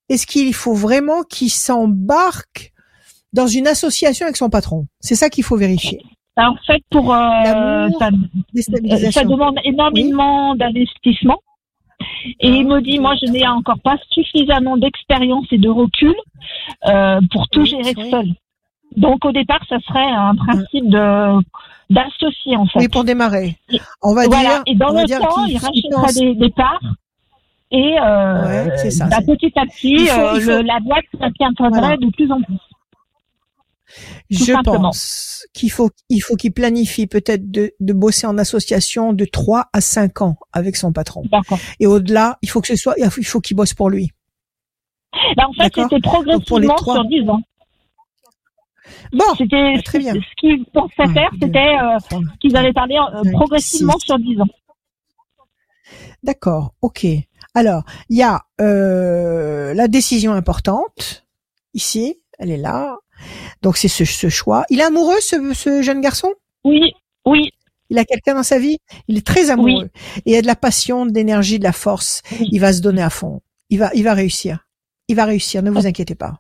[0.09, 2.73] est-ce qu'il faut vraiment qu'il s'embarque
[3.33, 4.87] dans une association avec son patron?
[5.01, 6.01] C'est ça qu'il faut vérifier.
[6.39, 8.11] En fait, pour euh, ça,
[9.11, 11.39] ça demande énormément d'investissement.
[12.41, 16.15] Et il me dit, moi, je n'ai encore pas suffisamment d'expérience et de recul
[16.87, 18.11] euh, pour tout Oui, gérer oui.
[18.11, 18.27] seul.
[18.97, 21.41] Donc, au départ, ça serait un principe de
[21.91, 22.81] d'associer en fait.
[22.81, 23.57] Oui, pour démarrer.
[24.03, 24.49] On va voilà.
[24.49, 26.81] dire, et dans on le temps, il rachètera des, des parts.
[27.71, 30.81] Et euh, Ouais, c'est ça, bah, petit à petit, Il faut- il faut- le- la
[30.81, 31.05] boîte
[31.59, 31.97] Voilà.
[31.97, 32.57] de plus en plus.
[34.31, 34.81] Je simplement.
[34.81, 39.71] pense qu'il faut il faut qu'il planifie peut-être de, de bosser en association de 3
[39.73, 41.23] à 5 ans avec son patron.
[41.31, 41.59] D'accord.
[41.81, 44.11] Et au-delà, il faut que ce soit il faut qu'il bosse pour lui.
[45.37, 47.41] Bah, en fait, c'était pour progressivement sur 10 ans.
[49.13, 50.15] Bon, C'était bah, très bien.
[50.15, 54.49] ce qu'ils pensaient faire, c'était euh, qu'ils allaient parler euh, progressivement sur 10 ans.
[56.23, 57.07] D'accord, ok.
[57.55, 61.27] Alors, il y a euh, la décision importante
[61.75, 62.97] ici, elle est là.
[63.63, 64.65] Donc c'est ce, ce choix.
[64.71, 66.33] Il est amoureux, ce, ce jeune garçon?
[66.65, 66.93] Oui,
[67.27, 67.51] oui,
[67.91, 68.79] Il a quelqu'un dans sa vie?
[69.09, 69.91] Il est très amoureux.
[70.27, 72.23] Et il y a de la passion, de l'énergie, de la force.
[72.33, 72.49] Oui.
[72.53, 73.41] Il va se donner à fond.
[73.71, 74.67] Il va, il va réussir.
[75.09, 76.39] Il va réussir, ne vous inquiétez pas.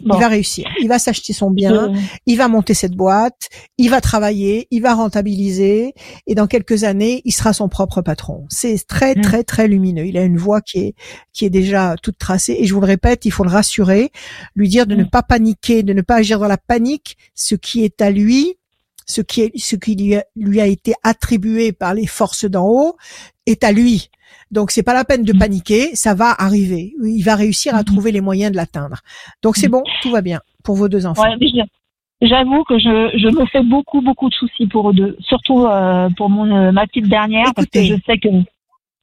[0.00, 0.16] Bon.
[0.16, 0.66] Il va réussir.
[0.80, 1.92] Il va s'acheter son bien.
[1.94, 5.94] Je- il va monter cette boîte, il va travailler, il va rentabiliser,
[6.26, 8.46] et dans quelques années, il sera son propre patron.
[8.50, 9.20] C'est très, Mm.
[9.22, 10.06] très, très lumineux.
[10.06, 10.94] Il a une voix qui est,
[11.32, 14.10] qui est déjà toute tracée, et je vous le répète, il faut le rassurer,
[14.54, 15.10] lui dire de ne Mm.
[15.10, 18.56] pas paniquer, de ne pas agir dans la panique, ce qui est à lui,
[19.06, 22.66] ce qui est, ce qui lui a, lui a été attribué par les forces d'en
[22.66, 22.96] haut,
[23.46, 24.10] est à lui.
[24.54, 25.38] Donc c'est pas la peine de Mm.
[25.38, 26.94] paniquer, ça va arriver.
[27.04, 27.84] Il va réussir à Mhm.
[27.84, 28.98] trouver les moyens de l'atteindre.
[29.42, 29.72] Donc c'est Mm.
[29.72, 31.22] bon, tout va bien pour vos deux enfants.
[31.24, 31.64] Ouais,
[32.22, 35.16] J'avoue que je, je me fais beaucoup, beaucoup de soucis pour eux deux.
[35.20, 37.96] Surtout euh, pour mon, euh, ma petite dernière, parce que Écoutez.
[37.96, 38.28] je sais que...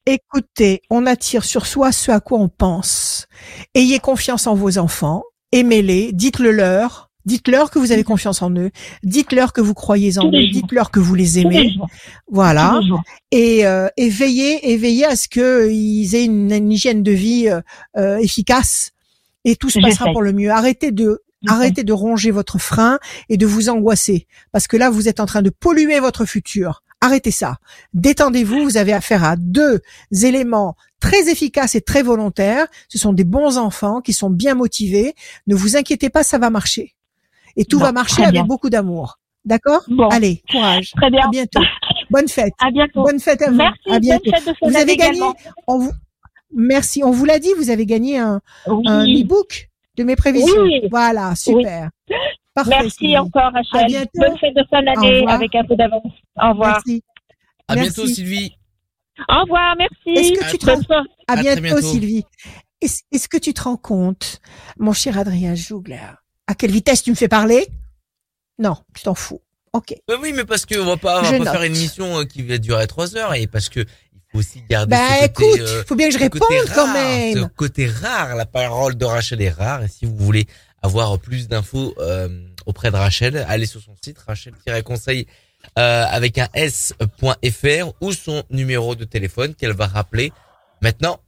[0.07, 3.27] Écoutez, on attire sur soi ce à quoi on pense.
[3.75, 5.21] Ayez confiance en vos enfants,
[5.51, 8.72] aimez-les, dites-le leur, dites-leur que vous avez confiance en eux,
[9.03, 11.76] dites-leur que vous croyez en eux, dites-leur que vous les aimez,
[12.30, 12.80] voilà,
[13.32, 17.47] et, euh, et veillez et veillez à ce qu'ils aient une, une hygiène de vie
[17.50, 17.62] euh,
[17.97, 18.91] euh, efficace
[19.45, 20.51] et tout se passera pour le mieux.
[20.51, 25.08] Arrêtez de arrêtez de ronger votre frein et de vous angoisser parce que là vous
[25.08, 26.83] êtes en train de polluer votre futur.
[27.04, 27.58] Arrêtez ça.
[27.95, 29.82] Détendez-vous, vous avez affaire à deux
[30.12, 32.67] éléments très efficaces et très volontaires.
[32.89, 35.16] Ce sont des bons enfants qui sont bien motivés.
[35.47, 36.93] Ne vous inquiétez pas, ça va marcher.
[37.57, 39.17] Et tout Bon, va marcher avec beaucoup d'amour.
[39.43, 39.82] D'accord?
[39.87, 40.07] Bon.
[40.09, 40.91] Allez, courage.
[40.95, 41.25] Très bien.
[41.25, 41.61] À bientôt.
[42.09, 42.53] Bonne fête.
[42.59, 43.03] À bientôt.
[43.03, 43.55] Bonne fête à vous.
[43.57, 44.23] Merci, à bientôt.
[44.32, 45.21] bonne fête de fin Vous avez gagné.
[45.67, 45.91] On vous...
[46.53, 47.03] Merci.
[47.03, 48.83] On vous l'a dit, vous avez gagné un, Oui.
[48.87, 50.61] un e-book de mes prévisions.
[50.61, 50.82] Oui.
[50.91, 51.89] Voilà, super.
[52.53, 52.69] Parfait.
[52.71, 53.17] Merci Sylvie.
[53.17, 53.87] encore, À Rachel.
[53.87, 54.09] bientôt.
[54.15, 56.03] Bonne fête de fin d'année avec un peu d'avance.
[56.41, 56.82] Au revoir.
[56.86, 57.03] Merci.
[57.67, 57.89] À Merci.
[57.95, 58.51] bientôt, Sylvie.
[59.29, 60.19] Au revoir, merci.
[60.19, 60.79] Est-ce que tu te rends,
[61.28, 61.82] à À bientôt, bientôt.
[61.82, 62.23] Sylvie.
[62.82, 64.41] Est-ce est-ce que tu te rends compte,
[64.79, 65.99] mon cher Adrien Jougler,
[66.47, 67.68] à quelle vitesse tu me fais parler?
[68.59, 69.42] Non, tu t'en fous.
[69.74, 69.96] Ok.
[70.08, 72.42] Bah oui, mais parce qu'on va pas, on va pas faire une émission euh, qui
[72.43, 75.59] va durer trois heures et parce que il faut aussi garder Bah ce côté, écoute,
[75.62, 76.42] euh, faut bien que je réponde
[76.76, 77.43] quand même.
[77.43, 79.84] Ce côté rare, la parole de Rachel est rare.
[79.84, 80.46] Et si vous voulez
[80.82, 82.30] avoir plus d'infos euh,
[82.66, 85.28] auprès de Rachel, allez sur son site rachel-conseil
[85.78, 90.34] euh, avec un s.fr ou son numéro de téléphone qu'elle va rappeler
[90.82, 91.20] maintenant.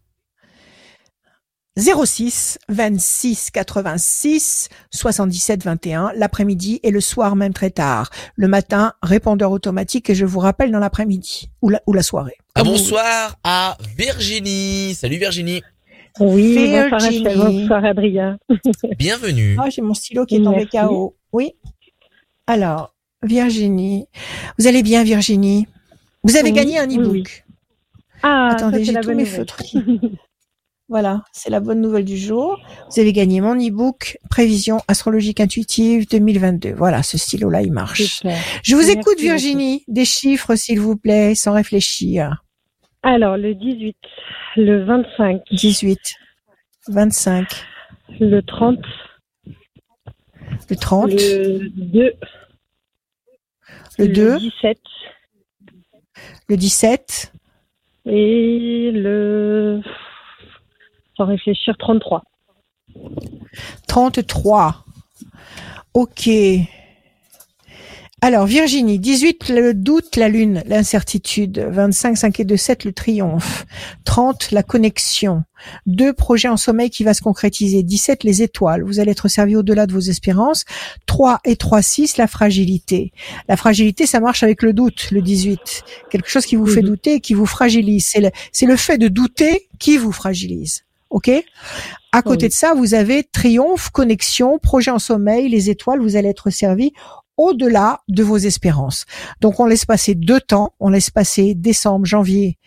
[1.78, 8.10] 06 26 86 77 21 l'après-midi et le soir même très tard.
[8.36, 12.38] Le matin, répondeur automatique et je vous rappelle dans l'après-midi ou la, ou la soirée.
[12.56, 14.94] Ah, vous bonsoir à Virginie.
[14.94, 15.64] Salut Virginie.
[16.20, 18.38] Oui, bonsoir bonsoir Adrien.
[19.00, 19.58] Bienvenue.
[19.60, 20.68] Ah, j'ai mon stylo qui est tombé.
[20.68, 21.16] KO.
[21.32, 21.54] Oui.
[22.46, 22.94] Alors,
[23.24, 24.06] Virginie.
[24.60, 25.68] Vous allez bien, Virginie?
[26.24, 27.12] Vous avez Oui, gagné un e-book.
[27.12, 27.24] oui.
[28.22, 29.60] Ah, Attendez, j'ai tous mes feutres.
[30.94, 32.62] Voilà, c'est la bonne nouvelle du jour.
[32.92, 36.72] Vous avez gagné mon e-book Prévision astrologique intuitive 2022.
[36.76, 38.22] Voilà, ce stylo-là, il marche.
[38.62, 39.20] Je vous Merci écoute.
[39.20, 39.84] Virginie.
[39.88, 42.44] Des chiffres, s'il vous plaît, sans réfléchir.
[43.02, 43.98] Alors, le 18,
[44.58, 46.00] le 25, 18,
[46.90, 47.48] 25,
[48.20, 48.78] le 30,
[50.70, 52.14] le 30, le 2,
[53.98, 54.78] le 2, 17
[56.50, 57.34] le 17,
[58.06, 59.82] et le...
[61.18, 62.24] Sans réfléchir, 33.
[63.88, 64.86] 33.
[65.94, 66.30] Ok.
[68.22, 71.60] Alors, Virginie, 18, le doute, la lune, l'incertitude.
[71.60, 73.66] 25, 5 et 2, 7, le triomphe.
[74.06, 75.44] 30, la connexion.
[75.88, 77.84] 2, projet en sommeil qui va se concrétiser.
[77.84, 78.82] 17, les étoiles.
[78.84, 80.64] Vous allez être servi au-delà de vos espérances.
[81.06, 83.12] 3 et 3, 6, la fragilité.
[83.50, 85.84] La fragilité, ça marche avec le doute, le 18.
[86.10, 86.88] Quelque chose qui vous fait Mhm.
[86.88, 88.08] douter et qui vous fragilise.
[88.08, 90.84] C'est le, c'est le fait de douter qui vous fragilise.
[91.14, 91.30] OK?
[92.12, 92.50] À côté Oui.
[92.50, 96.92] de ça, vous avez triomphe, connexion, projet en sommeil, les étoiles, vous allez être servi
[97.38, 99.06] au-delà de vos espérances.
[99.40, 102.58] Donc on laisse passer deux temps, on laisse passer décembre, janvier,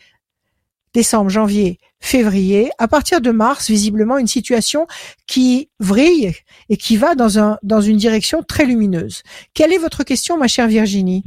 [0.95, 2.71] décembre, janvier, février.
[2.79, 4.87] À partir de mars, visiblement une situation
[5.27, 6.33] qui vrille
[6.69, 9.23] et qui va dans un dans une direction très lumineuse.
[9.55, 11.25] Quelle est votre question, ma chère Virginie?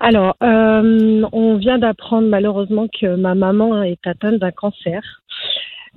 [0.00, 5.19] Alors, euh, on vient d'apprendre malheureusement que ma maman est atteinte d'un cancer.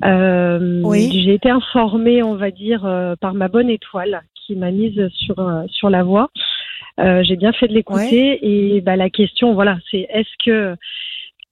[0.03, 1.21] Euh, Oui.
[1.23, 5.39] J'ai été informée, on va dire, euh, par ma bonne étoile qui m'a mise sur
[5.39, 6.29] euh, sur la voie.
[6.99, 10.75] Euh, J'ai bien fait de l'écouter et bah, la question, voilà, c'est est-ce que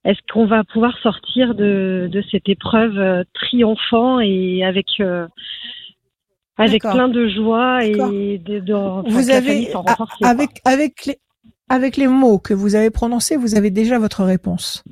[0.03, 5.27] est-ce qu'on va pouvoir sortir de, de cette épreuve euh, triomphant et avec euh,
[6.57, 9.69] avec plein de joie et de, de enfin, Vous avez
[10.23, 11.17] avec avec les
[11.71, 14.83] avec les mots que vous avez prononcés, vous avez déjà votre réponse.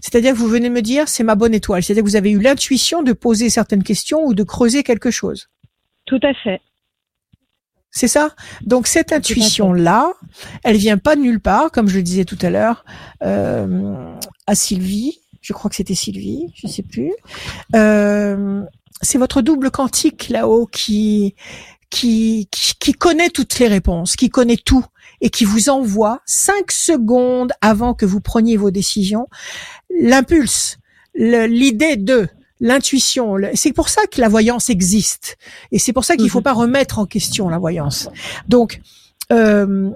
[0.00, 1.84] C'est-à-dire que vous venez me dire c'est ma bonne étoile.
[1.84, 5.50] C'est-à-dire que vous avez eu l'intuition de poser certaines questions ou de creuser quelque chose.
[6.04, 6.60] Tout à fait.
[7.92, 8.30] C'est ça?
[8.62, 10.14] Donc cette intuition-là,
[10.64, 12.84] elle vient pas de nulle part, comme je le disais tout à l'heure
[13.22, 14.12] euh,
[14.48, 15.20] à Sylvie.
[15.40, 17.12] Je crois que c'était Sylvie, je sais plus.
[17.76, 18.64] Euh,
[19.00, 21.36] c'est votre double quantique là-haut qui,
[21.88, 24.84] qui qui qui connaît toutes les réponses, qui connaît tout
[25.20, 29.28] et qui vous envoie cinq secondes avant que vous preniez vos décisions
[30.00, 30.78] l'impulse,
[31.14, 32.28] l'idée de
[32.60, 33.36] l'intuition.
[33.54, 35.36] C'est pour ça que la voyance existe.
[35.72, 36.44] Et c'est pour ça qu'il faut Mhm.
[36.44, 38.08] pas remettre en question la voyance.
[38.48, 38.80] Donc,
[39.32, 39.90] euh,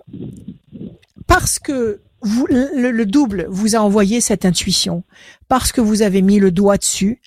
[1.26, 5.05] parce que vous, le, le double vous a envoyé cette intuition,
[5.48, 7.20] parce que vous avez mis le doigt dessus,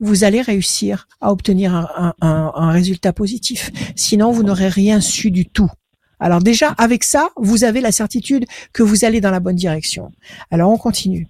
[0.00, 3.70] vous allez réussir à obtenir un, un- un- un résultat positif.
[3.96, 5.70] Sinon, vous n'aurez rien su du tout.
[6.20, 10.12] Alors déjà, avec ça, vous avez la certitude que vous allez dans la bonne direction.
[10.50, 11.26] Alors on continue.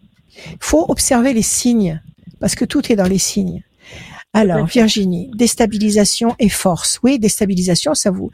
[0.48, 2.02] Il faut observer les signes,
[2.40, 3.62] parce que tout est dans les signes.
[4.32, 4.66] Alors.
[4.66, 7.00] Virginie, déstabilisation et force.
[7.02, 8.30] Oui, déstabilisation, ça vous,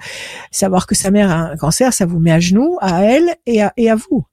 [0.50, 3.62] savoir que sa mère a un cancer, ça vous met à genoux, à elle et
[3.62, 4.26] à, et à vous.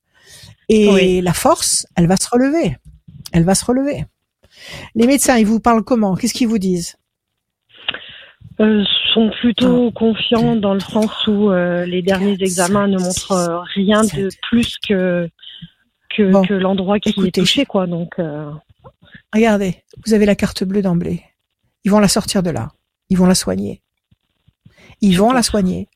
[0.67, 1.21] Et Oui.
[1.21, 2.77] la force, elle va se relever.
[3.31, 4.05] Elle va se relever.
[4.95, 6.15] Les médecins, ils vous parlent comment?
[6.15, 6.95] Qu'est-ce qu'ils vous disent?
[8.59, 9.35] Euh, sont Ah.
[9.39, 14.29] plutôt confiants dans le sens où euh, les derniers examens ne montrent euh, rien de
[14.49, 15.29] plus que
[16.15, 17.27] que, Bon, que l'endroit qui écoutez.
[17.29, 17.87] est touché, quoi.
[17.87, 18.51] Donc, euh,
[19.33, 21.23] Regardez, vous avez la carte bleue d'emblée.
[21.83, 22.69] Ils vont la sortir de là.
[23.09, 23.81] Ils vont la soigner.
[25.01, 25.87] Ils vont la soigner.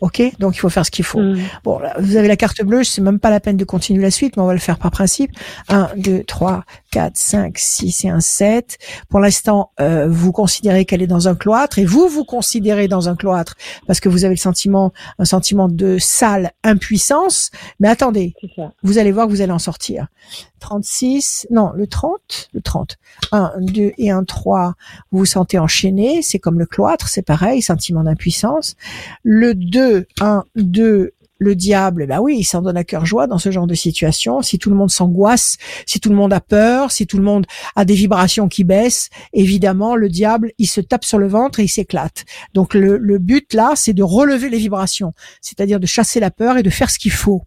[0.00, 1.20] Ok Donc il faut faire ce qu'il faut.
[1.20, 4.02] mm, Bon, là, vous avez la carte bleue, c'est même pas la peine de continuer
[4.02, 5.30] la suite, mais on va le faire par principe.
[5.68, 8.78] 1, 2, 3, 4, 5, 6 et un 7.
[9.08, 13.08] Pour l'instant, euh, vous considérez qu'elle est dans un cloître et vous vous considérez dans
[13.08, 13.54] un cloître
[13.86, 17.50] parce que vous avez le sentiment, un sentiment de sale impuissance.
[17.80, 18.34] Mais attendez,
[18.82, 20.06] vous allez voir que vous allez en sortir.
[20.60, 22.96] 36, non, le 30, le 30.
[23.32, 24.74] 1, 2 et un 3,
[25.10, 28.76] vous vous sentez enchaîné, c'est comme le cloître, c'est pareil, sentiment d'impuissance.
[29.24, 31.12] Le 2, 1, 2,
[31.42, 34.42] le diable, ben oui, il s'en donne à cœur joie dans ce genre de situation.
[34.42, 37.46] Si tout le monde s'angoisse, si tout le monde a peur, si tout le monde
[37.74, 41.64] a des vibrations qui baissent, évidemment, le diable, il se tape sur le ventre et
[41.64, 42.24] il s'éclate.
[42.54, 46.56] Donc le, le but là, c'est de relever les vibrations, c'est-à-dire de chasser la peur
[46.56, 47.42] et de faire ce qu'il faut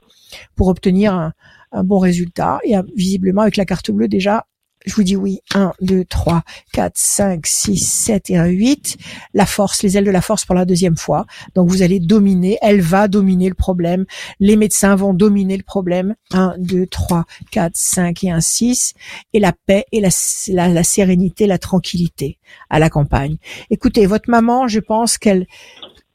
[0.56, 1.34] pour obtenir un,
[1.72, 2.60] un bon résultat.
[2.64, 4.46] Et euh, visiblement, avec la carte bleue, déjà,
[4.86, 5.40] je vous dis oui.
[5.54, 6.44] 1, 2, 3,
[6.74, 8.98] 4, 5, 6, 7 et 8.
[9.34, 11.26] La force, les ailes de la force pour la deuxième fois.
[11.56, 14.06] Donc vous allez dominer, elle va dominer le problème.
[14.40, 16.16] Les médecins vont dominer le problème.
[16.32, 18.94] 1, 2, 3, 4, 5 et 1, 6.
[19.34, 20.10] Et la paix et la,
[20.50, 22.38] la, la sérénité, la tranquillité
[22.70, 23.38] à la campagne.
[23.70, 25.48] Écoutez, votre maman, je pense qu'elle...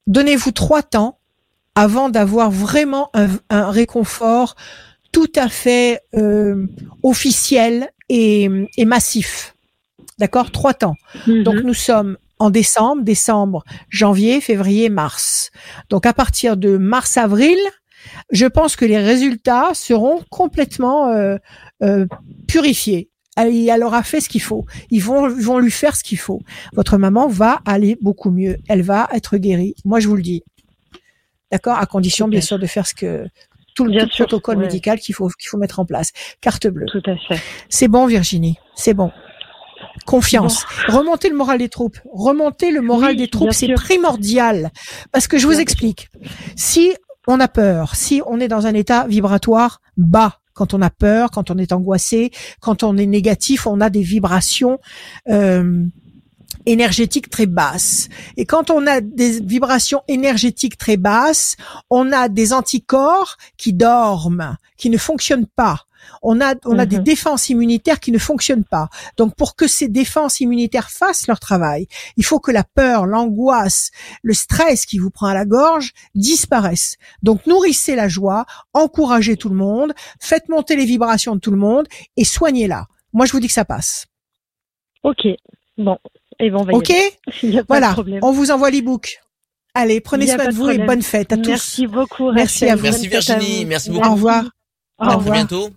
[0.07, 1.19] Donnez-vous trois temps
[1.75, 4.57] avant d'avoir vraiment un, un réconfort
[5.13, 6.67] tout à fait euh,
[7.03, 9.55] officiel et, et massif.
[10.19, 10.51] D'accord?
[10.51, 10.97] Trois temps.
[11.27, 11.45] Mhm.
[11.45, 15.51] Donc nous sommes en décembre, décembre, janvier, février, mars.
[15.89, 17.59] Donc à partir de mars-avril,
[18.33, 21.37] je pense que les résultats seront complètement euh,
[21.83, 22.07] euh,
[22.49, 23.11] purifiés.
[23.37, 24.67] Elle, elle aura fait ce qu'il faut.
[24.91, 26.41] Ils vont, vont lui faire ce qu'il faut.
[26.73, 28.57] Votre maman va aller beaucoup mieux.
[28.69, 29.75] Elle va être guérie.
[29.85, 30.43] Moi, je vous le dis.
[31.53, 31.77] D'accord?
[31.77, 33.27] À condition, bien sûr, de faire ce que
[33.75, 34.65] tout le protocole ouais.
[34.65, 36.13] médical qu'il faut qu'il faut mettre en place.
[36.41, 36.87] Carte bleue.
[36.87, 37.43] Tout à fait.
[37.69, 38.57] C'est bon, Virginie.
[38.75, 39.11] C'est bon.
[40.07, 40.65] Confiance.
[40.89, 41.99] Remonter le moral des troupes.
[42.13, 44.71] Remonter le moral Oui, des troupes, c'est primordial.
[45.13, 46.09] Parce que je vous Bien explique.
[46.57, 46.95] Si
[47.27, 51.31] on a peur, si on est dans un état vibratoire bas, quand on a peur,
[51.31, 52.31] quand on est angoissé,
[52.61, 54.79] quand on est négatif, on a des vibrations
[55.29, 55.85] euh,
[56.67, 58.09] énergétiques très basses.
[58.37, 61.57] Et quand on a des vibrations énergétiques très basses,
[61.91, 65.85] on a des anticorps qui dorment, qui ne fonctionnent pas.
[66.23, 67.05] On a, on a des Mhm.
[67.05, 68.89] défenses immunitaires qui ne fonctionnent pas.
[69.17, 71.87] Donc, pour que ces défenses immunitaires fassent leur travail,
[72.17, 73.91] il faut que la peur, l'angoisse,
[74.23, 76.97] le stress qui vous prend à la gorge disparaissent.
[77.23, 81.59] Donc, nourrissez la joie, encouragez tout le monde, faites monter les vibrations de tout le
[81.59, 81.87] monde
[82.17, 82.87] et soignez-la.
[83.13, 84.07] Moi, je vous dis que ça passe.
[85.03, 85.27] Ok.
[85.79, 85.99] Bon.
[86.41, 86.91] Et bon, on va y Ok?
[86.91, 87.11] aller.
[87.43, 88.21] Il y a pas de Voilà.
[88.23, 89.21] On vous envoie l'e-book.
[89.75, 91.51] Allez, prenez soin de vous et bonne fête à tous.
[91.51, 92.33] Merci beaucoup.
[92.33, 92.71] Merci Rachel.
[92.71, 92.83] à vous.
[92.83, 94.09] Merci Virginie, merci beaucoup.
[94.09, 94.45] Au revoir.
[94.99, 95.35] Au Au À très revoir.
[95.37, 95.71] bientôt.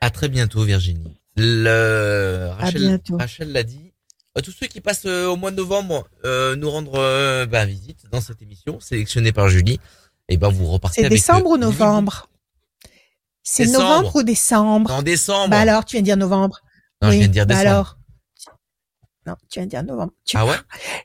[0.00, 1.16] À très bientôt, Virginie.
[1.36, 2.50] Le...
[2.58, 3.16] Rachel, bientôt.
[3.16, 3.92] Rachel l'a dit.
[4.38, 7.64] Euh, tous ceux qui passent euh, au mois de novembre euh, nous rendre euh, bah,
[7.66, 9.80] visite dans cette émission, sélectionnée par Julie,
[10.28, 12.28] et ben vous repartez C'est décembre ou novembre?
[13.42, 14.90] C'est novembre ou décembre?
[14.92, 15.50] En décembre.
[15.50, 16.60] Bah alors, tu viens de dire novembre.
[17.02, 17.70] non, je viens de dire bah décembre.
[17.70, 17.98] alors.
[19.26, 20.12] Non, tu viens de dire novembre.
[20.24, 20.56] Tu- Ah ouais?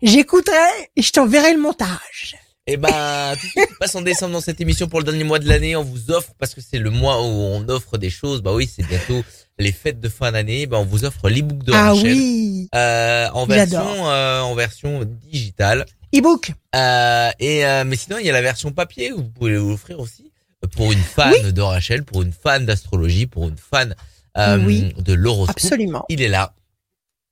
[0.01, 0.55] J'écouterai
[0.95, 2.35] et je t'enverrai le montage.
[2.67, 5.39] Et ben tout ce qui passe en décembre dans cette émission pour le dernier mois
[5.39, 8.41] de l'année, on vous offre parce que c'est le mois où on offre des choses.
[8.43, 9.23] Bah oui, c'est bientôt
[9.57, 10.67] les fêtes de fin d'année.
[10.67, 15.03] Bah on vous offre l'ebook de ah Rachel oui, euh, en version euh, en version
[15.03, 15.85] digitale.
[16.15, 16.51] e-book.
[16.75, 19.09] Euh, et euh, mais sinon il y a la version papier.
[19.11, 20.31] Vous pouvez l'offrir aussi
[20.63, 23.95] euh, pour une fan de Rachel, pour une fan d'astrologie, pour une fan
[24.37, 25.55] euh, Oui, de l'horoscope.
[25.57, 26.05] Absolument.
[26.09, 26.53] Il est là.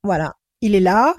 [0.02, 0.34] Voilà.
[0.60, 1.14] Il est là.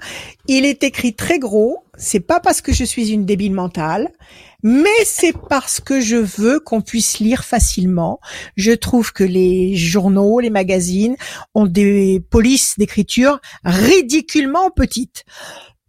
[0.48, 1.84] Il est écrit très gros.
[1.96, 4.10] C'est pas parce que je suis une débile mentale,
[4.62, 8.20] mais c'est parce que je veux qu'on puisse lire facilement.
[8.56, 11.16] Je trouve que les journaux, les magazines
[11.54, 15.24] ont des polices d'écriture ridiculement petites.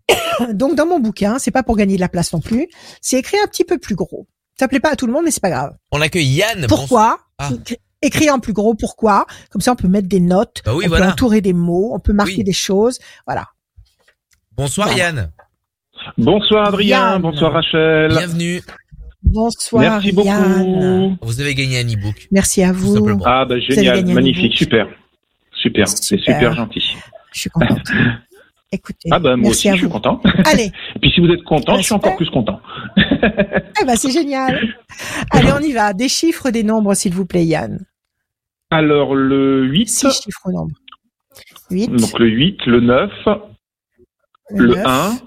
[0.53, 2.67] Donc dans mon bouquin, c'est pas pour gagner de la place non plus,
[3.01, 4.27] c'est écrit un petit peu plus gros.
[4.59, 5.75] Ça plaît pas à tout le monde, mais c'est pas grave.
[5.91, 6.67] On accueille Yann.
[6.67, 7.19] Pourquoi?
[7.37, 7.49] Ah.
[8.01, 10.89] Écrit en plus gros, pourquoi Comme ça, on peut mettre des notes, Bah oui, on
[10.89, 11.05] voilà.
[11.07, 12.43] peut entourer des mots, on peut marquer Oui.
[12.43, 12.99] des choses.
[13.27, 13.45] Voilà.
[14.57, 15.03] Bonsoir Voilà.
[15.03, 15.31] Yann.
[16.17, 17.21] Bonsoir Adrien, Yann.
[17.21, 18.09] bonsoir Rachel.
[18.09, 18.61] Bienvenue.
[19.23, 20.27] Bonsoir Merci beaucoup.
[20.27, 21.17] Yann.
[21.21, 22.27] Vous avez gagné un ebook.
[22.31, 22.97] Merci à vous.
[23.23, 24.87] Ah bah génial, magnifique, super.
[25.53, 26.23] Super, c'est Super.
[26.35, 26.83] super gentil.
[27.33, 27.79] Je suis contente.
[28.73, 29.91] Écoutez, Ah bah moi merci aussi à je suis vous.
[29.91, 30.21] content.
[30.45, 32.59] Allez, Et puis si vous êtes content, Bah, je suis encore plus content.
[32.97, 34.59] eh ben, c'est génial.
[35.31, 35.93] Allez, on y va.
[35.93, 37.85] Des chiffres, des nombres, s'il vous plaît, Yann.
[38.71, 40.75] Alors le 8, Six chiffres ou nombres.
[41.69, 43.11] 8, donc le 8, le 9,
[44.51, 45.19] le 9, 1,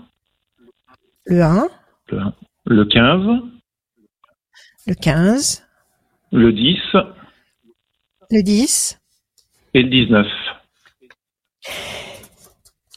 [1.27, 1.69] le 1,
[2.09, 2.35] le, 1,
[2.67, 3.21] le 15,
[4.87, 5.67] le 15,
[6.33, 6.77] le 10
[8.31, 8.99] le 10
[9.75, 10.27] et le 19.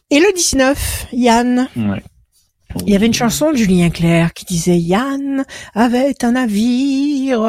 [0.10, 1.68] et le 19, Yann.
[1.76, 2.04] Ouais.
[2.86, 5.44] Il y avait une chanson de Julien Clerc qui disait Yann
[5.74, 7.42] avait un navire,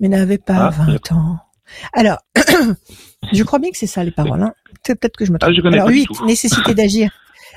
[0.00, 1.38] mais n'avait pas Ah, 20 ans.
[1.92, 2.18] Alors,
[3.32, 4.42] je crois bien que c'est ça les paroles.
[4.42, 4.54] Hein.
[4.84, 5.52] Peut-être que je me trompe.
[5.52, 6.24] Ah, je Alors pas du 8, tout.
[6.26, 7.10] nécessité d'agir.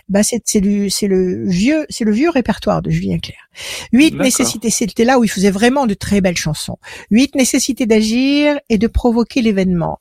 [0.08, 3.50] Bah c'est le c'est le vieux c'est le vieux répertoire de Julien Clerc.
[3.92, 4.26] 8 D'accord.
[4.26, 6.78] nécessité c'était là où il faisait vraiment de très belles chansons.
[7.10, 10.00] 8 nécessité d'agir et de provoquer l'événement.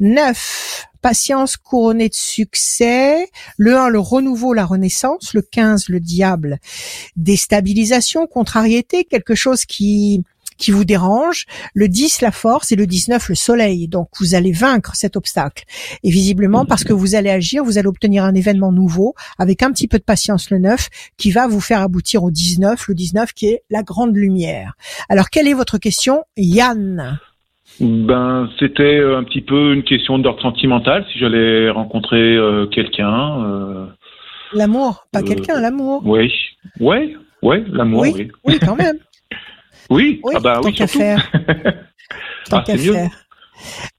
[0.00, 6.58] 9 patience couronnée de succès, le 1 le renouveau la renaissance, le 15 le diable
[7.16, 10.24] déstabilisation, contrariété, quelque chose qui
[10.58, 13.88] qui vous dérange, le 10 la force et le 19 le soleil.
[13.88, 15.64] Donc vous allez vaincre cet obstacle.
[16.02, 19.70] Et visiblement parce que vous allez agir, vous allez obtenir un événement nouveau avec un
[19.72, 23.32] petit peu de patience le 9 qui va vous faire aboutir au 19, le 19
[23.32, 24.74] qui est la grande lumière.
[25.08, 27.18] Alors quelle est votre question Yann?
[27.80, 33.42] Ben, c'était euh, un petit peu une question d'ordre sentimental, si j'allais rencontrer euh, quelqu'un.
[33.44, 33.86] euh,
[34.52, 36.02] L'amour, pas Euh, quelqu'un, l'amour.
[36.04, 36.30] oui,
[36.78, 38.30] ouais, ouais, l'amour, Oui, oui.
[38.44, 38.98] oui, quand même.
[39.90, 41.30] Oui, Oui, ah bah tant oui, qu'à faire.
[42.50, 43.10] Tant Ah, qu'à faire.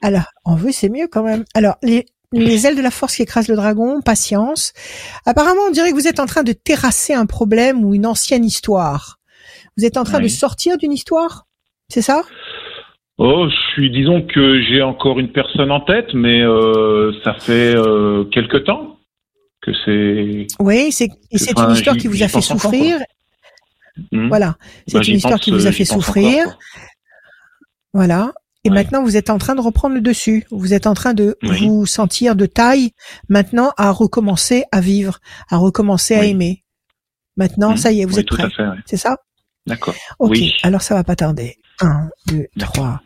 [0.02, 1.46] Alors, en veut, c'est mieux quand même.
[1.56, 4.74] Alors, les, les ailes de la force qui écrasent le dragon, patience.
[5.26, 8.46] Apparemment, on dirait que vous êtes en train de terrasser un problème ou une ancienne
[8.46, 9.18] histoire.
[9.78, 10.24] Vous êtes en train Oui.
[10.26, 11.48] de sortir d'une histoire?
[11.90, 12.22] C'est ça?
[13.18, 17.74] Oh, je suis, disons que j'ai encore une personne en tête, mais euh, ça fait
[17.76, 18.98] euh, quelque temps
[19.62, 20.48] que c'est.
[20.60, 22.72] Oui, c'est et c'est une histoire qui vous a fait encore,
[24.12, 24.28] Hmm.
[24.28, 24.58] Voilà,
[24.88, 26.48] c'est Bah, une histoire pense, qui vous a euh, fait souffrir.
[26.48, 26.60] encore.
[27.94, 28.34] Voilà.
[28.64, 28.76] Et Ouais.
[28.76, 30.46] maintenant, vous êtes en train de reprendre le dessus.
[30.52, 31.66] Vous êtes en train de Oui.
[31.68, 32.92] vous sentir de taille
[33.30, 35.20] maintenant à recommencer à vivre,
[35.50, 36.64] à recommencer à aimer.
[37.38, 37.78] Maintenant, Hmm.
[37.78, 38.48] ça y est, vous oui, êtes prêt.
[38.86, 39.18] C'est ça?
[39.68, 39.96] D'accord.
[40.20, 41.58] Ok, alors ça va pas tarder.
[41.82, 42.74] 1, 2, D'accord.
[42.74, 43.02] 3,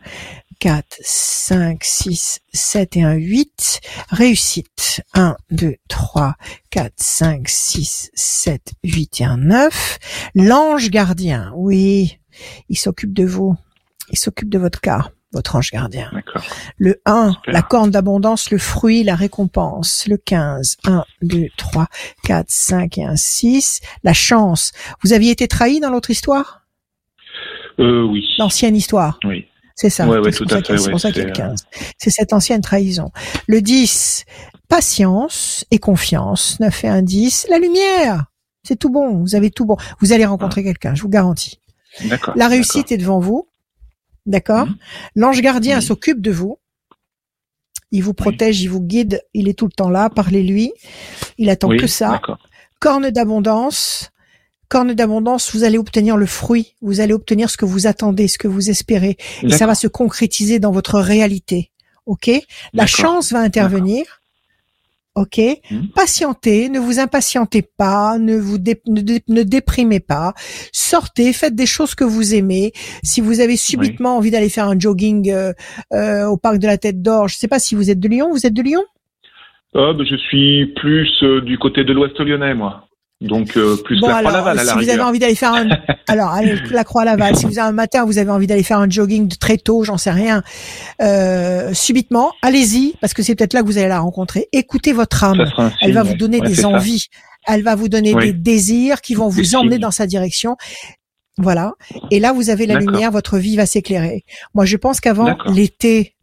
[0.60, 3.80] 4, 5, 6, 7 et un 8.
[4.10, 5.00] Réussite.
[5.14, 6.34] 1, 2, 3,
[6.70, 9.98] 4, 5, 6, 7, 8 et un 9.
[10.34, 12.18] L'ange gardien, oui,
[12.68, 13.56] il s'occupe de vous.
[14.10, 16.10] Il s'occupe de votre cas, votre ange gardien.
[16.12, 16.44] D'accord.
[16.76, 17.54] Le 1, Super.
[17.54, 20.06] la corne d'abondance, le fruit, la récompense.
[20.08, 21.86] Le 15, 1, 2, 3,
[22.24, 23.80] 4, 5 et un 6.
[24.04, 24.72] La chance.
[25.02, 26.66] Vous aviez été trahi dans l'autre histoire?
[27.78, 28.26] Euh, oui.
[28.36, 29.18] L'ancienne histoire?
[29.24, 29.46] Oui.
[29.74, 30.06] C'est ça.
[30.06, 31.64] Ouais, ouais, tout à fait, C'est pour ça qu'il y a le c'est, euh, 15.
[31.98, 33.10] C'est cette ancienne trahison.
[33.46, 34.24] Le 10,
[34.68, 36.58] patience et confiance.
[36.60, 37.46] 9 et un 10.
[37.50, 38.26] La lumière.
[38.62, 39.18] C'est tout bon.
[39.18, 39.76] Vous avez tout bon.
[40.00, 41.60] Vous allez rencontrer quelqu'un, je vous garantis.
[42.04, 42.34] D'accord.
[42.36, 43.48] La réussite est devant vous.
[44.26, 44.76] D'accord Mhm.
[45.16, 45.82] L'ange gardien Oui.
[45.84, 46.58] s'occupe de vous.
[47.90, 50.72] Il vous protège, il vous guide, il est tout le temps là, parlez-lui.
[51.38, 52.20] Il attend que ça.
[52.78, 54.10] Corne d'abondance.
[54.70, 58.38] Corne d'abondance, vous allez obtenir le fruit, vous allez obtenir ce que vous attendez, ce
[58.38, 59.16] que vous espérez.
[59.42, 61.70] Et ça va se concrétiser dans votre réalité.
[62.06, 62.30] OK?
[62.72, 64.04] La chance va intervenir.
[65.16, 65.38] OK?
[65.72, 65.88] Mhm.
[65.94, 70.34] Patientez, ne vous impatientez pas, ne vous dé- ne, dé- ne déprimez pas.
[70.72, 72.70] Sortez, faites des choses que vous aimez.
[73.02, 75.52] Si vous avez subitement envie d'aller faire un jogging euh,
[75.92, 78.30] euh, au parc de la Tête d'Or, je sais pas si vous êtes de Lyon,
[78.30, 78.84] vous êtes de Lyon?
[79.74, 82.86] Ah, bah, je suis plus euh, du côté de l'Ouest lyonnais, moi.
[83.20, 85.52] Donc euh, plus Bon la alors, Croix-Laval à la si vous avez envie d'aller faire
[85.52, 85.68] un,
[86.08, 87.36] alors allez la croix Laval.
[87.36, 89.84] Si vous avez un matin, vous avez envie d'aller faire un jogging de très tôt,
[89.84, 90.42] j'en sais rien,
[91.02, 94.48] euh, subitement, allez-y parce que c'est peut-être là que vous allez la rencontrer.
[94.52, 95.44] Écoutez votre âme,
[95.82, 96.68] elle va vous donner Ouais, des ça.
[96.68, 97.08] envies,
[97.46, 98.26] elle va vous donner Oui.
[98.26, 99.80] des désirs qui vont Des vous emmener signes.
[99.82, 100.56] dans sa direction.
[101.38, 101.72] Voilà.
[102.10, 102.90] Et là, vous avez la D'accord.
[102.92, 104.24] lumière, votre vie va s'éclairer.
[104.54, 105.52] Moi, je pense qu'avant D'accord.
[105.52, 106.14] l'été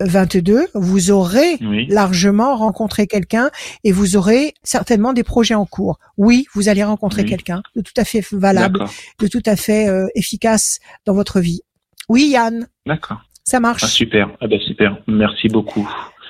[0.00, 1.86] 2022, vous aurez Oui.
[1.88, 3.50] largement rencontrer quelqu'un
[3.84, 5.98] et vous aurez certainement des projets en cours.
[6.18, 7.28] Oui, vous allez rencontrer Oui.
[7.28, 8.84] quelqu'un de tout à fait valable,
[9.20, 11.60] de tout à fait euh, efficace dans votre vie.
[12.08, 13.18] Oui, Yann, D'accord.
[13.44, 13.82] ça marche.
[13.84, 14.28] Ah, super.
[14.40, 14.98] Ah ben super.
[15.08, 15.88] Merci beaucoup.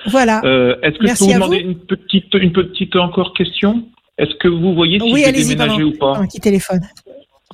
[0.09, 0.41] voilà.
[0.45, 1.69] Euh, Est-ce que Merci je peux vous demander vous.
[1.71, 3.83] une petite, une petite encore question?
[4.17, 6.17] Est-ce que vous voyez si oui, je vais déménager ou pas?
[6.17, 6.81] un petit téléphone.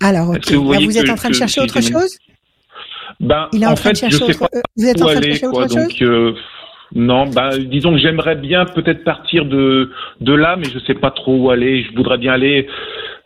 [0.02, 0.46] Alors, Est-ce ok.
[0.52, 2.18] que vous Là, vous êtes que- en train de chercher autre chose?
[3.24, 5.02] Ben, Il est en, en train fait, de chercher je sais pas euh, vous êtes
[5.02, 5.64] en où de aller, chercher quoi.
[5.64, 6.34] autre chose Donc, euh,
[6.96, 9.90] non, ben, disons que j'aimerais bien peut-être partir de
[10.22, 11.84] de là, mais je sais pas trop où aller.
[11.84, 12.68] Je voudrais bien aller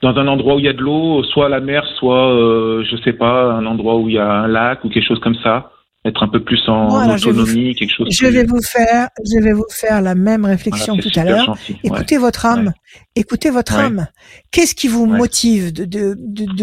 [0.02, 2.84] dans un endroit où il y a de l'eau, soit à la mer, soit, euh,
[2.90, 5.36] je sais pas, un endroit où il y a un lac ou quelque chose comme
[5.44, 5.72] ça.
[6.08, 8.08] Être un peu plus en vous- autonomie, quelque chose.
[8.12, 11.24] Je vais vous faire, je vais vous faire la même Voilà, réflexion c'est tout à
[11.26, 11.50] l'heure.
[11.50, 11.76] ouais.
[11.84, 12.72] Écoutez votre âme.
[13.16, 13.84] Écoutez votre Ouais.
[13.84, 14.08] âme.
[14.52, 16.16] Qu'est-ce qui vous motive de, de,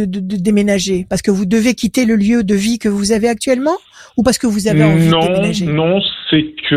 [0.06, 1.06] de, déménager?
[1.10, 3.76] Parce que vous devez quitter le lieu de vie que vous avez actuellement
[4.16, 5.66] ou parce que vous avez envie non, de déménager?
[5.66, 6.00] non,
[6.30, 6.74] c'est que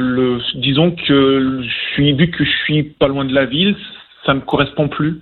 [0.00, 3.76] le, disons que je suis vu que je suis pas loin de la ville,
[4.26, 5.20] ça me correspond plus.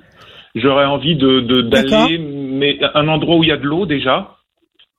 [0.55, 4.37] J'aurais envie de d'aller, mais à un endroit où il y a de l'eau déjà,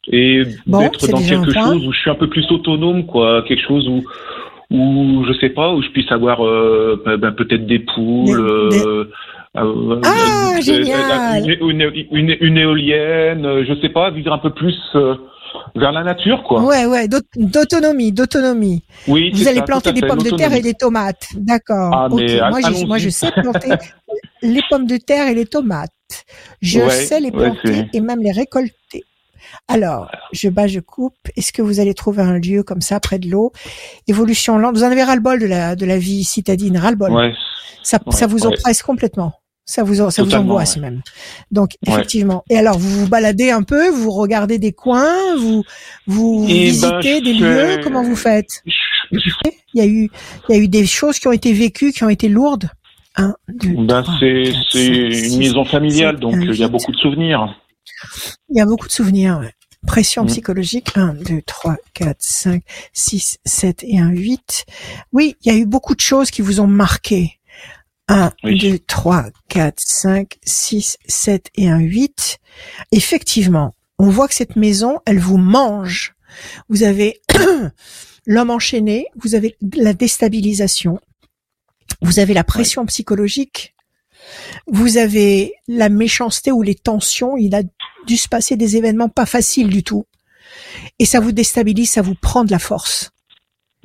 [0.08, 3.66] et Bon, d'être dans quelque chose où je suis un peu plus autonome, quoi, quelque
[3.66, 4.04] chose où
[4.72, 8.38] où je sais pas, où je puisse avoir euh, ben, ben, peut-être des poules.
[8.72, 9.06] Des- des- euh,
[9.56, 11.46] euh, Ah, génial.
[11.62, 14.76] une, une, éolienne, je sais pas, vivre un peu plus
[15.76, 16.64] vers la nature, quoi.
[16.64, 18.84] Ouais, ouais, d'aut- d'autonomie, d'autonomie.
[19.08, 21.28] Oui, Vous allez ça, planter des pommes de terre et des tomates.
[21.36, 21.92] D'accord.
[21.94, 23.70] Ah, Moi, je sais planter
[24.42, 25.92] les pommes de terre et les tomates.
[26.62, 29.04] Je Ouais, sais les planter et même les récolter.
[29.68, 31.16] Alors, je bats, je coupe.
[31.38, 33.52] Est-ce que vous allez trouver un lieu comme ça, près de l'eau?
[34.08, 34.76] Évolution lente.
[34.76, 37.12] Vous en avez ras-le-bol de la, de la vie citadine, ras-le-bol.
[37.12, 37.34] Ouais,
[37.82, 38.48] Ça, ouais, ça vous ouais.
[38.58, 39.34] oppresse complètement.
[39.66, 40.82] Ça vous, ça vous angoisse ouais.
[40.82, 41.02] même.
[41.50, 41.94] Donc, Ouais.
[41.94, 42.44] effectivement.
[42.50, 45.64] Et alors, vous vous baladez un peu, vous regardez des coins, vous,
[46.06, 47.80] vous Eh ben, visitez des lieux?
[47.82, 48.62] Comment vous faites?
[48.66, 49.20] Je-
[49.74, 50.10] Il y a eu,
[50.50, 52.70] il y a eu des choses qui ont été vécues, qui ont été lourdes.
[53.16, 57.56] Un, deux, Ben, c'est une maison familiale, donc il y a beaucoup de souvenirs.
[58.50, 59.40] Il y a beaucoup de souvenirs.
[59.40, 59.54] ouais.
[59.88, 60.28] Pression Mm.
[60.28, 60.92] psychologique.
[60.96, 64.66] 1, 2, 3, 4, 5, 6, 7 et un 8.
[65.12, 67.40] Oui, il y a eu beaucoup de choses qui vous ont marqué.
[68.08, 68.58] 1, Oui.
[68.60, 72.38] 2, 3, 4, 5, 6, 7 et un 8.
[72.92, 76.16] Effectivement, on voit que cette maison, elle vous mange.
[76.70, 77.22] Vous avez
[78.26, 81.00] l'homme enchaîné, vous avez la déstabilisation,
[82.02, 83.73] vous avez la pression psychologique,
[84.68, 87.64] vous avez la méchanceté ou les tensions, il a
[88.08, 90.06] dû se passer des événements pas faciles du tout.
[91.00, 93.12] Et ça vous déstabilise, ça vous prend de la force.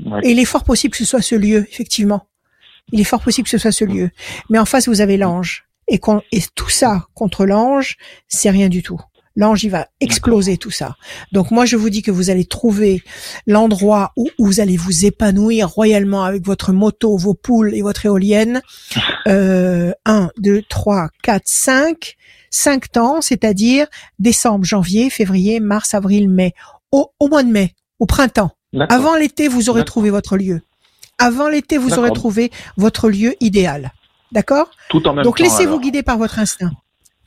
[0.05, 0.21] Ouais.
[0.23, 2.27] Et il est fort possible que ce soit ce lieu, effectivement.
[2.93, 4.11] Il est fort possible que ce soit ce lieu.
[4.49, 5.67] Mais en face, vous avez l'ange.
[5.89, 6.01] Et,
[6.33, 7.97] et tout ça contre l'ange,
[8.29, 9.01] c'est rien du tout.
[9.39, 10.97] L'ange, il va exploser tout ça.
[11.31, 13.05] Donc moi, je vous dis que vous allez trouver
[13.47, 18.05] l'endroit où, où vous allez vous épanouir royalement avec votre moto, vos poules et votre
[18.05, 18.61] éolienne.
[19.29, 22.17] Euh, 1, 2, 3, 4, 5.
[22.51, 23.87] 5 temps, c'est-à-dire
[24.19, 26.53] décembre, janvier, février, mars, avril, mai.
[26.91, 28.51] Au, au mois de mai, au printemps.
[28.89, 30.63] Avant l'été, vous aurez trouvé votre lieu.
[31.19, 33.93] Avant l'été, vous aurez trouvé votre lieu idéal.
[34.33, 34.69] D'accord?
[34.91, 35.45] Tout en même Donc temps.
[35.45, 35.81] laissez-vous alors.
[35.81, 36.73] guider par votre instinct.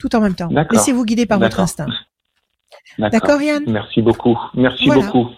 [0.01, 0.47] Tout en même temps.
[0.47, 0.77] D'accord.
[0.77, 1.87] Laissez-vous guider par votre instinct.
[2.97, 4.37] D'accord, Yann Merci beaucoup.
[4.55, 5.05] Merci Voilà.
[5.05, 5.29] beaucoup.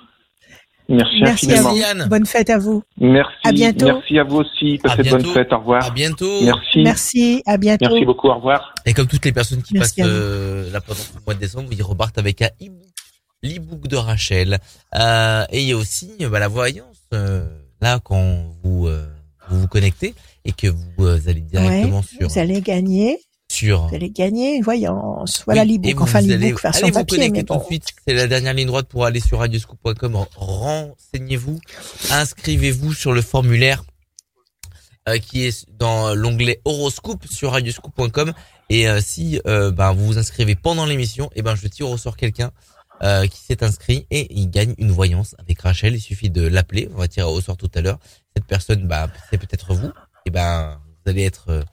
[0.89, 1.69] Merci, Merci à infiniment.
[1.71, 1.77] vous.
[1.77, 2.07] Yann.
[2.09, 2.83] Bonne fête à vous.
[2.99, 3.31] Merci.
[3.45, 3.85] À bientôt.
[3.85, 4.79] Merci à vous aussi.
[4.83, 5.53] Passez de bonnes fêtes.
[5.53, 5.85] Au revoir.
[5.85, 6.43] À bientôt.
[6.43, 6.83] Merci.
[6.83, 7.85] Merci, à bientôt.
[7.89, 8.27] Merci beaucoup.
[8.29, 8.73] Au revoir.
[8.85, 11.69] Et comme toutes les personnes qui Merci passent euh, là pendant ce mois de décembre,
[11.71, 12.89] ils repartent avec un e-book,
[13.43, 14.59] l'e-book de Rachel.
[14.95, 16.97] Euh, et il y a aussi euh, bah, la voyance.
[17.13, 17.45] euh,
[17.81, 19.05] là, quand vous, euh,
[19.49, 20.13] vous vous connectez
[20.45, 23.19] et que vous euh, allez directement Ouais, sur Vous allez gagner,
[23.53, 25.43] sur vous allez gagner voyance.
[25.45, 27.59] Voilà Oui, l'e-book, enfin l'e-book version allez vous papier, connecter mais tout bon.
[27.59, 27.85] de suite.
[28.07, 30.25] C'est la dernière ligne droite pour aller sur radioscoop.com.
[30.35, 31.59] Renseignez-vous,
[32.11, 33.83] inscrivez-vous sur le formulaire
[35.09, 38.33] euh, qui est dans l'onglet horoscope sur radioscoop.com.
[38.69, 41.97] Et euh, si euh, ben, vous vous inscrivez pendant l'émission, et ben je tire au
[41.97, 42.51] sort quelqu'un
[43.29, 45.93] qui s'est inscrit et il gagne une voyance avec Rachel.
[45.93, 46.87] Il suffit de l'appeler.
[46.93, 47.99] On va tirer au sort tout à l'heure.
[48.33, 49.91] Cette personne, bah, c'est peut-être vous.
[50.25, 51.65] Et ben vous allez être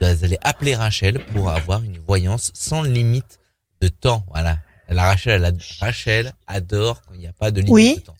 [0.00, 3.40] vous allez appeler Rachel pour avoir une voyance sans limite
[3.80, 4.24] de temps.
[4.30, 4.58] Voilà.
[4.88, 7.94] La Rachel, elle ad- Rachel adore quand il n'y a pas de limite Oui.
[7.96, 8.16] de temps.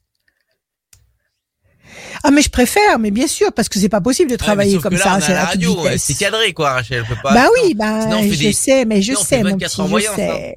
[2.24, 4.94] Ah mais je préfère, mais bien sûr, parce que c'est pas possible de travailler comme
[4.94, 6.98] là, ça, on à la radio, c'est cadré quoi, Rachel.
[6.98, 7.32] Elle peut pas.
[7.32, 9.70] Bah oui, bah Sinon, on je des- sais, mais je sinon, on sais, mon 24
[9.70, 10.54] petit, en je voyance, sais.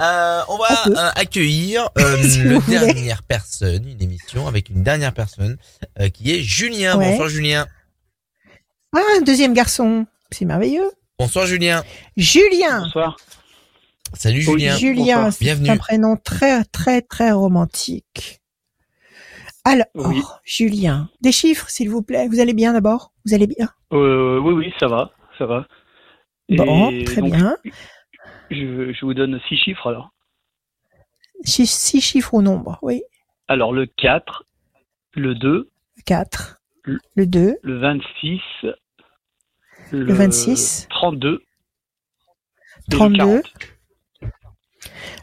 [0.00, 2.78] Euh, on va On euh, accueillir euh, Si vous voulez.
[2.78, 5.56] dernière personne, une émission avec une dernière personne
[6.00, 6.96] euh, qui est Julien.
[6.98, 7.10] Ouais.
[7.12, 7.66] Bonsoir Julien.
[8.94, 10.90] Ah, un deuxième garçon, c'est merveilleux.
[11.18, 11.82] Bonsoir Julien.
[12.16, 13.16] Julien, Bonsoir.
[14.14, 14.40] Salut.
[14.40, 14.76] Julien.
[14.76, 15.32] Julien, bonsoir.
[15.32, 15.70] c'est Bienvenue.
[15.70, 18.40] un prénom très, très, très romantique.
[19.64, 20.22] Alors, Oui.
[20.44, 22.28] Julien, des chiffres, s'il vous plaît.
[22.28, 23.12] Vous allez bien d'abord?
[23.26, 23.68] Vous allez bien?
[23.92, 25.66] Euh, oui, oui, ça va, ça va.
[26.48, 27.56] Bon, Et très donc, bien.
[28.50, 30.10] Je, je vous donne six chiffres alors.
[31.44, 33.02] Six, six chiffres au nombre, oui.
[33.48, 34.44] Alors le 4,
[35.14, 35.70] le 2,
[36.06, 38.74] 4, Le- le 2, le 26, le,
[40.04, 40.86] Le 26.
[40.90, 43.42] 32, et le 32, 40.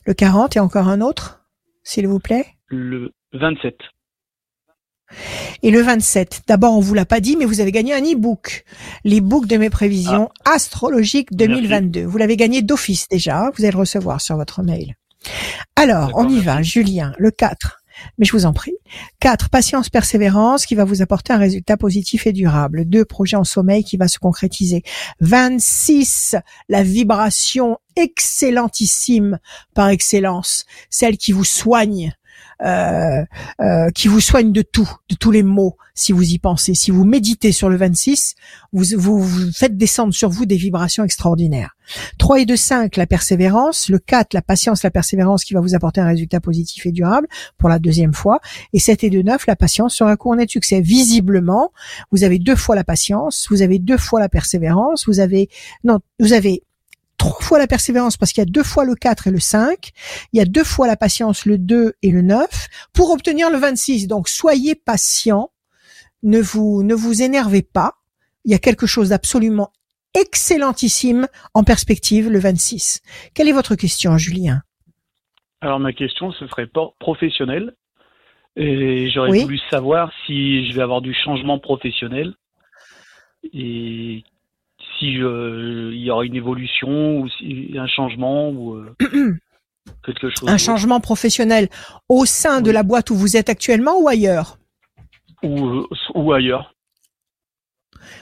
[0.06, 1.46] le 40 et encore un autre,
[1.84, 2.46] s'il vous plaît.
[2.68, 3.76] Le 27.
[5.62, 6.42] Et le 27.
[6.48, 8.66] D'abord, on vous l'a pas dit, mais vous avez gagné un e-book.
[9.04, 12.04] L'e-book de mes prévisions astrologiques 2022.
[12.06, 13.52] Vous l'avez gagné d'office déjà.
[13.56, 14.96] Vous allez le recevoir sur votre mail.
[15.76, 16.62] Alors, on y va.
[16.62, 17.80] Julien, le 4.
[18.18, 18.76] Mais je vous en prie.
[19.20, 19.50] 4.
[19.50, 22.86] Patience, persévérance qui va vous apporter un résultat positif et durable.
[22.86, 23.06] 2.
[23.06, 24.84] Projet en sommeil qui va se concrétiser.
[25.22, 26.36] 26.
[26.70, 29.40] La vibration excellentissime
[29.74, 30.66] par excellence.
[30.90, 32.14] Celle qui vous soigne.
[32.64, 33.26] Euh,
[33.60, 36.74] euh, qui vous soigne de tout, de tous les maux, si vous y pensez.
[36.74, 38.36] Si vous méditez sur le 26,
[38.72, 41.76] vous, vous, vous faites descendre sur vous des vibrations extraordinaires.
[42.18, 43.90] 3 et 2, 5, la persévérance.
[43.90, 47.28] Le 4, la patience, la persévérance qui va vous apporter un résultat positif et durable
[47.58, 48.40] pour la deuxième fois.
[48.72, 50.80] Et 7 et 2, 9, la patience sera couronnée de succès.
[50.80, 51.74] Visiblement,
[52.12, 55.50] vous avez deux fois la patience, vous avez deux fois la persévérance, vous avez,
[55.84, 56.64] non, vous avez
[57.30, 59.92] trois fois la persévérance parce qu'il y a deux fois le 4 et le 5,
[60.34, 62.48] il y a deux fois la patience, le 2 et le 9,
[62.94, 64.08] pour obtenir le 26.
[64.08, 65.52] Donc soyez patient,
[66.24, 67.94] ne vous ne vous énervez pas.
[68.46, 69.72] Il y a quelque chose d'absolument
[70.14, 73.02] excellentissime en perspective le 26.
[73.34, 74.62] Quelle est votre question, Julien?
[75.62, 77.76] Alors ma question, ce serait por- professionnel.
[78.56, 79.42] Et j'aurais Oui.
[79.42, 82.34] voulu savoir si je vais avoir du changement professionnel
[83.54, 84.24] et
[85.00, 88.96] si je- il y aura une évolution ou si un changement ou euh,
[90.06, 90.48] quelque chose.
[90.50, 91.70] Un changement professionnel
[92.10, 94.58] au sein de la boîte où vous êtes actuellement ou ailleurs
[95.44, 96.74] ou, euh, ou ailleurs.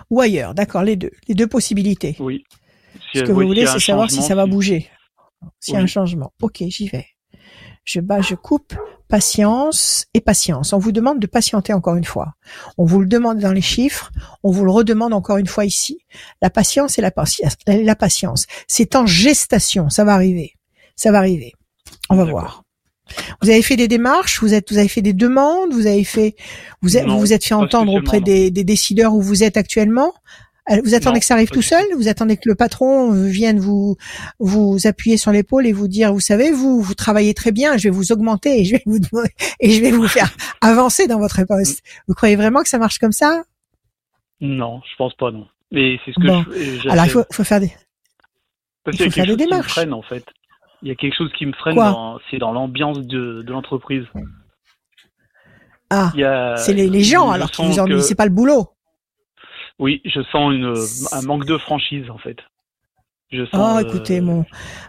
[0.09, 2.15] Ou ailleurs, d'accord, les deux, les deux possibilités.
[2.19, 2.43] Oui.
[3.11, 4.89] Si, Ce euh, que vous oui, voulez, c'est savoir si ça va bouger.
[5.59, 6.31] S'il y a un changement.
[6.41, 7.05] Ok, j'y vais.
[7.83, 8.73] Je bats, je coupe.
[9.09, 10.73] Patience et patience.
[10.73, 12.33] On vous demande de patienter encore une fois.
[12.77, 14.11] On vous le demande dans les chiffres.
[14.41, 15.99] On vous le redemande encore une fois ici.
[16.41, 17.53] La patience et la patience.
[17.67, 18.47] La patience.
[18.67, 19.89] C'est en gestation.
[19.89, 20.53] Ça va arriver.
[20.95, 21.53] Ça va arriver.
[22.09, 22.63] On va voir.
[23.41, 26.35] Vous avez fait des démarches, vous êtes, vous avez fait des demandes, vous avez fait,
[26.81, 30.13] vous êtes, vous vous êtes fait entendre auprès des décideurs où vous êtes actuellement?
[30.71, 33.59] Euh, Vous attendez Non, que ça arrive tout seul Vous attendez que le patron vienne
[33.59, 33.97] vous
[34.39, 37.83] vous appuyer sur l'épaule et vous dire, vous savez, vous vous travaillez très bien, je
[37.83, 38.99] vais vous augmenter et je vais vous
[39.59, 40.29] et je vais vous faire
[40.61, 41.81] avancer dans votre poste.
[42.07, 43.43] Vous croyez vraiment que ça marche comme ça?
[44.39, 45.47] Non, je pense pas, non.
[45.71, 46.45] Mais c'est ce que Bon.
[46.51, 47.73] je, Alors il faut, faut faire des.
[48.85, 49.71] Parce il qu'il y a faut faire des chose qui me démarches.
[49.71, 50.23] freine, en fait.
[50.81, 51.77] Il y a quelque chose qui me freine,
[52.29, 54.03] c'est dans l'ambiance de, de l'entreprise.
[55.89, 56.11] Ah,
[56.57, 58.69] c'est les, les gens alors qui vous ennuient, que- c'est pas le boulot.
[59.83, 60.73] Oui, je sens une,
[61.11, 62.37] un manque de franchise, en fait.
[63.33, 64.45] Je Oh, sens, euh, écoutez, mon,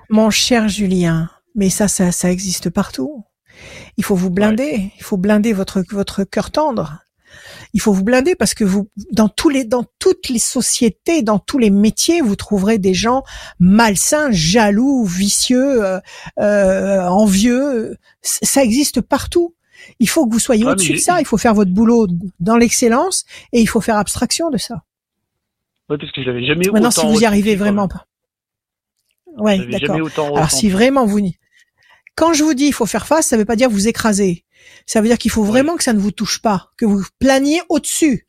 [0.08, 3.24] mon cher Julien, mais ça, ça, ça existe partout.
[3.96, 4.92] Il faut vous blinder.
[4.96, 7.00] Il faut blinder votre, votre cœur tendre.
[7.72, 11.40] Il faut vous blinder parce que vous, dans tous les, dans toutes les sociétés, dans
[11.40, 13.24] tous les métiers, vous trouverez des gens
[13.58, 15.98] malsains, jaloux, vicieux, euh,
[16.38, 17.96] euh, envieux.
[18.22, 19.56] Ça existe partout.
[19.98, 21.20] Il faut que vous soyez Ah, mais au-dessus de ça.
[21.20, 22.06] Il faut faire votre boulot
[22.40, 24.82] dans l'excellence et il faut faire abstraction de ça.
[25.88, 28.06] Ouais, parce que je l'avais jamais Maintenant, autant si vous y arrivez vraiment pas.
[29.36, 29.96] Ouais, d'accord.
[30.36, 31.38] Alors si vraiment vous n'y...
[32.14, 34.44] Quand je vous dis il faut faire face, ça veut pas dire vous écraser.
[34.86, 37.60] Ça veut dire qu'il faut vraiment que ça ne vous touche pas, que vous planiez
[37.68, 38.28] au-dessus.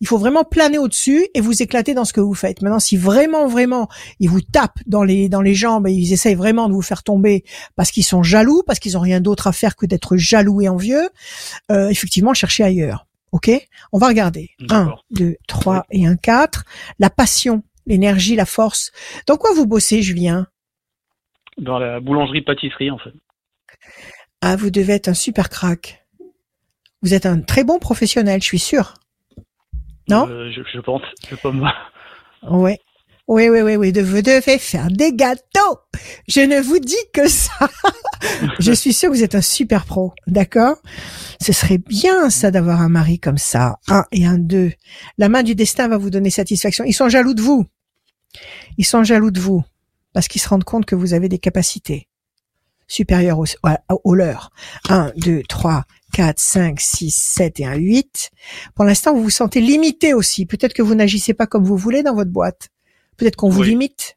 [0.00, 2.62] Il faut vraiment planer au-dessus et vous éclater dans ce que vous faites.
[2.62, 3.88] Maintenant, si vraiment, vraiment,
[4.20, 7.02] ils vous tapent dans les dans les jambes et ils essayent vraiment de vous faire
[7.02, 7.44] tomber
[7.76, 10.68] parce qu'ils sont jaloux, parce qu'ils ont rien d'autre à faire que d'être jaloux et
[10.68, 11.08] envieux,
[11.70, 13.06] euh, effectivement, cherchez ailleurs.
[13.32, 13.50] Ok?
[13.92, 14.50] On va regarder.
[14.70, 15.04] Un, D'accord.
[15.10, 16.64] deux, trois et un quatre.
[16.98, 18.90] La passion, l'énergie, la force.
[19.26, 20.46] Dans quoi vous bossez, Julien?
[21.58, 23.12] Dans la boulangerie-pâtisserie, en fait.
[24.40, 26.06] Ah, vous devez être un super crack.
[27.02, 28.94] Vous êtes un très bon professionnel, je suis sûr.
[30.08, 31.02] Non Euh, je, je pense.
[31.30, 31.64] Je peux me...
[32.50, 32.78] Ouais.
[33.26, 33.92] Oui, oui, oui, oui.
[33.92, 35.78] de- Vous devez faire des gâteaux.
[36.28, 37.52] Je ne vous dis que ça.
[38.58, 40.14] je suis sûr que vous êtes un super pro.
[40.26, 40.76] D'accord?
[41.40, 43.76] Ce serait bien, ça, d'avoir un mari comme ça.
[43.88, 44.72] Un et un deux.
[45.18, 46.84] La main du destin va vous donner satisfaction.
[46.84, 47.66] Ils sont jaloux de vous.
[48.78, 49.62] Ils sont jaloux de vous.
[50.14, 52.08] Parce qu'ils se rendent compte que vous avez des capacités
[52.86, 53.38] supérieures
[54.04, 54.50] aux leurs.
[54.88, 55.84] Un, deux, trois,
[56.18, 58.30] quatre, cinq, six, sept et un huit.
[58.74, 60.46] Pour l'instant, vous vous sentez limité aussi.
[60.46, 62.70] Peut-être que vous n'agissez pas comme vous voulez dans votre boîte.
[63.16, 64.16] Peut-être qu'on vous limite.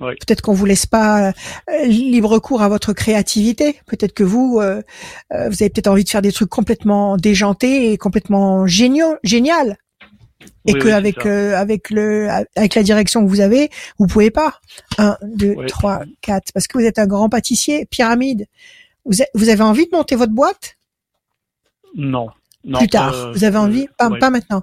[0.00, 0.14] Oui.
[0.14, 3.78] Peut-être qu'on vous laisse pas euh, libre cours à votre créativité.
[3.86, 4.80] Peut-être que vous, euh,
[5.34, 9.76] euh, vous avez peut-être envie de faire des trucs complètement déjantés et complètement géniaux, génial.
[10.64, 13.68] Et Oui, que oui, avec euh, avec le avec la direction que vous avez,
[13.98, 14.58] vous pouvez pas.
[14.96, 16.50] Un, deux, trois, quatre.
[16.54, 18.46] Parce que vous êtes un grand pâtissier, pyramide.
[19.04, 20.76] Vous, a- vous avez envie de monter votre boîte?
[21.96, 22.28] Non.
[22.64, 22.78] non.
[22.78, 23.14] plus tard.
[23.14, 23.88] euh, vous avez envie?
[23.98, 24.62] Pas, pas maintenant.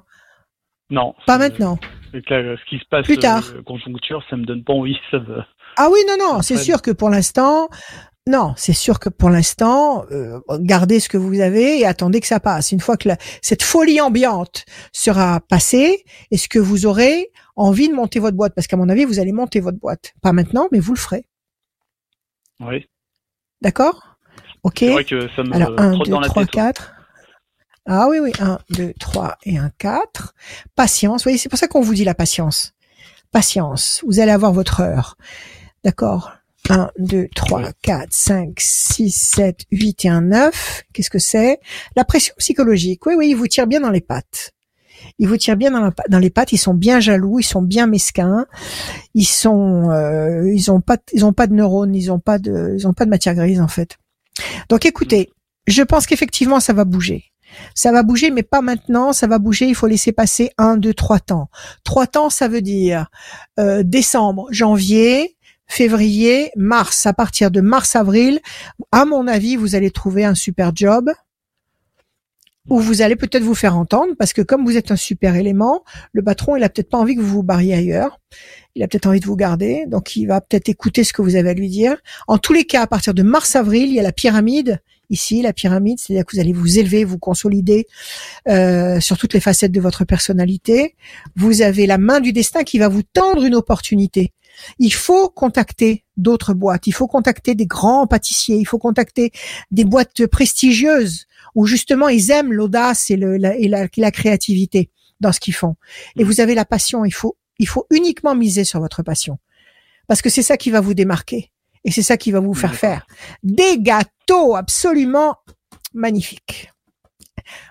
[0.89, 1.13] Non.
[1.25, 1.77] Pas maintenant.
[2.13, 2.21] la-
[2.57, 3.43] ce qui se passe Plus tard.
[3.53, 4.95] euh, conjoncture, ça me donne pas envie.
[5.11, 5.41] Ça me...
[5.77, 7.67] Ah oui, non, non, c'est sûr que pour l'instant,
[8.25, 12.27] non, c'est sûr que pour l'instant, euh, gardez ce que vous avez et attendez que
[12.27, 12.71] ça passe.
[12.71, 17.93] Une fois que la- cette folie ambiante sera passée, est-ce que vous aurez envie de
[17.93, 18.55] monter votre boîte?
[18.55, 20.13] Parce qu'à mon avis, vous allez monter votre boîte.
[20.21, 21.25] Pas maintenant, mais vous le ferez.
[22.59, 22.87] Oui.
[23.61, 24.15] D'accord?
[24.63, 24.77] Ok.
[24.79, 26.55] C'est vrai que ça me Alors, 1, trotte 2, dans la 3, tête.
[26.55, 26.61] ouais.
[26.61, 26.93] 4.
[27.89, 30.33] Ah oui, oui, 1, 2, 3 et un 4.
[30.75, 31.25] Patience.
[31.25, 32.73] Oui, c'est pour ça qu'on vous dit la patience.
[33.31, 34.03] Patience.
[34.05, 35.17] Vous allez avoir votre heure.
[35.83, 36.33] D'accord
[36.69, 40.83] 1, 2, 3, 4, 5, 6, 7, 8 et un 9.
[40.91, 41.59] Qu'est-ce que c'est?
[41.95, 43.05] La pression psychologique.
[43.05, 44.51] Oui, oui, il vous tire bien dans les pattes.
[45.17, 46.51] Il vous tire bien dans, la- dans les pattes.
[46.51, 47.39] Ils sont bien jaloux.
[47.39, 48.45] Ils sont bien mesquins.
[49.13, 51.95] Ils sont, euh, ils ont pas, ils ont pas de neurones.
[51.95, 53.97] Ils ont pas de, ils ont pas de matière grise en fait.
[54.67, 55.29] Donc écoutez,
[55.67, 57.23] je pense qu'effectivement ça va bouger.
[57.75, 59.13] Ça va bouger, mais pas maintenant.
[59.13, 59.67] Ça va bouger.
[59.67, 61.49] Il faut laisser passer un, deux, trois temps.
[61.83, 63.09] Trois temps, ça veut dire
[63.59, 65.37] euh, décembre, janvier,
[65.67, 67.05] février, mars.
[67.05, 68.39] À partir de mars-avril,
[68.91, 71.11] à mon avis, vous allez trouver un super job
[72.69, 75.83] où vous allez peut-être vous faire entendre parce que comme vous êtes un super élément,
[76.11, 78.19] le patron, il a peut-être pas envie que vous vous barriez ailleurs.
[78.75, 81.35] Il a peut-être envie de vous garder, donc il va peut-être écouter ce que vous
[81.35, 81.97] avez à lui dire.
[82.27, 85.53] En tous les cas, à partir de mars-avril, il y a la pyramide ici, la
[85.53, 87.87] pyramide, c'est-à-dire que vous allez vous élever, vous consolider
[88.47, 90.95] euh, sur toutes les facettes de votre personnalité.
[91.35, 94.33] Vous avez la main du destin qui va vous tendre une opportunité.
[94.79, 99.31] Il faut contacter d'autres boîtes, il faut contacter des grands pâtissiers, il faut contacter
[99.69, 104.89] des boîtes prestigieuses où justement ils aiment l'audace et, le, la, et la, la créativité
[105.19, 105.75] dans ce qu'ils font.
[106.17, 109.37] Et vous avez la passion, il faut, il faut uniquement miser sur votre passion.
[110.07, 111.51] Parce que c'est ça qui va vous démarquer.
[111.87, 113.07] Et c'est ça qui va vous faire faire
[113.43, 115.37] des gâteaux absolument
[115.93, 116.69] magnifiques.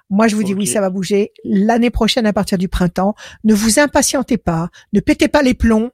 [0.08, 1.32] Moi, je vous dis oui, ça va bouger.
[1.44, 3.14] L'année prochaine, à partir du printemps,
[3.44, 5.90] ne vous impatientez pas, ne pétez pas les plombs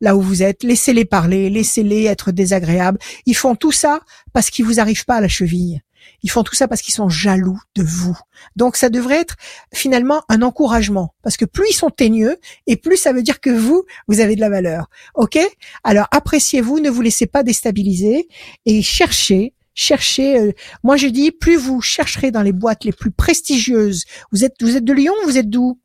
[0.00, 2.98] là où vous êtes, laissez-les parler, laissez-les être désagréables.
[3.26, 4.00] Ils font tout ça
[4.32, 5.82] parce qu'ils vous arrivent pas à la cheville.
[6.22, 8.16] Ils font tout ça parce qu'ils sont jaloux de vous.
[8.56, 9.36] Donc ça devrait être
[9.74, 13.50] finalement un encouragement parce que plus ils sont teigneux et plus ça veut dire que
[13.50, 14.88] vous, vous avez de la valeur.
[15.14, 15.38] OK?
[15.84, 18.28] Alors appréciez-vous, ne vous laissez pas déstabiliser
[18.66, 20.52] et cherchez cherchez euh,
[20.82, 24.04] moi je dis plus vous chercherez dans les boîtes les plus prestigieuses.
[24.32, 25.80] Vous êtes vous êtes de Lyon, vous êtes d'où?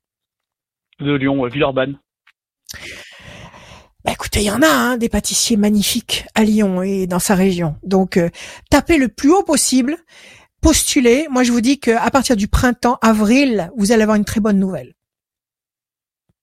[1.00, 2.00] De Lyon, Villeurbanne.
[4.06, 7.34] Bah écoutez, il y en a hein, des pâtissiers magnifiques à Lyon et dans sa
[7.34, 7.76] région.
[7.84, 8.30] Donc euh,
[8.70, 9.98] tapez le plus haut possible,
[10.62, 11.28] postulez.
[11.32, 14.40] Moi je vous dis que à partir du printemps, avril, vous allez avoir une très
[14.40, 14.94] bonne nouvelle.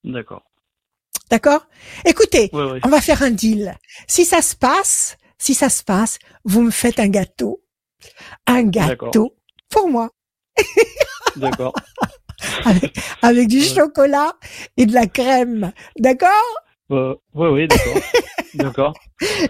[0.02, 0.42] D'accord.
[1.30, 1.66] D'accord?
[2.04, 2.80] Écoutez, Ouais, ouais.
[2.84, 3.78] on va faire un deal.
[4.08, 7.62] Si ça se passe, si ça se passe, vous me faites un gâteau.
[8.46, 9.36] Un gâteau
[9.70, 10.10] pour moi
[11.36, 11.72] D'accord.
[12.64, 14.34] avec, avec du chocolat
[14.76, 15.72] et de la crème.
[15.98, 16.30] D'accord?
[16.92, 17.94] Euh, ouais, ouais, d'accord.
[18.54, 18.94] d'accord.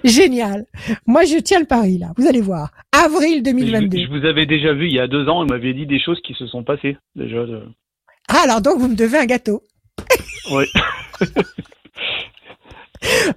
[0.05, 0.65] Génial.
[1.07, 2.13] Moi je tiens le pari là.
[2.17, 2.71] Vous allez voir.
[2.93, 3.99] Avril Mais Je, 2022.
[3.99, 6.21] je vous avais déjà vu il y a deux ans, vous m'aviez dit des choses
[6.25, 6.97] qui se sont passées.
[7.17, 7.45] Déjà.
[7.45, 7.65] de-
[8.29, 9.63] Ah alors donc vous me devez un gâteau.
[10.53, 10.67] Ouais.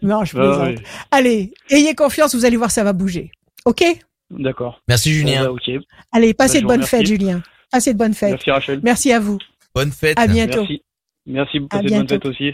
[0.01, 0.67] Non, je Ouais, plaisante.
[0.67, 0.75] ouais.
[1.11, 3.31] Allez, ayez confiance, vous allez voir, ça va bouger.
[3.65, 3.83] Ok?
[4.29, 4.79] D'accord.
[4.87, 5.45] Merci Julien.
[5.45, 5.71] bah, ok.
[6.11, 7.41] Allez, passez Bah, je de bonnes fêtes, Julien.
[7.71, 8.31] Passez de bonnes fêtes.
[8.31, 8.79] Merci Rachel.
[8.83, 9.39] Merci à vous.
[9.73, 10.19] Bonne fête.
[10.19, 10.59] À bientôt.
[10.59, 10.83] Merci.
[11.25, 11.59] Merci.
[11.61, 12.51] Passez de bonnes fêtes aussi.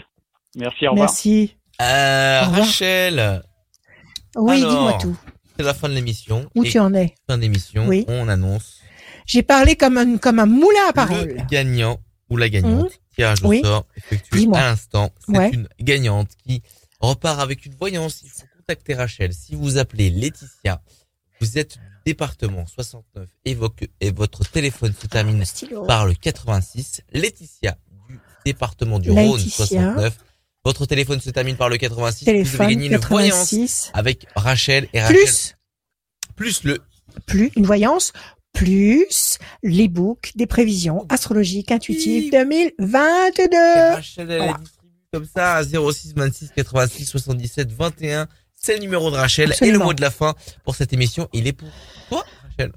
[0.56, 0.86] Merci.
[0.86, 1.08] Au revoir.
[1.08, 1.56] Merci.
[1.80, 2.66] Euh, Au revoir.
[2.66, 3.42] Rachel,
[4.36, 5.16] Oui, dis-moi tout.
[5.56, 6.48] c'est la fin de l'émission.
[6.54, 8.04] Où Et tu en es fin d'émission, Oui.
[8.08, 8.78] on annonce
[9.26, 11.28] J'ai parlé comme un, comme un moulin à parole.
[11.28, 11.98] le gagnant
[12.28, 12.90] ou la gagnante.
[13.14, 13.60] Tirage au Oui.
[13.62, 14.58] sort effectué Dis-moi.
[14.58, 15.10] à l'instant.
[15.26, 15.50] C'est Ouais.
[15.52, 16.62] une gagnante qui
[17.00, 18.22] repart avec une voyance.
[18.24, 19.32] Il faut contacter Rachel.
[19.34, 20.80] Si vous appelez Laetitia,
[21.40, 23.68] vous êtes du département 69 et, vo-
[24.00, 25.84] et votre téléphone se termine Stylo.
[25.84, 27.02] par le 86.
[27.12, 27.76] Laetitia
[28.08, 29.66] du département du Rhône Laetitia.
[29.66, 30.18] 69.
[30.64, 32.20] Votre téléphone se termine par le 86.
[32.20, 33.90] vous Téléphone avez gagné une voyance 86.
[33.94, 35.54] avec Rachel et Rachel Plus,
[36.36, 36.78] plus le
[37.26, 38.12] plus une voyance,
[38.52, 42.30] plus l'e-book des prévisions astrologiques intuitives Oui.
[42.30, 43.56] 2022.
[43.94, 44.58] Rachel, elle voilà.
[44.58, 48.28] distribue comme ça à 06 26 86 77 21.
[48.54, 50.34] C'est le numéro de Rachel et le mot de la fin
[50.64, 51.28] pour cette émission.
[51.32, 51.68] Il est pour
[52.08, 52.72] toi, Rachel.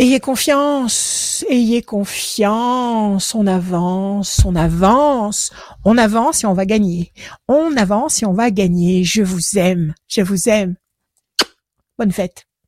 [0.00, 5.50] Ayez confiance, ayez confiance, on avance, on avance,
[5.84, 7.12] on avance et on va gagner.
[7.48, 9.04] On avance et on va gagner.
[9.04, 10.76] Je vous aime, je vous aime.
[11.98, 12.46] Bonne fête.